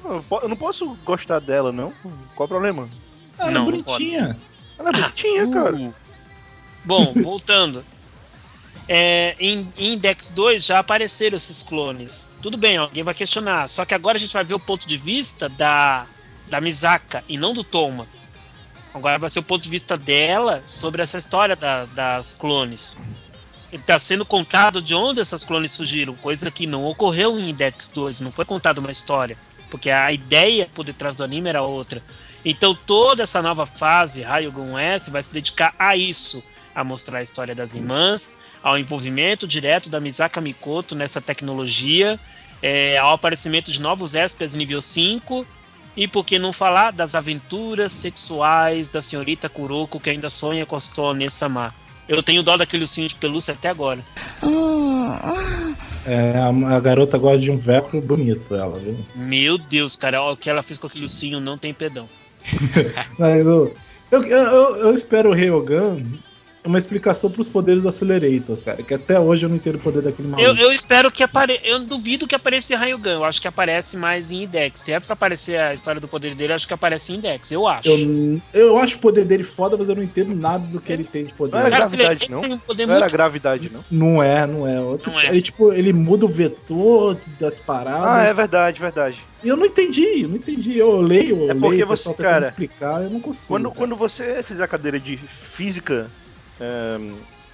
[0.04, 1.92] Eu não posso gostar dela, não.
[2.36, 2.88] Qual o problema?
[3.38, 4.36] Ah, ela Não, é não bonitinha.
[4.78, 5.74] Ela é bonitinha, cara.
[5.74, 5.94] Uh.
[6.84, 7.84] Bom, voltando.
[8.88, 12.26] É, em, em Index 2 já apareceram esses clones.
[12.42, 13.68] Tudo bem, alguém vai questionar.
[13.68, 16.06] Só que agora a gente vai ver o ponto de vista da,
[16.48, 18.06] da Misaka e não do Toma.
[18.94, 22.96] Agora vai ser o ponto de vista dela sobre essa história da- das clones.
[23.70, 28.20] Está sendo contado de onde essas clones surgiram, coisa que não ocorreu em Index 2,
[28.20, 29.36] não foi contada uma história.
[29.70, 32.02] Porque a ideia por detrás do anime era outra.
[32.42, 36.42] Então toda essa nova fase, Rayogun S, vai se dedicar a isso,
[36.74, 42.18] a mostrar a história das irmãs, ao envolvimento direto da Misaka Mikoto nessa tecnologia,
[42.62, 45.46] é, ao aparecimento de novos espécies nível 5,
[45.96, 50.76] e por que não falar das aventuras sexuais da senhorita Kuroko que ainda sonha com
[50.76, 51.74] a Sone Sama.
[52.08, 54.00] Eu tenho dó daquele ursinho de pelúcia até agora.
[56.06, 58.96] É, a, garota gosta de um velcro bonito, ela, viu?
[59.14, 62.08] Meu Deus, cara, o que ela fez com aquele ursinho não tem perdão.
[63.18, 63.74] Mas eu,
[64.10, 66.02] eu, eu, eu espero o Ryogan
[66.68, 68.82] uma explicação pros poderes do Accelerator, cara.
[68.82, 70.48] Que até hoje eu não entendo o poder daquele maluco.
[70.48, 71.60] Eu, eu espero que apareça.
[71.64, 73.10] Eu duvido que apareça em Rayogun.
[73.10, 74.80] Eu acho que aparece mais em Index.
[74.80, 77.50] Se é pra aparecer a história do poder dele, eu acho que aparece em Index.
[77.50, 77.88] Eu acho.
[77.88, 81.04] Eu, eu acho o poder dele foda, mas eu não entendo nada do que ele
[81.04, 81.52] tem de poder.
[81.52, 82.40] Não era Cara, gravidade, não?
[82.42, 83.84] um poder Não era gravidade, não?
[83.90, 84.80] Não é, não é.
[84.80, 85.28] Outro, Não é.
[85.28, 88.06] Ele, tipo, ele muda o vetor das paradas.
[88.06, 89.18] Ah, é verdade, verdade.
[89.42, 90.76] E eu não entendi, eu não entendi.
[90.78, 93.48] Eu leio, eu É porque leio, o você, cara, explicar, eu não consigo.
[93.48, 93.76] Quando, cara.
[93.76, 96.10] quando você fizer a cadeira de física,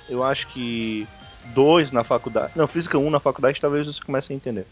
[0.08, 1.06] eu acho que
[1.54, 2.52] dois na faculdade.
[2.56, 4.66] Não, física 1 na faculdade, talvez você comece a entender.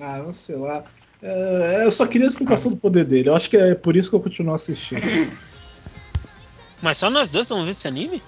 [0.00, 0.84] Ah, não sei lá.
[1.22, 3.28] É, eu só queria a explicação do poder dele.
[3.28, 5.00] Eu acho que é por isso que eu continuo assistindo.
[6.82, 8.22] Mas só nós dois estamos vendo esse anime?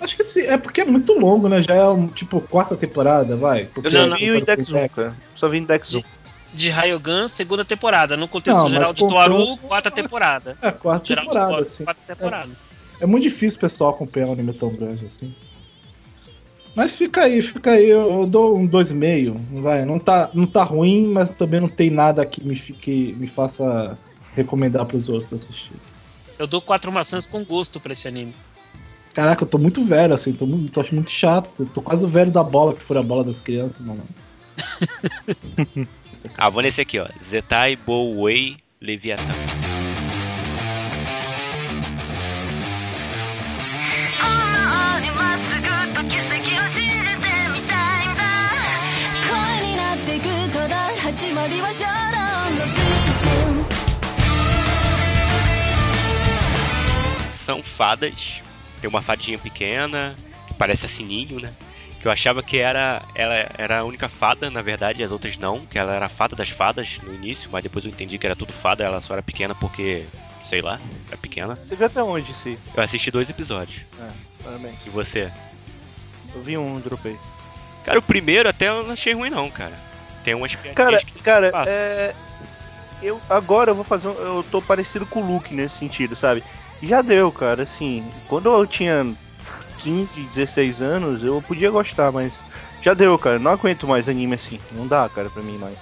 [0.00, 1.62] acho que sim, é porque é muito longo, né?
[1.62, 3.66] Já é um, tipo quarta temporada, vai.
[3.66, 5.16] Porque Eu só não, vi o Index 1, cara.
[5.34, 6.02] Só vi o Index 1.
[6.52, 8.16] De Rayogun, segunda temporada.
[8.16, 10.58] No contexto Não, geral de contando- Toaru, quarta temporada.
[10.60, 11.84] É, quarta Geral temporada, assim.
[11.84, 12.50] quarta temporada.
[13.00, 15.34] É muito difícil o pessoal acompanhar um anime tão grande assim.
[16.74, 19.62] Mas fica aí, fica aí, eu, eu dou um 2,5.
[19.62, 23.28] Vai, não tá, não tá ruim, mas também não tem nada que me, fique, me
[23.28, 23.96] faça
[24.34, 25.76] recomendar pros outros assistir.
[26.36, 28.34] Eu dou quatro maçãs com gosto pra esse anime.
[29.12, 31.62] Caraca, eu tô muito velho, assim, tô, muito, tô achando muito chato.
[31.62, 34.02] Eu tô quase o velho da bola que fura a bola das crianças, mano.
[36.38, 37.06] Ah, vou nesse aqui, ó.
[37.22, 39.53] Zetai Bowei Leviathan.
[51.13, 52.75] 始まりはシャロンのビー
[57.45, 58.41] ツ São fadas.
[58.81, 60.15] Tem uma fadinha pequena,
[60.47, 61.53] que parece a Sininho, né?
[61.99, 65.65] Que eu achava que era ela era a única fada, na verdade, as outras não,
[65.65, 68.35] que ela era a fada das fadas no início, mas depois eu entendi que era
[68.35, 70.05] tudo fada, ela só era pequena porque,
[70.45, 71.55] sei lá, era pequena.
[71.55, 72.57] Você viu até onde, esse?
[72.75, 73.81] Eu assisti dois episódios.
[74.43, 74.85] Parabéns.
[74.87, 75.31] E você?
[76.33, 77.17] Eu vi um, dropei.
[77.83, 79.89] Cara, o primeiro até eu não achei ruim não, cara.
[80.24, 82.14] Tem umas piadinhas Cara, que cara, é.
[83.02, 84.08] Eu agora eu vou fazer.
[84.08, 86.42] um- Eu tô parecido com o Luke nesse sentido, sabe?
[86.82, 87.62] Já deu, cara.
[87.64, 89.06] Assim, quando eu tinha
[89.78, 92.42] 15, 16 anos, eu podia gostar, mas
[92.80, 93.38] já deu, cara.
[93.38, 94.58] Não aguento mais anime assim.
[94.72, 95.76] Não dá, cara, pra mim mais.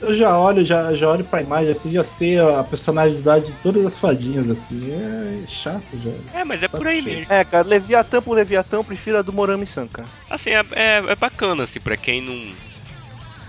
[0.00, 3.86] Eu já olho, já, já olho pra imagem, assim, já sei a personalidade de todas
[3.86, 4.92] as fadinhas, assim.
[4.92, 6.38] É chato já.
[6.40, 7.20] É, mas é por aí cheio.
[7.20, 7.32] mesmo.
[7.32, 10.06] É, cara, Leviatã por Leviatã, eu prefiro a do Morami-san, cara.
[10.28, 12.52] Assim, é, é, é bacana, assim, pra quem não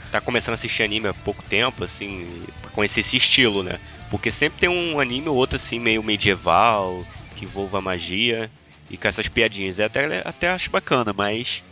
[0.07, 3.79] tá começando a assistir anime há pouco tempo, assim, conhecer esse estilo, né?
[4.09, 7.05] Porque sempre tem um anime ou outro, assim, meio medieval,
[7.35, 8.49] que envolva magia
[8.89, 9.79] e com essas piadinhas.
[9.79, 11.63] É até, até acho bacana, mas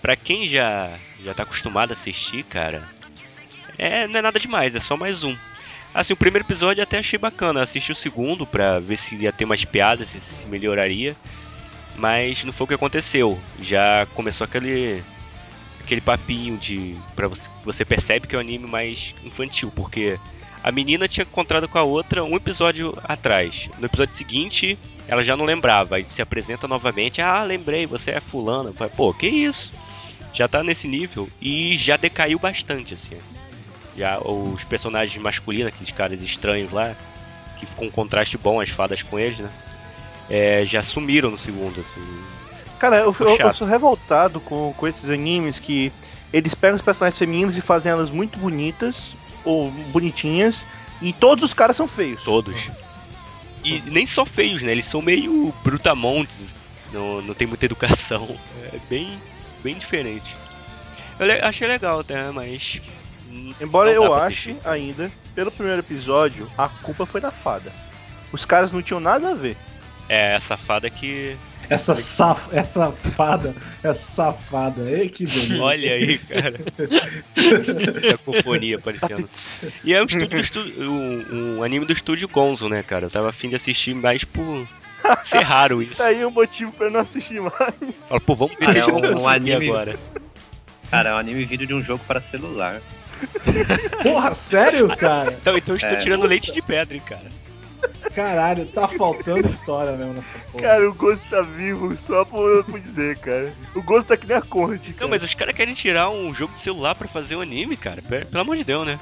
[0.00, 0.90] pra quem já,
[1.24, 2.82] já tá acostumado a assistir, cara,
[3.78, 5.36] é, não é nada demais, é só mais um.
[5.92, 9.32] Assim, o primeiro episódio eu até achei bacana, assisti o segundo pra ver se ia
[9.32, 11.16] ter mais piadas, se, se melhoraria.
[11.96, 13.38] Mas não foi o que aconteceu.
[13.60, 15.02] Já começou aquele
[15.90, 20.18] aquele papinho de para você você percebe que é um anime mais infantil, porque
[20.62, 23.68] a menina tinha encontrado com a outra um episódio atrás.
[23.78, 28.20] No episódio seguinte, ela já não lembrava, aí se apresenta novamente, ah, lembrei, você é
[28.20, 28.72] fulana.
[28.96, 29.72] Pô, que isso?
[30.32, 33.18] Já tá nesse nível e já decaiu bastante assim.
[33.96, 36.94] Já os personagens masculinos, aqueles caras estranhos lá,
[37.58, 39.50] que ficou um contraste bom as fadas com eles, né?
[40.30, 42.39] É, já sumiram no segundo, assim.
[42.80, 43.12] Cara, eu, eu-
[43.48, 45.92] eu sou revoltado com, com esses animes que
[46.32, 50.66] eles pegam os personagens femininos e fazem elas muito bonitas, ou bonitinhas,
[51.00, 52.22] e todos os caras são feios.
[52.24, 52.54] Todos.
[53.62, 54.72] E nem só feios, né?
[54.72, 56.54] Eles são meio brutamontes.
[56.92, 58.36] Não, não tem muita educação.
[58.72, 59.18] É bem,
[59.62, 60.34] bem diferente.
[61.18, 62.80] Eu achei legal até, mas.
[63.30, 64.56] hum, Embora eu ache assistir.
[64.64, 67.72] ainda, pelo primeiro episódio, a culpa foi da fada.
[68.32, 69.56] Os caras não tinham nada a ver.
[70.08, 71.36] É, essa fada que.
[71.70, 72.48] Essa, saf...
[72.52, 74.82] essa fada, essa safada.
[74.90, 75.62] Ei, que beleza.
[75.62, 76.58] Olha aí, cara.
[78.10, 79.28] Cacofonia aparecendo.
[79.84, 83.06] E é um, estúdio, um, um anime do estúdio Gonzo, né, cara?
[83.06, 84.66] Eu tava afim de assistir mais por
[85.24, 85.96] ser raro isso.
[85.96, 87.54] Tá aí um motivo pra eu não assistir mais.
[88.06, 89.96] Fala, pô, vamos ver é um conseguir anime- agora.
[90.90, 92.82] Cara, é um anime vídeo de um jogo para celular.
[94.02, 95.36] Porra, sério, cara?
[95.40, 95.96] Então, então eu estou É.
[95.96, 97.30] tirando leite de pedra, hein, cara.
[98.14, 100.62] Caralho, tá faltando história mesmo nessa porra.
[100.64, 103.52] Cara, o Ghost tá vivo só por, por dizer, cara.
[103.74, 105.02] O Ghost tá que nem a corte, cara.
[105.02, 108.02] Não, mas os caras querem tirar um jogo de celular pra fazer um anime, cara.
[108.02, 108.98] Pe- Pelo amor de Deus, né?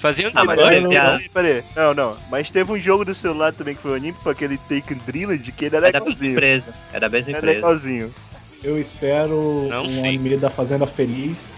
[0.00, 1.64] Fazendo Ah, mas não, peraí, peraí.
[1.76, 2.16] Não, não.
[2.30, 5.52] Mas teve um jogo do celular também que foi um anime, foi aquele Taken Drilled,
[5.52, 6.32] que ele era É da mesma legalzinho.
[6.32, 6.74] empresa.
[6.92, 7.54] É da mesma Era empresa.
[7.56, 8.14] legalzinho.
[8.64, 10.00] Eu espero Não um sei.
[10.00, 11.52] anime da Fazenda Feliz,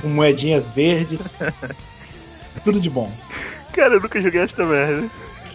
[0.00, 1.40] com moedinhas verdes.
[2.62, 3.12] Tudo de bom.
[3.72, 5.08] Cara, eu nunca joguei essa merda.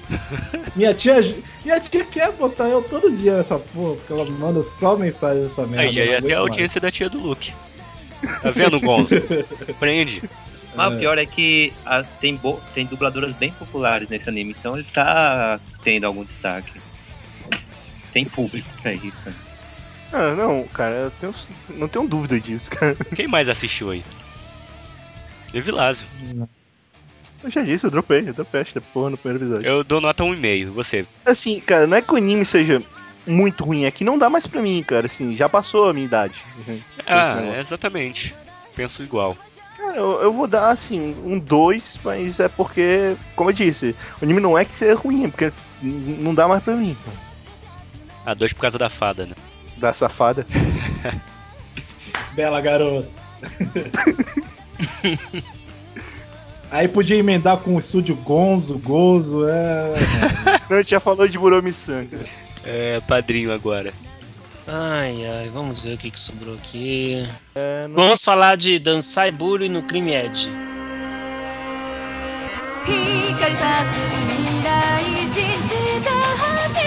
[0.76, 1.16] Minha tia,
[1.64, 5.44] minha tia quer botar eu todo dia nessa porra, porque ela me manda só mensagem
[5.44, 5.82] dessa merda.
[5.84, 7.54] Aí não ia até a audiência da tia do Luke.
[8.42, 9.10] Tá vendo, Gonzo?
[9.80, 10.22] Prende.
[10.76, 10.96] Mas É.
[10.96, 14.88] o pior é que a- tem, bo- tem dubladoras bem populares nesse anime, então ele
[14.92, 16.82] tá tendo algum destaque.
[18.12, 19.28] Tem público pra isso.
[20.12, 21.34] Ah, não, cara, eu tenho,
[21.70, 22.96] não tenho dúvida disso, cara.
[23.16, 24.04] Quem mais assistiu aí?
[25.54, 26.06] Evilásio.
[27.44, 29.68] Eu já disse, eu dropei, eu dropei essa porra no primeiro episódio.
[29.68, 30.72] Eu dou nota 1,5.
[30.72, 31.06] Você.
[31.26, 32.82] Assim, cara, não é que o anime seja
[33.28, 36.06] muito ruim, é que não dá mais pra mim, cara, assim, já passou a minha
[36.06, 36.42] idade.
[37.06, 38.34] Ah, exatamente.
[38.74, 39.36] Penso igual.
[39.76, 44.24] Cara, eu, eu vou dar, assim, um 2, mas é porque, como eu disse, o
[44.24, 45.52] anime não é que seja ruim, é porque
[45.82, 46.96] não dá mais pra mim.
[48.26, 49.36] Ah, dois por causa da fada, né?
[49.76, 50.48] Da safada.
[52.34, 53.10] Bela garota.
[56.73, 59.95] Aí podia emendar com o estúdio Gonzo, Gozo, é.
[60.69, 62.25] Não, a gente já falou de Muromi-san, cara.
[62.65, 63.93] É, padrinho agora.
[64.67, 67.27] Ai, ai, vamos ver o que, que sobrou aqui.
[67.55, 70.51] É, não- Vamos falar de Dansai Bully no Crime Edge.
[72.87, 75.69] 光さす未来信じ
[76.03, 76.79] てほし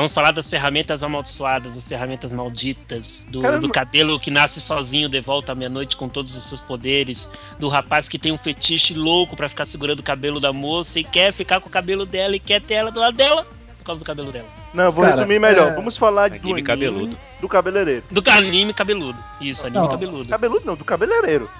[0.00, 5.20] Vamos falar das ferramentas amaldiçoadas, das ferramentas malditas, do, do cabelo que nasce sozinho de
[5.20, 9.36] volta à meia-noite com todos os seus poderes, do rapaz que tem um fetiche louco
[9.36, 12.40] pra ficar segurando o cabelo da moça e quer ficar com o cabelo dela e
[12.40, 13.46] quer ter ela do lado dela
[13.76, 14.48] por causa do cabelo dela.
[14.72, 15.68] Não, eu vou Cara, resumir melhor.
[15.70, 17.18] é- Vamos falar do Anime anime cabeludo.
[17.38, 18.04] do cabeleireiro.
[18.10, 19.18] Do anime cabeludo.
[19.38, 19.88] Isso, anime Não.
[19.90, 20.28] cabeludo.
[20.30, 21.50] Cabeludo não, do cabeleireiro.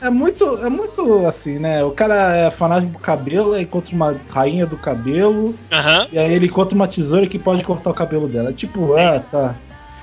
[0.00, 1.82] É muito, é muito assim, né?
[1.82, 6.06] O cara é fanático do cabelo, aí encontra uma rainha do cabelo, Aham.
[6.12, 8.52] e aí ele encontra uma tesoura que pode cortar o cabelo dela.
[8.52, 9.54] Tipo, ah, tá.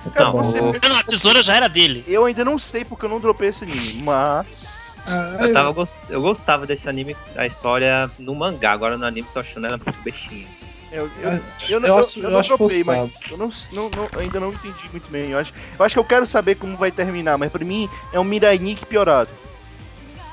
[0.03, 2.03] Tá Cara, você- não, a tesoura já era dele.
[2.07, 4.81] Eu ainda não sei porque eu não dropei esse anime, mas.
[5.05, 9.27] Ah, Eu, tava, gos- eu gostava desse anime, a história no mangá, agora no anime
[9.33, 10.47] tô achando ela muito bestinha.
[10.91, 13.11] Eu, eu, É, eu, não- eu eu- acho- eu eu não acho dropei, forçado.
[13.11, 15.29] mas eu não, não, não- ainda não entendi muito bem.
[15.31, 18.19] Eu acho, eu acho que eu quero saber como vai terminar, mas pra mim é
[18.19, 19.29] um Mirai Nikki piorado.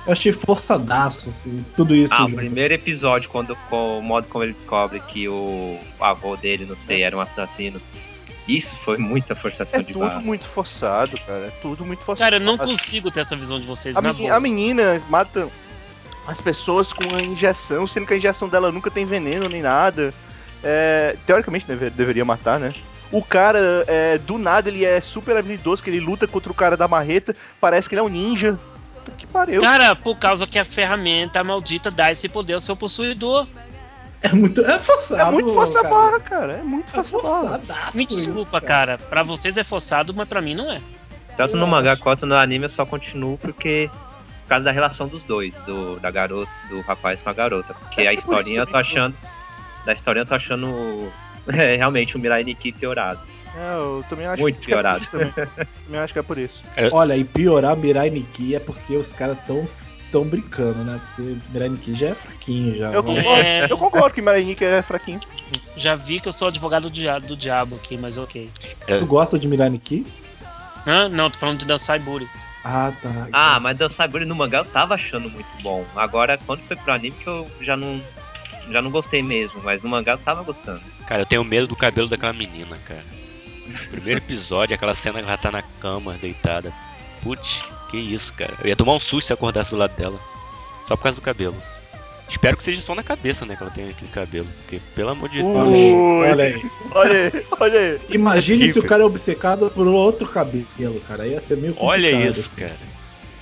[0.08, 2.14] Eu achei forçadaço, assim, tudo isso.
[2.14, 2.36] Ah, o junto.
[2.36, 7.02] primeiro episódio, quando com o modo como ele descobre que o avô dele, não sei,
[7.02, 7.78] era um assassino.
[8.48, 10.20] Isso foi muita forçação É de tudo barra.
[10.20, 11.48] muito forçado, cara.
[11.48, 12.24] É tudo muito forçado.
[12.24, 14.34] Cara, eu não consigo ter essa visão de vocês, A, na meni- boa.
[14.36, 15.46] a menina mata
[16.26, 20.14] as pessoas com a injeção, sendo que a injeção dela nunca tem veneno nem nada.
[20.64, 22.72] É, teoricamente deve- deveria matar, né?
[23.12, 26.76] O cara, é, do nada, ele é super habilidoso, que ele luta contra o cara
[26.78, 28.58] da marreta, parece que ele é um ninja.
[29.10, 29.60] Puta que pariu.
[29.62, 33.46] Cara, por causa que a ferramenta maldita dá esse poder ao seu possuidor.
[34.22, 34.60] É muito.
[34.62, 35.20] É forçado.
[35.22, 35.94] É muito força cara.
[35.94, 36.52] barra, cara.
[36.54, 37.58] É muito É força barra.
[37.58, 37.96] forçadaço.
[37.96, 38.98] Me isso, desculpa, cara.
[38.98, 40.80] Pra vocês é forçado, mas pra mim não é.
[41.36, 43.90] Tanto no mangá quanto no anime eu só continuo porque.
[44.42, 47.74] Por causa da relação dos dois, do, da garota, do rapaz com a garota.
[47.74, 49.14] Porque Deve a isso historinha eu tô achando.
[49.84, 51.12] Da historinha eu tô achando.
[51.50, 53.20] É, realmente o Mirai Nikki piorado.
[53.58, 55.02] É, eu também acho Muito que é piorado.
[55.02, 55.32] isso também.
[55.32, 56.62] também acho que é por isso.
[56.92, 59.66] Olha, e piorar Mirai Nikki é porque os caras tão,
[60.12, 61.00] tão brincando, né?
[61.16, 62.92] Porque Mirai Nikki já é fraquinho já.
[62.92, 63.16] Eu né?
[63.22, 63.66] concordo, É.
[63.68, 65.20] eu concordo que Mirai Nikki é fraquinho.
[65.76, 68.48] Já vi que eu sou advogado do diabo, do diabo aqui, mas ok.
[68.86, 70.06] Tu gosta de Mirai Nikki?
[70.86, 71.08] Hã?
[71.08, 72.28] Não, tô falando de dançar Buri.
[72.64, 73.28] Ah, tá.
[73.32, 75.84] Ah, mas Dan Saiburi no mangá eu tava achando muito bom.
[75.96, 78.00] Agora, quando foi pro anime que eu já não.
[78.70, 80.82] Já não gostei mesmo, mas no mangá eu tava gostando.
[81.06, 83.02] Cara, eu tenho medo do cabelo daquela menina, cara.
[83.90, 86.72] Primeiro episódio, aquela cena que ela tá na cama, deitada.
[87.22, 88.54] Putz, que isso, cara.
[88.60, 90.18] Eu ia tomar um susto se acordasse do lado dela.
[90.86, 91.56] Só por causa do cabelo.
[92.28, 94.46] Espero que seja só na cabeça, né, que ela tenha aquele cabelo.
[94.58, 95.56] Porque, pelo amor de Deus.
[95.56, 96.70] Olha aí, olha aí.
[96.94, 98.00] Olha aí, olha aí.
[98.10, 101.26] Imagine se o cara é obcecado por outro cabelo, cara.
[101.26, 102.60] Ia ser meio Olha complicado, isso, assim.
[102.60, 102.76] cara.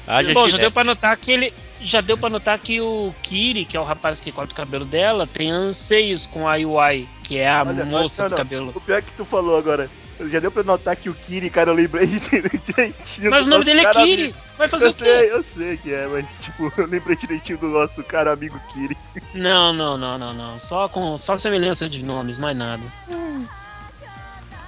[0.06, 1.52] Haja Bom, já deu pra notar que ele.
[1.80, 4.84] Já deu pra notar que o Kiri, que é o rapaz que corta o cabelo
[4.84, 8.38] dela, tem anseios com a UI, que é a Olha, moça não, do não.
[8.38, 8.72] cabelo.
[8.74, 9.90] O pior é que tu falou agora.
[10.18, 13.30] Já deu pra notar que o Kiri, cara, eu lembrei direitinho.
[13.30, 14.22] Mas do o nome nosso dele é cara Kiri.
[14.24, 14.38] amigo.
[14.56, 15.04] Vai fazer Eu o quê?
[15.04, 18.96] sei, eu sei que é, mas tipo, eu lembrei direitinho do nosso cara amigo Kiri.
[19.34, 20.58] Não, não, não, não, não.
[20.58, 22.82] Só com só semelhança de nomes, mais nada.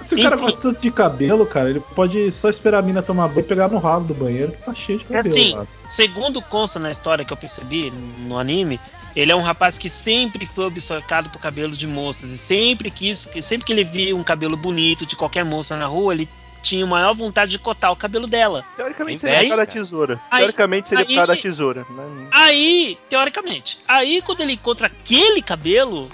[0.01, 0.45] Se o cara Enfim.
[0.45, 3.67] gosta tanto de cabelo, cara, ele pode só esperar a mina tomar banho e pegar
[3.67, 5.19] no ralo do banheiro que tá cheio de cabelo.
[5.27, 5.67] assim, lá.
[5.85, 8.79] Segundo consta na história que eu percebi no anime,
[9.15, 13.25] ele é um rapaz que sempre foi obcecado por cabelo de moças e sempre quis,
[13.25, 16.29] que sempre que ele via um cabelo bonito de qualquer moça na rua, ele
[16.61, 18.65] tinha maior vontade de cotar o cabelo dela.
[18.75, 20.21] Teoricamente seria por causa da tesoura.
[20.29, 21.85] Aí- Teoricamente seria por causa da tesoura.
[21.89, 22.27] Mas...
[22.33, 26.11] Aí, teoricamente, aí quando ele encontra aquele cabelo,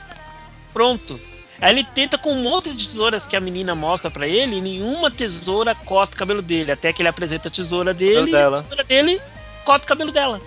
[0.72, 1.19] pronto.
[1.59, 4.61] Aí ele tenta com um monte de tesouras que a menina mostra pra ele, e
[4.61, 8.51] nenhuma tesoura corta o cabelo dele, até que ele apresenta a tesoura dele, e a
[8.51, 9.22] tesoura dele
[9.63, 10.39] corta o cabelo dela.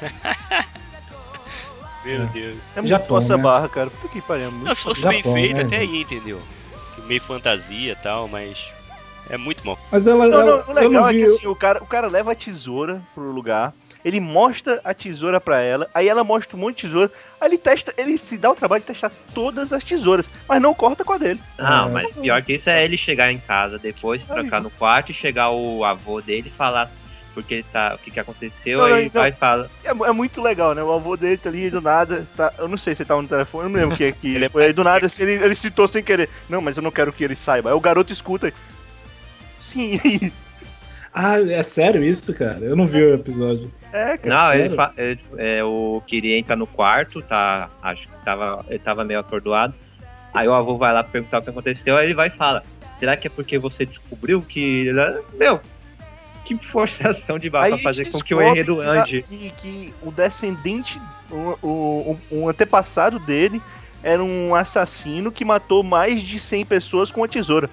[2.08, 2.58] Meu Deus.
[2.74, 3.42] É muito Japão, força né?
[3.42, 3.90] barra, cara.
[3.90, 4.46] Puta que pariu.
[4.46, 6.40] é muito Não, se fosse Japão, bem feito, né, até aí, entendeu?
[7.06, 8.58] Meio fantasia e tal, mas.
[9.30, 9.78] É muito mal.
[9.92, 10.26] Mas ela.
[10.26, 13.02] Não, ela não, o legal é que assim, o cara, o cara leva a tesoura
[13.14, 17.12] pro lugar, ele mostra a tesoura pra ela, aí ela mostra um monte de tesoura,
[17.38, 20.72] aí ele testa, ele se dá o trabalho de testar todas as tesouras, mas não
[20.72, 21.40] corta com a dele.
[21.58, 21.92] Não, É.
[21.92, 25.50] mas pior que isso é ele chegar em casa, depois trancar no quarto e chegar
[25.50, 26.90] o avô dele e falar
[27.38, 29.70] porque ele tá, o que, que aconteceu, Não, não, aí então- vai e fala.
[29.84, 30.82] É, é muito legal, né?
[30.82, 33.28] O avô dele tá ali do nada, tá, eu não sei se ele tava no
[33.28, 35.22] telefone, eu não lembro o que é que Ele é foi, aí do nada assim,
[35.22, 36.28] ele, ele citou sem querer.
[36.48, 37.70] Não, mas eu não quero que ele saiba.
[37.70, 38.48] Aí o garoto escuta.
[38.48, 38.52] e,
[39.60, 40.32] Sim, aí.
[41.14, 42.58] Ah, é sério isso, cara?
[42.60, 43.72] Eu não vi o episódio.
[43.92, 44.28] É, cara.
[44.28, 44.54] Não,
[44.98, 47.70] ele, é, o Kiri entra no quarto, tá.
[47.82, 49.74] Acho que tava, ele tava meio atordoado.
[50.34, 52.62] Aí o avô vai lá perguntar o que aconteceu, aí ele vai e fala:
[52.98, 54.92] Será que é porque você descobriu que.
[55.34, 55.60] Meu,
[56.56, 59.22] que forçação de barra pra fazer com que o enredo ande.
[59.22, 61.00] Que, que o descendente,
[61.30, 63.60] um, um, um antepassado dele,
[64.02, 67.68] era um assassino que matou mais de 100 pessoas com a tesoura.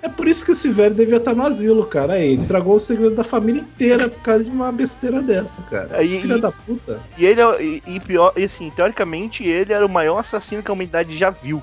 [0.00, 2.14] É por isso que esse velho devia estar no asilo, cara.
[2.14, 5.96] Aí, ele estragou o segredo da família inteira por causa de uma besteira dessa, cara.
[5.98, 7.00] Aí- Filha e- da puta.
[7.16, 10.68] E ele, é- e, e pior, e assim, teoricamente, ele era o maior assassino que
[10.72, 11.62] a humanidade já viu.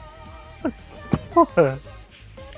[1.34, 1.78] Porra.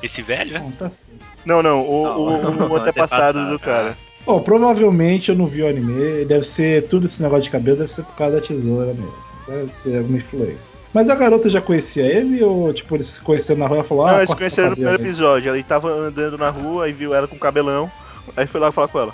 [0.03, 0.73] Esse velho, né?
[0.77, 1.10] Tá certo.
[1.45, 3.97] Não, não, o, Não, o- o antepassado antepassado, do cara.
[4.23, 6.25] Bom, provavelmente eu não vi o anime.
[6.25, 9.11] Deve ser tudo esse negócio de cabelo, deve ser por causa da tesoura mesmo.
[9.47, 10.79] Deve ser alguma influência.
[10.93, 14.05] Mas a garota já conhecia ele ou, tipo, eles se conheceram na rua e falou:
[14.05, 15.51] não, Ah, eles se conheceram no primeiro episódio.
[15.55, 17.91] Ele tava andando na rua, aí viu ela com cabelão,
[18.37, 19.13] aí foi lá falar com ela.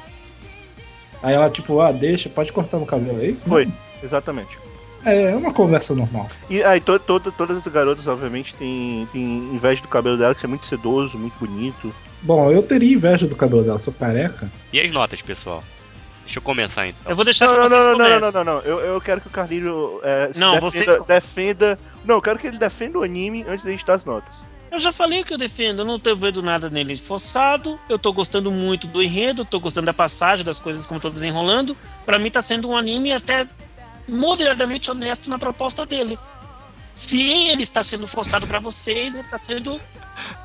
[1.24, 3.46] Aí ela, tipo, ah, deixa, pode cortar no cabelo, é isso?
[3.48, 3.68] Foi,
[4.04, 4.58] exatamente.
[5.06, 6.28] É, é uma conversa normal.
[6.50, 9.24] E aí, to, to- todas as garotas, obviamente, têm, têm
[9.54, 11.94] inveja do cabelo dela, que é muito sedoso, muito bonito.
[12.22, 14.52] Bom, eu teria inveja do cabelo dela, sou careca.
[14.74, 15.64] E as notas, pessoal?
[16.24, 17.10] Deixa eu começar então.
[17.10, 18.60] Eu vou deixar Não, que não, vocês não, não, não, não, não, não.
[18.62, 21.80] Eu, eu quero que o Carlinho é, Não, defenda, vocês- defenda.
[22.04, 24.36] Não, eu quero que ele defenda o anime antes de a gente dar as notas.
[24.70, 28.12] Eu já falei que eu defendo, eu não tô vendo nada nele forçado, eu tô
[28.12, 31.78] gostando muito do enredo, tô gostando da passagem, das coisas como tô desenrolando.
[32.06, 33.48] Pra mim tá sendo um anime até
[34.08, 36.20] moderadamente honesto na proposta dele.
[36.94, 39.80] Se ele está sendo forçado pra vocês, ele tá sendo,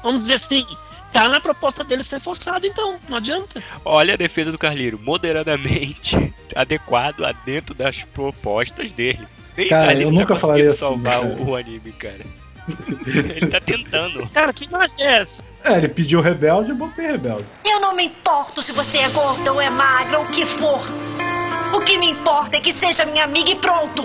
[0.02, 0.64] vamos dizer assim,
[1.12, 3.62] tá na proposta dele ser forçado, então, não adianta.
[3.84, 9.26] Olha a defesa do Carliro, moderadamente adequado a dentro das propostas dele.
[9.56, 11.42] Nem Cara, eu tá nunca falaria conseguindo assim, salvar cara.
[11.42, 12.20] o, o anime, cara.
[13.06, 14.28] Ele tá tentando.
[14.30, 15.42] Cara, que imagem é essa?
[15.64, 17.44] É, ele pediu rebelde, eu botei rebelde.
[17.64, 20.80] Eu não me importo se você é gorda ou é magra ou o que for.
[21.74, 24.02] O que me importa é que seja minha amiga e pronto.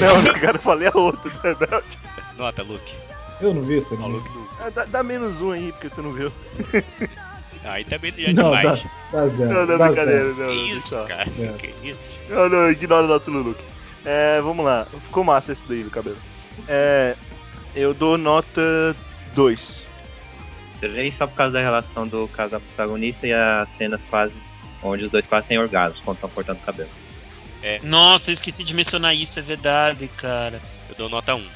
[0.00, 1.98] Não, não, cara, eu falei a outra, do Rebelde.
[2.36, 2.94] Nota, Luke.
[3.40, 4.12] Eu não vi esse Ó, anime.
[4.18, 4.54] Luke, Luke.
[4.60, 6.32] Ah, Dá, dá menos um aí, porque tu não viu.
[7.62, 8.82] Ah, aí também já é Não, demais.
[8.82, 9.52] dá, dá zero.
[9.52, 10.34] Não, não, dá brincadeira, zero.
[10.34, 11.04] não, não, Que isso, deixa.
[11.06, 11.30] cara?
[11.38, 11.52] É.
[11.58, 12.20] Que isso?
[12.30, 13.62] Não, não, ignora a nota do Luke.
[14.02, 14.86] É, vamos lá.
[15.02, 16.16] Ficou massa esse daí do cabelo.
[16.66, 17.14] É,
[17.76, 18.96] eu dou nota
[19.34, 19.84] 2.
[20.80, 24.32] Eu vejo só por causa da relação do casal protagonista e as cenas quase
[24.82, 26.88] onde os dois quase têm orgasmos quando estão cortando o cabelo.
[27.82, 30.60] Nossa, eu esqueci de mencionar isso, é verdade, cara.
[30.88, 31.46] Eu dou nota 1.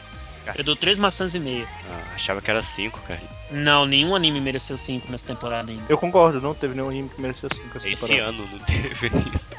[0.57, 1.67] Eu dou três maçãs e meia.
[1.91, 3.21] Ah, achava que era 5, cara.
[3.51, 5.85] Não, nenhum anime mereceu cinco nessa temporada ainda.
[5.89, 8.29] Eu concordo, não teve nenhum anime que mereceu 5 essa Esse temporada.
[8.31, 9.11] ano não teve.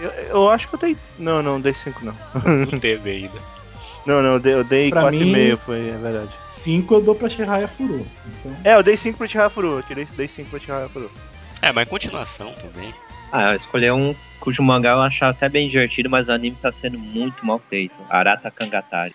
[0.00, 0.96] Eu, eu acho que eu dei.
[1.18, 2.14] Não, não, dei 5 não.
[2.70, 3.38] Não teve ainda.
[4.06, 5.18] Não, não, eu dei, eu dei Pra 4,5,
[5.50, 6.30] mim- foi, é verdade.
[6.46, 8.06] Cinco eu dou pra Shiraya Furu.
[8.40, 11.10] Então, É, eu dei 5 pro Chihaya Furu, eu tirei, dei 5 pro Chihaya Furu.
[11.60, 12.94] É, mas continuação também.
[13.30, 16.72] Ah, eu escolhi um cujo mangá eu achava até bem divertido, mas o anime tá
[16.72, 17.94] sendo muito mal feito.
[18.08, 19.14] Arata Kangatari.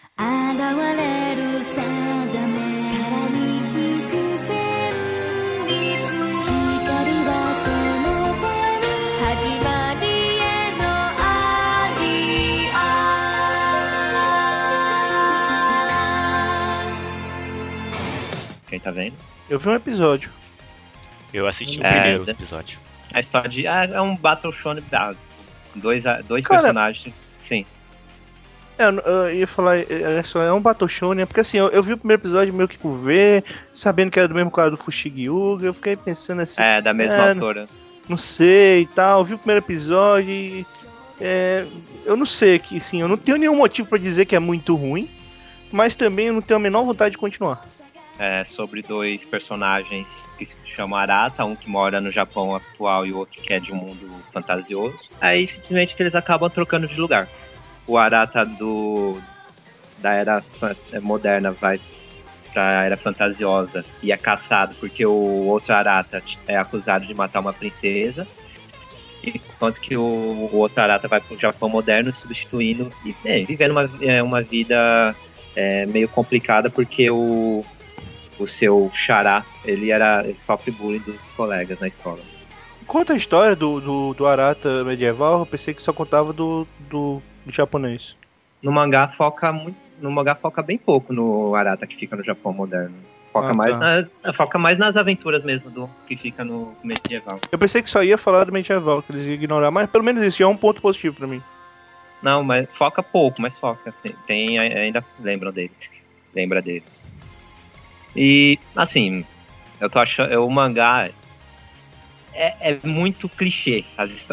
[18.68, 19.15] Quem tá vendo?
[19.48, 20.31] Eu vi um episódio.
[21.31, 22.31] Eu assisti é, o primeiro é, né?
[22.31, 22.80] episódio.
[23.14, 23.68] A história de.
[23.68, 25.23] Ah, é um Battle Shonen básico.
[25.76, 27.14] Dois, a- dois Cara- personagens.
[27.48, 27.65] Sim.
[28.77, 29.85] É, eu, eu ia falar, é,
[30.19, 31.26] é só- é um Battle Show, né?
[31.26, 34.27] Porque assim, eu, eu vi o primeiro episódio meio que por ver, sabendo que era
[34.27, 37.68] do mesmo cara do Fushigi-Yuga, eu fiquei pensando assim, É, da mesma É, autora.
[38.10, 40.65] não sei e tal, eu vi o primeiro episódio e.
[41.22, 41.65] é,
[42.06, 44.76] eu não sei, que sim, eu não tenho nenhum motivo pra dizer que é muito
[44.76, 45.07] ruim,
[45.72, 47.64] mas também eu não tenho a menor vontade de continuar.
[48.19, 50.07] É, sobre dois personagens
[50.38, 53.72] que se chamam Arata, um que mora no Japão atual e outro que é de
[53.72, 54.98] um mundo fantasioso.
[55.19, 57.27] Aí simplesmente eles acabam trocando de lugar.
[57.88, 59.19] O Arata do
[59.98, 61.80] da era fa- moderna vai
[62.53, 67.52] pra era fantasiosa e é caçado porque o outro Arata é acusado de matar uma
[67.53, 68.27] princesa.
[69.23, 73.90] Enquanto que o, o outro Arata vai pro Japão moderno substituindo e é, vivendo uma,
[74.02, 75.15] é, uma vida
[75.56, 77.65] é, meio complicada porque o,
[78.39, 82.19] o seu xará, ele era ele sofre bullying dos colegas na escola.
[82.85, 87.22] Conta a história do, do, do Arata medieval, eu pensei que só contava do, do,
[87.45, 88.15] do japonês.
[88.61, 92.51] No mangá foca muito, no mangá foca bem pouco no Arata que fica no Japão
[92.51, 92.95] moderno.
[93.31, 93.80] Foca Ah, mais tá.
[93.80, 97.39] nas foca mais nas aventuras mesmo do que fica no medieval.
[97.51, 100.22] Eu pensei que só ia falar do medieval, que eles iam ignorar, mas pelo menos
[100.22, 101.41] isso é um ponto positivo pra mim.
[102.22, 104.14] Não, mas foca pouco, mas foca assim.
[104.27, 105.72] Tem ainda lembram dele.
[106.35, 106.84] Lembra dele.
[108.15, 109.26] E assim,
[109.80, 111.10] eu tô achando o mangá
[112.34, 113.84] é, é muito clichê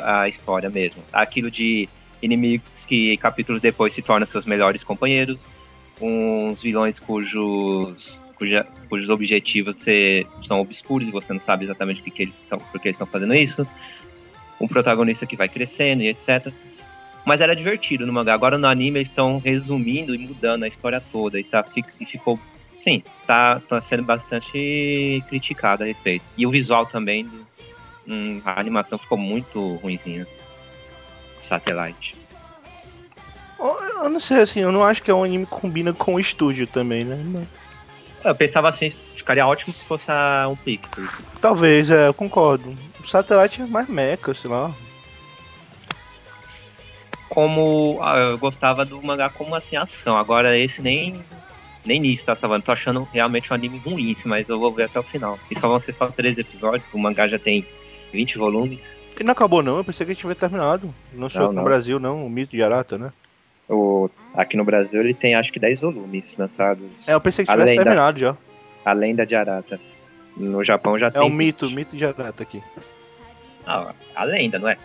[0.03, 1.03] a história mesmo.
[1.13, 1.89] Aquilo de
[2.23, 5.39] inimigos que capítulos depois se tornam seus melhores companheiros,
[6.01, 12.05] uns vilões cujos cuja, cujos objetivos se- são obscuros e você não sabe exatamente o
[12.05, 13.67] que, que eles estão, porque eles estão fazendo isso.
[14.59, 16.53] Um protagonista que vai crescendo e etc.
[17.25, 18.33] Mas era divertido no mangá.
[18.33, 21.39] Agora no anime eles estão resumindo e mudando a história toda.
[21.39, 22.39] E, tá, e ficou.
[22.81, 26.25] Sim, tá, tá sendo bastante criticado a respeito.
[26.37, 27.29] E o visual também.
[28.09, 30.27] hum, a animação ficou muito ruimzinha.
[31.47, 32.17] Satellite.
[33.59, 36.21] Eu não sei, assim, eu não acho que é um anime que combina com o
[36.21, 37.23] estúdio também, né?
[37.27, 37.49] Mas-
[38.25, 40.91] Eu pensava assim, ficaria ótimo se fosse a- um Pixar.
[41.41, 42.75] Talvez, é, eu concordo.
[42.99, 44.75] O satélite é mais meca, sei lá.
[47.29, 50.17] Como ah, eu gostava do mangá como assim, ação.
[50.17, 51.23] Agora esse nem.
[51.91, 52.65] Nem nisso tá salvando.
[52.65, 55.37] Tô achando realmente um anime ruim, mas eu vou ver até o final.
[55.51, 56.87] E só vão ser só 13 episódios.
[56.95, 57.67] O mangá já tem
[58.13, 58.95] 20 volumes.
[59.17, 60.95] Ele não acabou não, eu pensei que ele tinha terminado.
[61.13, 61.65] Não sou aqui no.
[61.65, 63.13] Brasil, não, o mito de Arata, né?
[63.69, 66.87] O Aqui no Brasil ele tem acho que 10 volumes lançados.
[67.09, 68.37] É, eu pensei que tivesse da- terminado já.
[68.85, 69.81] A Lenda de Arata.
[70.37, 71.23] No Japão já É tem.
[71.23, 72.63] o mito, o mito de Arata aqui.
[73.67, 74.77] Ah, a lenda, não é?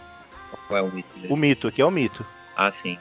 [0.67, 1.07] Qual é o mito?
[1.19, 1.31] dele?
[1.31, 2.25] O mito, aqui é o mito.
[2.57, 2.97] Ah, sim.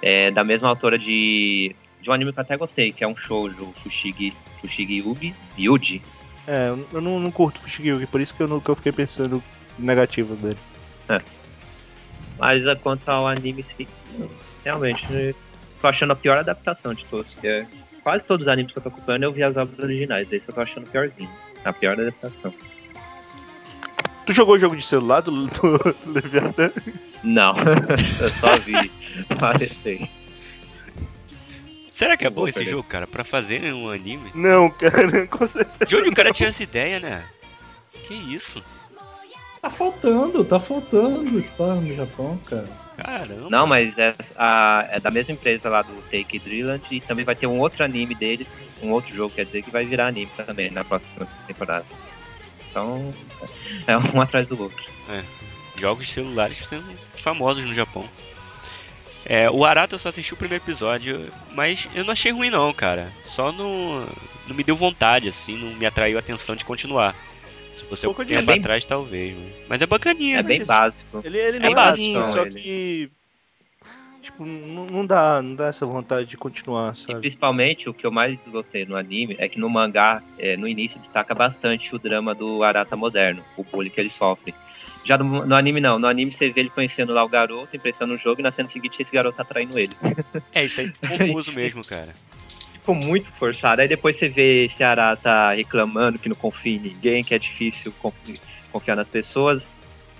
[0.00, 3.16] É da mesma autora de, de um anime que eu até gostei, que é um
[3.16, 6.02] shoujo, Fushigi, Fushigi Yugi, Yuji.
[6.46, 9.42] É, eu não, não curto Fushigi, por isso que eu, não- que eu fiquei pensando
[9.78, 10.58] negativo dele.
[12.38, 13.64] Mas a- quanto ao anime,
[14.64, 15.34] realmente,
[15.80, 17.32] tô achando a pior adaptação de todos.
[17.34, 17.66] que é-
[18.02, 20.54] quase todos os animes que eu tô acompanhando eu vi as obras originais, esse eu
[20.54, 21.28] tô achando piorzinho.
[21.64, 22.54] A pior adaptação.
[24.24, 26.70] Tu jogou o jogo de celular do, do Leviathan?
[27.24, 27.54] Não,
[28.20, 28.90] eu só vi.
[29.40, 30.08] Parecei.
[31.98, 33.06] Será que é bom esse jogo, cara?
[33.08, 34.30] Pra fazer um anime?
[34.34, 35.84] Não, cara, com certeza.
[35.84, 37.24] De onde o cara tinha essa ideia, né?
[38.06, 38.62] Que isso?
[39.60, 42.68] Tá faltando, tá faltando história no Japão, cara.
[42.96, 43.50] Caramba.
[43.50, 47.34] Não, mas é, a- é da mesma empresa lá do Take Drilland e também vai
[47.34, 48.46] ter um outro anime deles,
[48.80, 51.84] um outro jogo, quer dizer, que vai virar anime também na próxima temporada.
[52.70, 53.12] Então,
[53.88, 54.84] é um atrás do outro.
[55.76, 56.84] Jogos de celulares sendo
[57.22, 58.04] famosos no Japão.
[59.28, 62.72] É, o Arata eu só assisti o primeiro episódio, mas eu não achei ruim não,
[62.72, 63.08] cara.
[63.24, 64.06] Só não,
[64.46, 67.14] não me deu vontade, assim, não me atraiu a atenção de continuar.
[67.76, 69.36] Se fosse Pouco um tempo bem- atrás, talvez.
[69.36, 70.38] Mas, mas é bacaninha.
[70.38, 70.48] É né?
[70.48, 71.20] bem isso- básico.
[71.22, 72.54] Ele, ele não É é, básico, ruim, só ele.
[72.60, 73.10] que.
[74.22, 77.20] Tipo, não, dá, não dá essa vontade de continuar, E sabe?
[77.20, 80.98] principalmente o que eu mais gostei no anime é que no mangá, é, no início,
[80.98, 84.54] destaca bastante o drama do Arata moderno, o bullying que ele sofre.
[85.08, 88.18] Já no, no anime não, no anime você vê ele conhecendo lá o garoto, impressionando
[88.18, 89.96] o jogo, e na cena seguinte esse garoto tá traindo ele.
[90.54, 92.14] É, isso aí é confuso mesmo, cara.
[92.74, 93.80] Ficou muito forçado.
[93.80, 97.90] Aí depois você vê esse Arata reclamando que não confia em ninguém, que é difícil
[98.02, 98.38] confi-
[98.70, 99.66] confiar nas pessoas.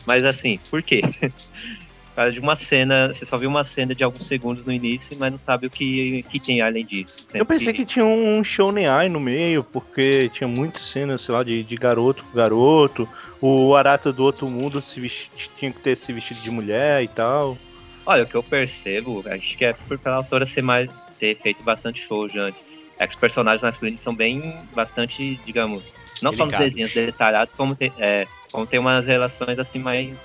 [0.07, 1.03] Mas assim, por quê?
[2.19, 5.31] Causa de uma cena, você só viu uma cena de alguns segundos no início, mas
[5.31, 7.15] não sabe o que, que tem além disso.
[7.33, 11.45] Eu pensei que tinha um Shonen Ai no meio, porque tinha muitas cenas, sei lá,
[11.45, 13.09] de, de garoto com garoto.
[13.41, 17.07] O Arata do outro mundo se vesti- tinha que ter se vestido de mulher e
[17.07, 17.57] tal.
[18.05, 20.91] Olha, o que eu percebo, acho que é por pela autora ser mais
[21.21, 22.61] ter feito bastante shoujo antes.
[22.99, 25.85] É que os personagens masculinos são bem bastante, digamos,
[26.21, 26.67] não só nos Delicados.
[26.75, 30.17] desenhos detalhados, como tem, é, como tem umas relações assim mais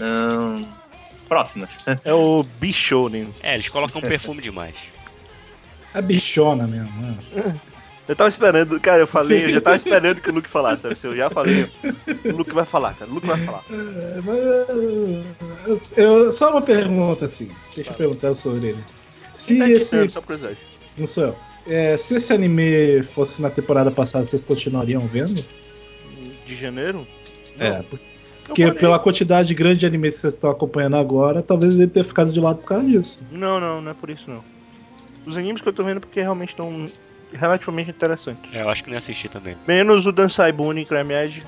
[0.00, 0.81] hum,
[1.32, 1.70] próximas.
[2.04, 3.28] É o Bishonen.
[3.42, 4.74] É, eles colocam perfume demais.
[5.94, 7.16] É bichona mesmo, né?
[8.08, 10.98] Eu tava esperando, cara, eu falei, eu já tava esperando que o Luke falasse, sabe?
[10.98, 11.70] Se eu já falei,
[12.24, 13.62] o Luke vai falar, cara, o Luke vai falar.
[13.70, 17.48] É, mas, eu, eu- só uma pergunta assim.
[17.74, 18.84] Deixa eu perguntar sobre ele.
[19.34, 20.08] Se Tá esse.
[20.10, 20.58] só curiosidade.
[20.98, 21.36] Não sou eu.
[21.66, 25.42] É, se esse anime fosse na temporada passada, vocês continuariam vendo?
[26.44, 27.06] De janeiro?
[27.58, 28.11] É, por- Eu
[28.44, 32.32] porque pela quantidade grande de animes que vocês estão acompanhando agora, talvez ele tenha ficado
[32.32, 33.22] de lado por causa disso.
[33.30, 34.42] Não, não, não é por isso não.
[35.24, 36.86] Os animes que eu tô vendo porque realmente estão
[37.32, 38.52] relativamente interessantes.
[38.54, 39.56] É, eu acho que nem assisti também.
[39.66, 41.46] Menos o Dansai Bunny e Crime Edge.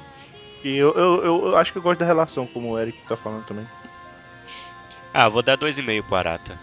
[0.62, 3.16] E eu, eu, eu, eu acho que eu gosto da relação, como o Eric tá
[3.16, 3.66] falando também.
[5.12, 6.58] Ah, vou dar 2,5 pro Arata.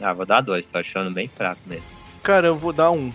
[0.00, 1.84] Ah, vou dar dois, tô achando bem fraco mesmo.
[2.22, 3.12] Cara, eu vou dar um.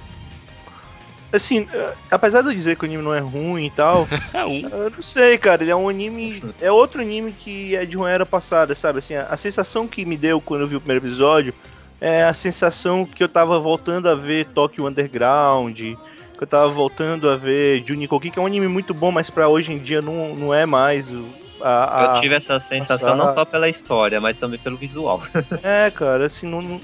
[1.33, 4.41] Assim, eh, apesar de eu dizer que o anime não é ruim e tal, É
[4.43, 6.43] eu não sei, cara, ele é um anime.
[6.59, 8.99] É outro anime que é de uma era passada, sabe?
[8.99, 11.53] Assim, a, a sensação que me deu quando eu vi o primeiro episódio
[11.99, 15.97] é a sensação que eu tava voltando a ver Tokyo Underground, que
[16.39, 19.71] eu tava voltando a ver Junikoki, que é um anime muito bom, mas pra hoje
[19.71, 21.11] em dia não, não é mais.
[21.11, 24.75] o- A, a- eu tive essa sensação passar- não só pela história, mas também pelo
[24.77, 25.21] visual.
[25.61, 26.81] É, cara, assim, não.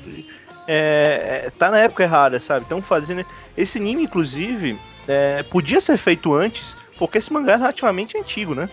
[0.67, 2.63] Não- é, é, tá na época errada, sabe?
[2.63, 3.25] Estão fazendo.
[3.55, 4.77] Esse anime, inclusive,
[5.07, 8.69] é, podia ser feito antes, porque esse mangá é relativamente antigo, né?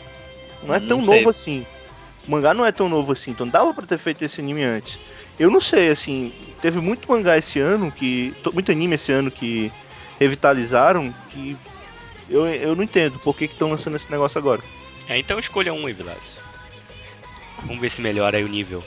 [0.62, 1.16] Não é Não tão sei.
[1.16, 1.66] novo assim.
[2.26, 4.98] O mangá não é tão novo assim, então dava pra ter feito esse anime antes.
[5.38, 8.34] Eu não sei, assim, teve muito mangá esse ano, que.
[8.42, 9.70] to- Muito anime esse ano que
[10.18, 11.56] revitalizaram, que.
[12.30, 14.62] Eu, eu não entendo por que estão lançando esse negócio agora.
[15.06, 16.38] É, então escolha um aí, Vilas.
[17.66, 18.82] Vamos ver se melhora aí o nível.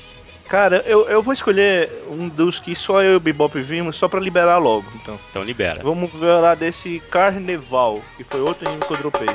[0.47, 4.07] Cara, eu, eu vou escolher um dos que só eu e o Bebop vimos, só
[4.07, 5.19] pra liberar logo, então.
[5.29, 5.81] Então libera.
[5.83, 9.29] Vamos ver lá desse Carnival, que foi outro anime que eu dropei.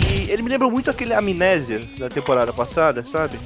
[0.00, 3.38] E ele me lembrou muito aquele Amnésia da temporada passada, sabe?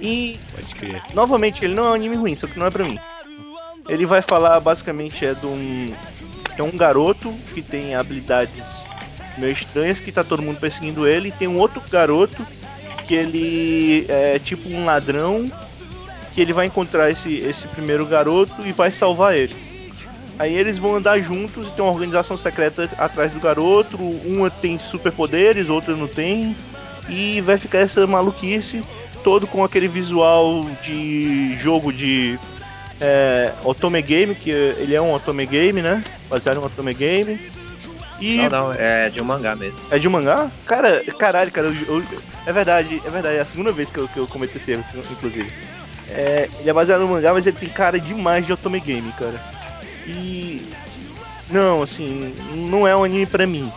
[0.00, 1.02] E, Pode crer.
[1.14, 2.98] novamente, ele não é um anime ruim, só que não é pra mim.
[3.88, 5.92] Ele vai falar, basicamente, é de um...
[6.58, 8.78] É um garoto que tem habilidades
[9.36, 11.28] meio estranhas, que tá todo mundo perseguindo ele.
[11.28, 12.46] E tem um outro garoto
[13.06, 15.50] que ele é tipo um ladrão,
[16.34, 19.54] que ele vai encontrar esse, esse primeiro garoto e vai salvar ele.
[20.38, 23.96] Aí eles vão andar juntos e tem uma organização secreta atrás do garoto.
[23.98, 26.54] Uma tem superpoderes, outra não tem.
[27.08, 28.82] E vai ficar essa maluquice
[29.24, 32.38] todo com aquele visual de jogo de
[33.00, 36.02] é, Otome Game, que ele é um Otome Game, né?
[36.28, 37.38] Baseado em um Otome Game.
[38.20, 39.78] E Não, não, é de um mangá mesmo.
[39.90, 40.50] é de um mangá?
[40.64, 42.04] Cara, caralho, cara, eu- eu-
[42.46, 44.82] é verdade, é verdade, é a segunda vez que eu, que eu cometo esse erro,
[45.10, 45.52] inclusive.
[46.08, 49.38] É, ele é baseado no mangá, mas ele tem cara demais de Otome Game, cara.
[50.06, 50.62] E.
[51.50, 53.70] Não, assim, não é um anime pra mim.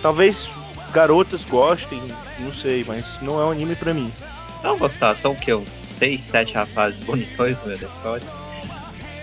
[0.00, 0.48] Talvez
[0.92, 2.00] garotas gostem,
[2.38, 4.10] não sei, mas não é um anime pra mim.
[4.62, 5.52] Não gostar, são o que?
[5.52, 5.68] Uns
[5.98, 8.26] 6, 7 rapazes bonitões no da história.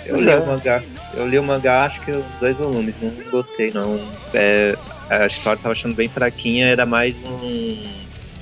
[0.05, 0.37] Eu Pois li é.
[0.39, 0.83] o mangá.
[1.13, 3.99] Eu li o mangá, acho que os dois volumes, não gostei não.
[4.33, 4.75] É,
[5.09, 7.83] a história tava achando bem fraquinha, era mais um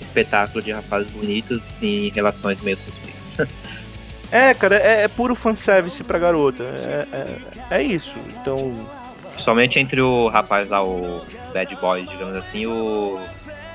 [0.01, 2.77] espetáculo de rapazes bonitos em relações meio.
[4.31, 6.63] É, cara, é, é puro fanservice pra garota.
[6.63, 7.07] É,
[7.71, 8.13] é, é isso.
[8.41, 8.87] Então.
[9.43, 11.23] Somente entre o rapaz lá, o
[11.53, 13.19] bad boy, digamos assim, e o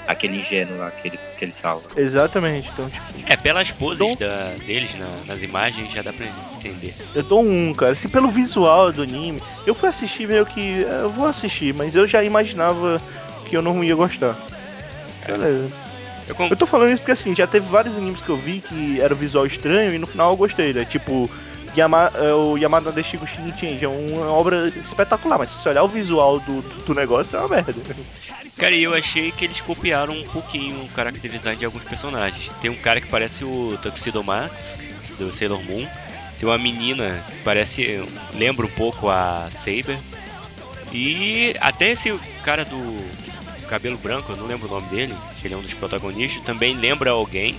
[0.06, 1.82] aquele ingênuo lá que ele, que ele salva.
[1.96, 2.68] Exatamente.
[2.72, 6.26] Então, tipo, É, pelas poses da- deles na- nas imagens já dá pra
[6.56, 6.92] entender.
[7.14, 7.92] eu dou um, cara.
[7.92, 10.80] Assim, pelo visual do anime, eu fui assistir meio que.
[10.82, 13.00] Eu vou assistir, mas eu já imaginava
[13.46, 14.36] que eu não ia gostar.
[15.26, 15.70] Beleza.
[16.38, 19.00] Eu Eu tô falando isso porque assim, já teve vários animes que eu vi que
[19.00, 20.84] era visual estranho e no final eu gostei, né?
[20.84, 21.30] Tipo,
[21.76, 25.82] Yama, é, o Yamada Deshigo Shin Change é uma obra espetacular, mas se você olhar
[25.82, 27.74] o visual do, do, negócio é uma merda.
[28.59, 32.50] Cara, e eu achei que eles copiaram um pouquinho o character design de alguns personagens.
[32.60, 34.76] Tem um cara que parece o Tuxedo Max,
[35.18, 35.86] do Sailor Moon.
[36.38, 38.04] Tem uma menina que parece.
[38.34, 39.98] lembra um pouco a Saber.
[40.92, 42.12] E até esse
[42.44, 42.76] cara do
[43.68, 46.74] cabelo branco, eu não lembro o nome dele, que ele é um dos protagonistas, também
[46.76, 47.56] lembra alguém.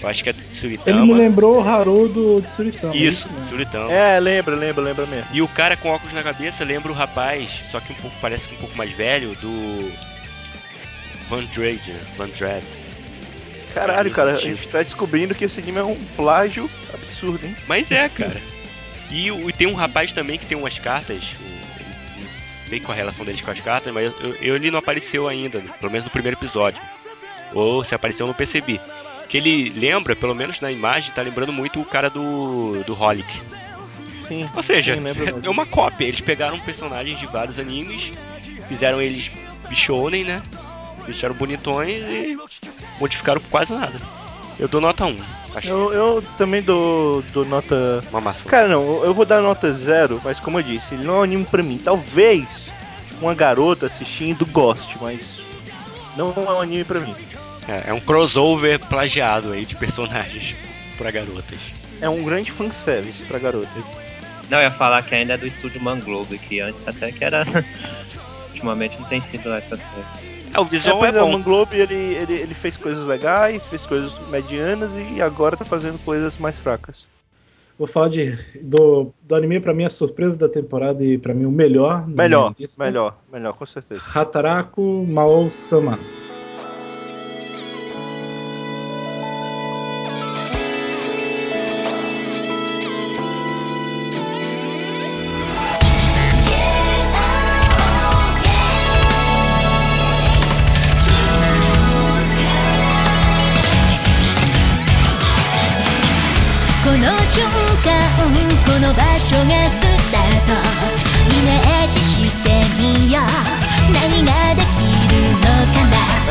[0.00, 1.06] Eu acho que é do Ele Tsuritama.
[1.06, 2.94] me lembrou o Harudo de Suritama.
[2.94, 3.30] é Isso.
[3.46, 3.90] Tsuritama.
[3.90, 5.28] É, lembra, lembra, lembra mesmo.
[5.32, 8.46] E o cara com óculos na cabeça lembra o rapaz, só que um pouco parece
[8.46, 9.90] que um pouco mais velho, do
[11.30, 12.66] Van Drade, Van Drade.
[13.72, 17.54] Caralho, cara, a gente tá descobrindo que esse anime é um plágio absurdo, hein?
[17.66, 18.40] Mas é, cara.
[19.10, 21.22] E, e tem um rapaz também que tem umas cartas.
[22.68, 25.60] Sei qual a relação deles com as cartas, mas eu, eu- ele não apareceu ainda,
[25.60, 26.80] pelo menos no primeiro episódio.
[27.54, 28.80] Ou se apareceu, eu não percebi.
[29.28, 33.40] Que ele lembra, pelo menos na imagem, tá lembrando muito o cara do, do Holic.
[34.28, 34.48] Sim.
[34.54, 35.00] Ou seja, sim,
[35.44, 36.04] é uma cópia.
[36.04, 38.12] Eles pegaram personagens de vários animes,
[38.68, 39.30] fizeram eles
[39.68, 40.40] bichonem, né?
[41.04, 42.36] Deixaram bonitões e
[43.00, 43.94] modificaram quase nada.
[44.58, 45.16] Eu dou nota 1.
[45.56, 48.02] Acho Eu, eu também dou, dou nota.
[48.10, 48.44] uma maçã.
[48.44, 51.22] Cara, não, eu vou dar nota zero, mas como eu disse, ele não é um
[51.22, 51.80] anime pra mim.
[51.82, 52.70] Talvez
[53.20, 55.40] uma garota assistindo goste, mas
[56.16, 57.14] não é um anime pra mim.
[57.68, 60.54] É, é um crossover plagiado aí de personagens
[60.96, 61.58] pra garotas.
[62.00, 63.68] É um grande fanservice pra garota.
[64.48, 67.44] Não, eu ia falar que ainda é do estúdio Manglobe, que antes até que era.
[68.52, 70.25] Ultimamente não tem sido lá essas coisas.
[70.56, 71.32] É, o visual é, é, o bom.
[71.32, 76.38] Manglobe ele, ele, ele fez coisas legais, fez coisas medianas e agora tá fazendo coisas
[76.38, 77.06] mais fracas.
[77.78, 81.44] Vou falar de, do, do anime, pra mim, a surpresa da temporada e pra mim
[81.44, 82.08] o melhor.
[82.08, 84.02] Melhor, melhor, melhor, com certeza.
[84.14, 85.98] Hataraku Mao-sama.
[85.98, 86.25] こ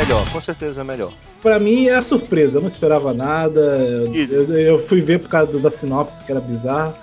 [0.08, 1.12] Melhor, com certeza melhor.
[1.42, 3.60] Pra mim é a surpresa, eu não esperava nada.
[3.60, 6.96] Eu, eu- eu fui ver por causa do- da sinopse, que era bizarra.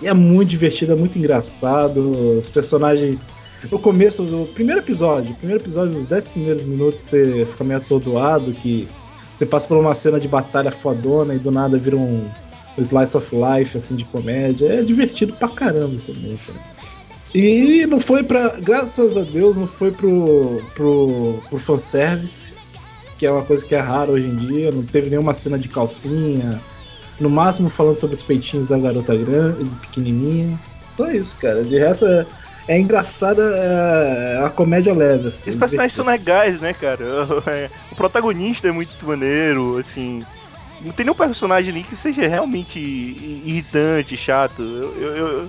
[0.00, 2.10] E é muito divertido, é muito engraçado.
[2.38, 3.28] Os personagens.
[3.70, 7.78] No começo, o primeiro episódio, o primeiro episódio, os 10 primeiros minutos, você fica meio
[7.78, 8.88] atordoado, que
[9.32, 12.28] você passa por uma cena de batalha fodona e do nada vira um,
[12.76, 14.66] um slice of life, assim, de comédia.
[14.66, 16.58] É divertido pra caramba esse anime, cara.
[17.34, 18.60] E não foi pra.
[18.60, 22.54] Graças a Deus, não foi pro, pro, pro fanservice
[23.22, 25.68] que é uma coisa que é rara hoje em dia, não teve nenhuma cena de
[25.68, 26.60] calcinha,
[27.20, 30.58] no máximo falando sobre os peitinhos da garota grande, pequenininha.
[30.96, 31.62] Só isso, cara.
[31.62, 32.26] De resto, é,
[32.66, 35.28] é engraçada, é a comédia leve.
[35.28, 37.04] Assim, Esses personagens são legais, né, cara?
[37.46, 40.24] É, O protagonista é muito maneiro, assim.
[40.80, 44.62] Não tem nenhum personagem ali que seja realmente irritante, chato.
[44.62, 45.46] Eu, eu, eu,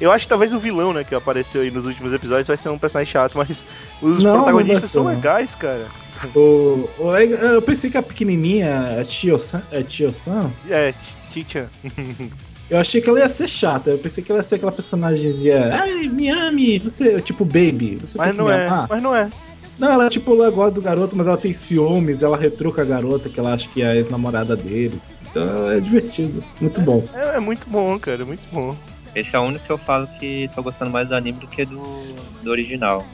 [0.00, 2.68] eu acho que talvez o vilão, né, que apareceu aí nos últimos episódios vai ser
[2.68, 3.64] um personagem chato, mas
[4.02, 5.10] os Não, não protagonistas ser, são não.
[5.10, 5.86] legais, cara.
[6.34, 10.94] O, o- eu pensei que a pequenininha, a Tio-san, é Tio-san, É,
[11.30, 11.66] Tichan.
[12.70, 13.90] eu achei que ela ia ser chata.
[13.90, 18.16] Eu pensei que ela ia ser aquela personagemzinha, ai, me ame, você, tipo, baby, você
[18.16, 18.86] tem Mas que não me é, amar.
[18.88, 19.28] mas não é.
[19.76, 23.28] Não, ela, tipo, ela gosta do garoto, mas ela tem ciúmes, ela retruca a garota
[23.28, 25.16] que ela acha que é a ex-namorada deles.
[25.28, 27.04] Então é divertido, muito bom.
[27.12, 28.76] É, é muito bom, cara, é muito bom.
[29.14, 31.64] Esse é o único que eu falo que tô gostando mais do anime do que
[31.64, 31.80] do,
[32.42, 33.06] do original.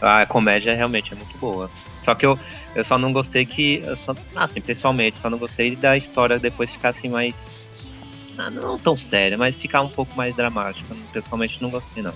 [0.00, 1.70] A comédia realmente é muito boa.
[2.04, 2.38] Só que eu,
[2.74, 3.82] eu só não gostei que.
[3.84, 7.34] Eu só, assim, pessoalmente, só não gostei da história depois ficar assim mais.
[8.38, 10.96] ah, não tão séria, mas ficar um pouco mais dramática.
[11.12, 12.14] Pessoalmente não gostei não.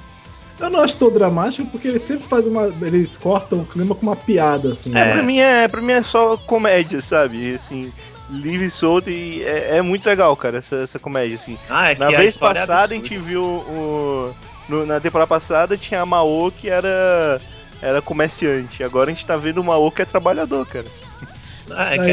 [0.59, 2.73] Eu não acho tão dramático porque eles sempre fazem uma.
[2.81, 4.91] Eles cortam o clima com uma piada, assim.
[4.91, 5.13] É, né?
[5.13, 7.55] pra, mim é, pra mim é só comédia, sabe?
[7.55, 7.93] Assim,
[8.31, 11.59] livre e solto e é, é muito legal, cara, essa, essa comédia, assim.
[11.69, 14.35] Ah, é Na a vez é passada a gente viu o.
[14.69, 17.41] no- na temporada passada tinha a Mao que era.
[17.83, 18.83] Era comerciante.
[18.83, 20.87] Agora a gente tá vendo o Mao que é trabalhador, cara.
[21.71, 22.11] Ah, é que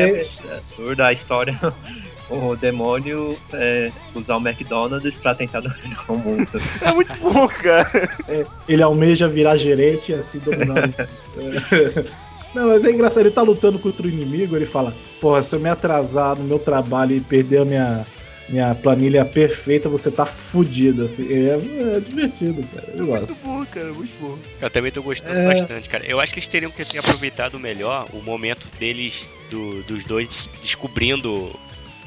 [0.47, 1.57] é absurda a história.
[2.33, 6.47] O demônio é, usar o McDonald's pra tentar dominar o mundo.
[6.81, 7.91] É muito bom, cara.
[8.69, 10.95] Ele almeja virar gerente, assim, dominando.
[12.53, 15.59] Não, mas é engraçado, ele tá lutando contra o inimigo, ele fala, porra, se eu
[15.59, 18.05] me atrasar no meu trabalho e perder a minha,
[18.49, 21.25] minha planilha perfeita, você tá fudido, assim.
[21.31, 22.87] É, é divertido, cara.
[22.93, 23.27] Eu gosto.
[23.29, 24.37] Muito bom, cara, muito bom.
[24.61, 25.59] Eu também tô gostando É.
[25.61, 26.05] bastante, cara.
[26.05, 30.49] Eu acho que eles teriam que ter aproveitado melhor o momento deles, do- dos dois,
[30.61, 31.55] descobrindo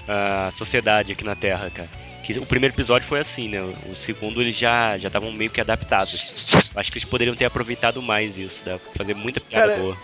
[0.07, 1.89] a sociedade aqui na Terra, cara.
[2.23, 3.61] Que o primeiro episódio foi assim, né?
[3.91, 6.51] O segundo eles já já estavam meio que adaptados.
[6.75, 9.81] Eu Acho que eles poderiam ter aproveitado mais isso, dá pra fazer muita piada Cara,
[9.81, 9.97] boa.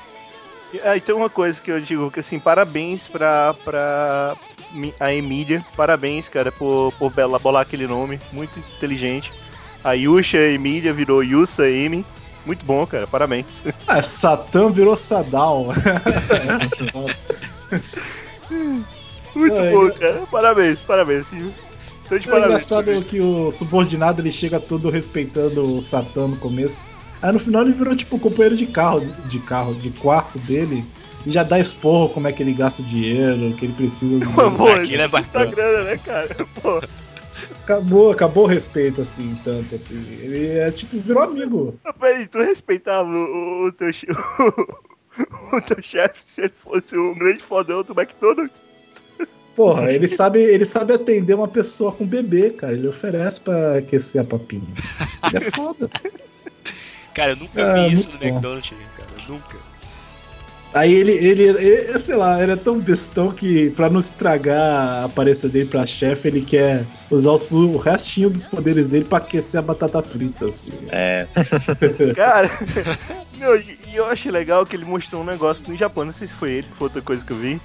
[0.73, 4.37] E aí tem uma coisa que eu digo, que assim, parabéns pra, pra
[5.01, 9.33] a Emília, parabéns, cara, por, por bela- bolar aquele nome, muito inteligente.
[9.83, 12.05] A Yusha Emília virou Yusa Emi,
[12.47, 13.63] muito bom, cara, parabéns.
[13.87, 15.67] Ah, Satã virou Sadal.
[19.35, 21.33] Muito É, bom, é- cara, parabéns, parabéns.
[21.33, 22.65] Então de É parabéns.
[22.65, 26.85] engraçado que o subordinado ele chega todo respeitando o Satã no começo.
[27.23, 30.85] Aí no final ele virou tipo companheiro de carro, de carro, de quarto dele.
[31.27, 34.19] E já dá esporro como é que ele gasta dinheiro, que ele precisa.
[34.19, 35.47] de- Pô, pô, Aquilo é isso bacana.
[35.47, 36.35] grana, né, cara?
[36.63, 36.81] Pô,
[37.63, 40.05] Acabou, acabou o respeito, assim, tanto assim.
[40.23, 41.79] Ele é tipo, virou amigo.
[42.01, 43.89] peraí, tu respeitava o, o, teu,
[45.53, 48.65] o teu chefe se ele fosse um grande fodão do McDonald's?
[49.55, 52.73] Porra, ele sabe, ele sabe atender uma pessoa com bebê, cara.
[52.73, 54.63] Ele oferece pra aquecer a papinha.
[55.29, 55.89] Ele é foda.
[57.15, 58.24] Cara, eu nunca Ah, vi isso no bom.
[58.27, 59.09] McDonald's, cara.
[59.28, 59.57] Nunca.
[60.73, 65.05] Aí ele, ele, ele, sei lá, ele é tão bestão que pra não estragar a
[65.07, 69.59] aparência dele pra chefe, ele quer usar o, o restinho dos poderes dele pra aquecer
[69.59, 70.70] a batata frita, assim.
[70.91, 71.27] É,
[72.15, 72.49] Cara,
[73.37, 76.28] não, e, e eu achei legal que ele mostrou um negócio no Japão, não sei
[76.28, 77.61] se foi ele, foi outra coisa que eu vi.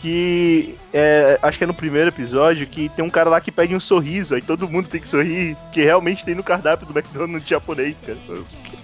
[0.00, 3.74] Que é, acho que é no primeiro episódio que tem um cara lá que pede
[3.74, 7.48] um sorriso, aí todo mundo tem que sorrir, que realmente tem no cardápio do McDonald's
[7.48, 8.18] japonês, cara.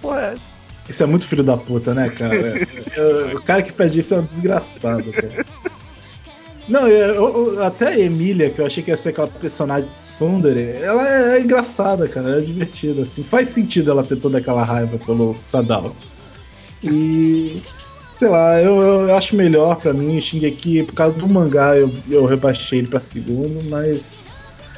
[0.01, 0.51] Porra é essa?
[0.89, 2.35] Isso é muito filho da puta, né, cara?
[2.35, 5.45] É, o cara que pede isso é um desgraçado, cara.
[6.67, 10.71] Não, eu, eu- até a Emília, que eu achei que ia ser aquela personagem Sundere,
[10.81, 13.23] ela é, é engraçada, cara, ela é divertida, assim.
[13.23, 15.95] Faz sentido ela ter toda aquela raiva pelo Sadao.
[16.83, 17.61] E.
[18.17, 22.23] Sei lá, eu, eu acho melhor pra mim Shingeki, por causa do mangá eu, eu
[22.25, 24.25] rebaixei ele pra segundo, mas.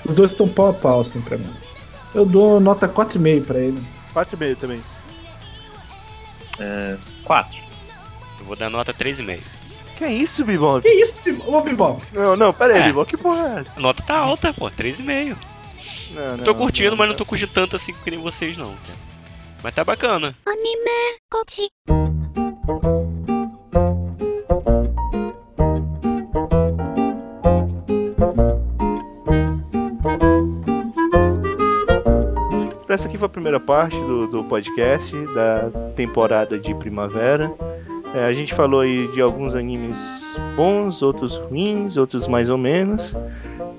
[0.06, 1.50] Os dois estão pau a pau, assim, pra mim.
[2.16, 3.80] Eu dou nota 4,5 pra ele.
[4.14, 4.80] 4,5 também.
[6.60, 7.58] É, quatro.
[8.40, 9.40] Eu vou dar nota 3,5.
[9.98, 10.82] Que isso, Bibop?
[10.82, 12.04] Que isso, ô Bebop?
[12.12, 12.86] Não, não, pera aí, É.
[12.88, 13.74] Bibop, que porra é essa?
[13.78, 15.38] A nota tá alta, pô, 3,5.
[16.12, 18.76] Não, Tô curtindo, mas não tô curtindo tanto assim que nem vocês, não.
[19.64, 20.36] Mas tá bacana.
[20.46, 20.76] アニ
[32.94, 37.54] essa aqui foi a primeira parte do, do podcast da temporada de primavera.
[38.14, 39.98] É, a gente falou aí de alguns animes
[40.56, 43.16] bons, outros ruins, outros mais ou menos,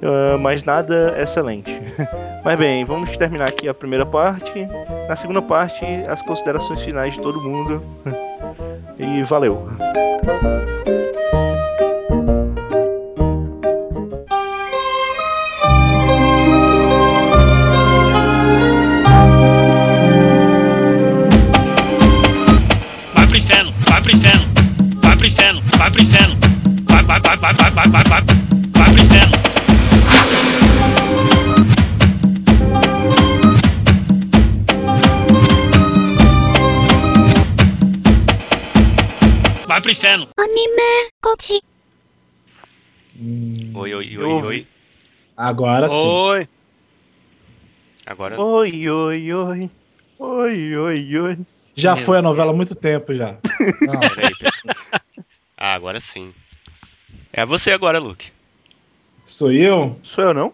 [0.03, 1.81] ah, mas nada excelente.
[2.45, 4.67] mas bem, vamos terminar aqui a primeira parte.
[5.09, 7.83] Na segunda parte, as considerações finais de todo mundo.
[8.97, 9.67] E valeu!
[25.85, 26.37] vai pro inferno.
[26.85, 28.23] Vai, vai, vai, vai, vai, vai, vai, vai,
[28.73, 29.33] vai pro inferno.
[39.67, 40.29] Vai pro inferno.
[40.39, 41.61] Anime, coxi.
[43.21, 44.67] Hum, oi, oi, oi, oi.
[45.37, 45.95] Agora sim.
[45.95, 46.49] Oi.
[48.07, 48.41] Agora.
[48.41, 49.71] Oi, oi, oi.
[50.19, 51.39] Oi, oi, oi.
[51.75, 53.33] Já Meu foi a novela há muito tempo já.
[53.33, 55.01] Não.
[55.57, 56.35] Ah, agora sim.
[57.33, 58.31] É você agora, Luke.
[59.25, 59.99] sou eu?
[60.03, 60.53] Sou eu não?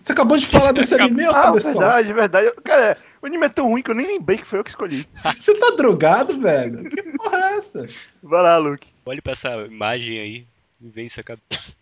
[0.00, 1.80] Você acabou de falar desse anime, ô Ah, cabeção?
[1.80, 2.52] verdade, verdade.
[2.64, 5.08] Cara, o anime é tão ruim que eu nem lembrei que foi eu que escolhi.
[5.38, 6.84] Você tá drogado, velho?
[6.88, 7.88] Que porra é essa?
[8.22, 8.86] Vai lá, Luke.
[9.04, 10.46] Olhe pra essa imagem aí
[10.80, 11.76] e vem isso a cabeça.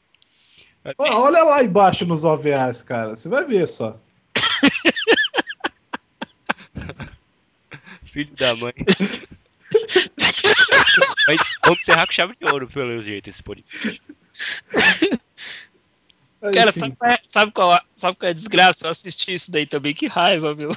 [0.99, 3.16] Ó, olha lá embaixo nos OVAs, cara.
[3.16, 3.99] Você vai ver só.
[8.12, 8.73] Filho da mãe.
[11.27, 14.01] Mas vamos encerrar com chave de ouro, pelo jeito, esse podcast.
[16.53, 18.86] Cara, sabe qual, é, sabe, qual, é- sabe qual é a desgraça?
[18.86, 20.70] Eu assisti isso daí também, que raiva, meu.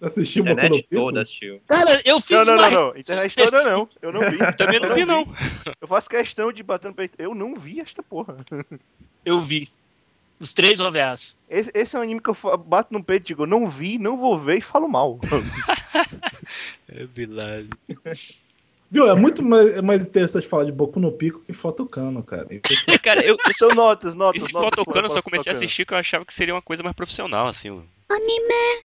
[0.00, 1.60] assistiu o Boku no toda assistiu.
[1.66, 2.70] Cara, eu fiz Não, não, uma...
[2.70, 2.96] não, não.
[2.96, 3.88] Internet toda não.
[4.00, 4.38] Eu não vi.
[4.56, 5.36] Também não vi, não.
[5.80, 7.14] Eu faço questão de bater no peito.
[7.18, 8.36] Eu não vi esta porra.
[9.24, 9.68] Eu vi.
[10.40, 11.38] Os três OVAs.
[11.48, 14.16] Esse, esse é um anime que eu bato no peito e digo, não vi, não
[14.18, 15.18] vou ver e falo mal.
[16.88, 17.64] É Bilal.
[18.94, 19.08] Viu?
[19.08, 22.46] É muito mais, é mais interessante falar de Boku no Pico que Fotocano, cara.
[23.02, 23.36] cara, eu.
[23.50, 24.44] Então, notas, notas.
[24.44, 26.80] Esse notas, Fotocano eu só comecei a assistir que eu achava que seria uma coisa
[26.80, 27.70] mais profissional, assim.
[28.08, 28.82] Anime,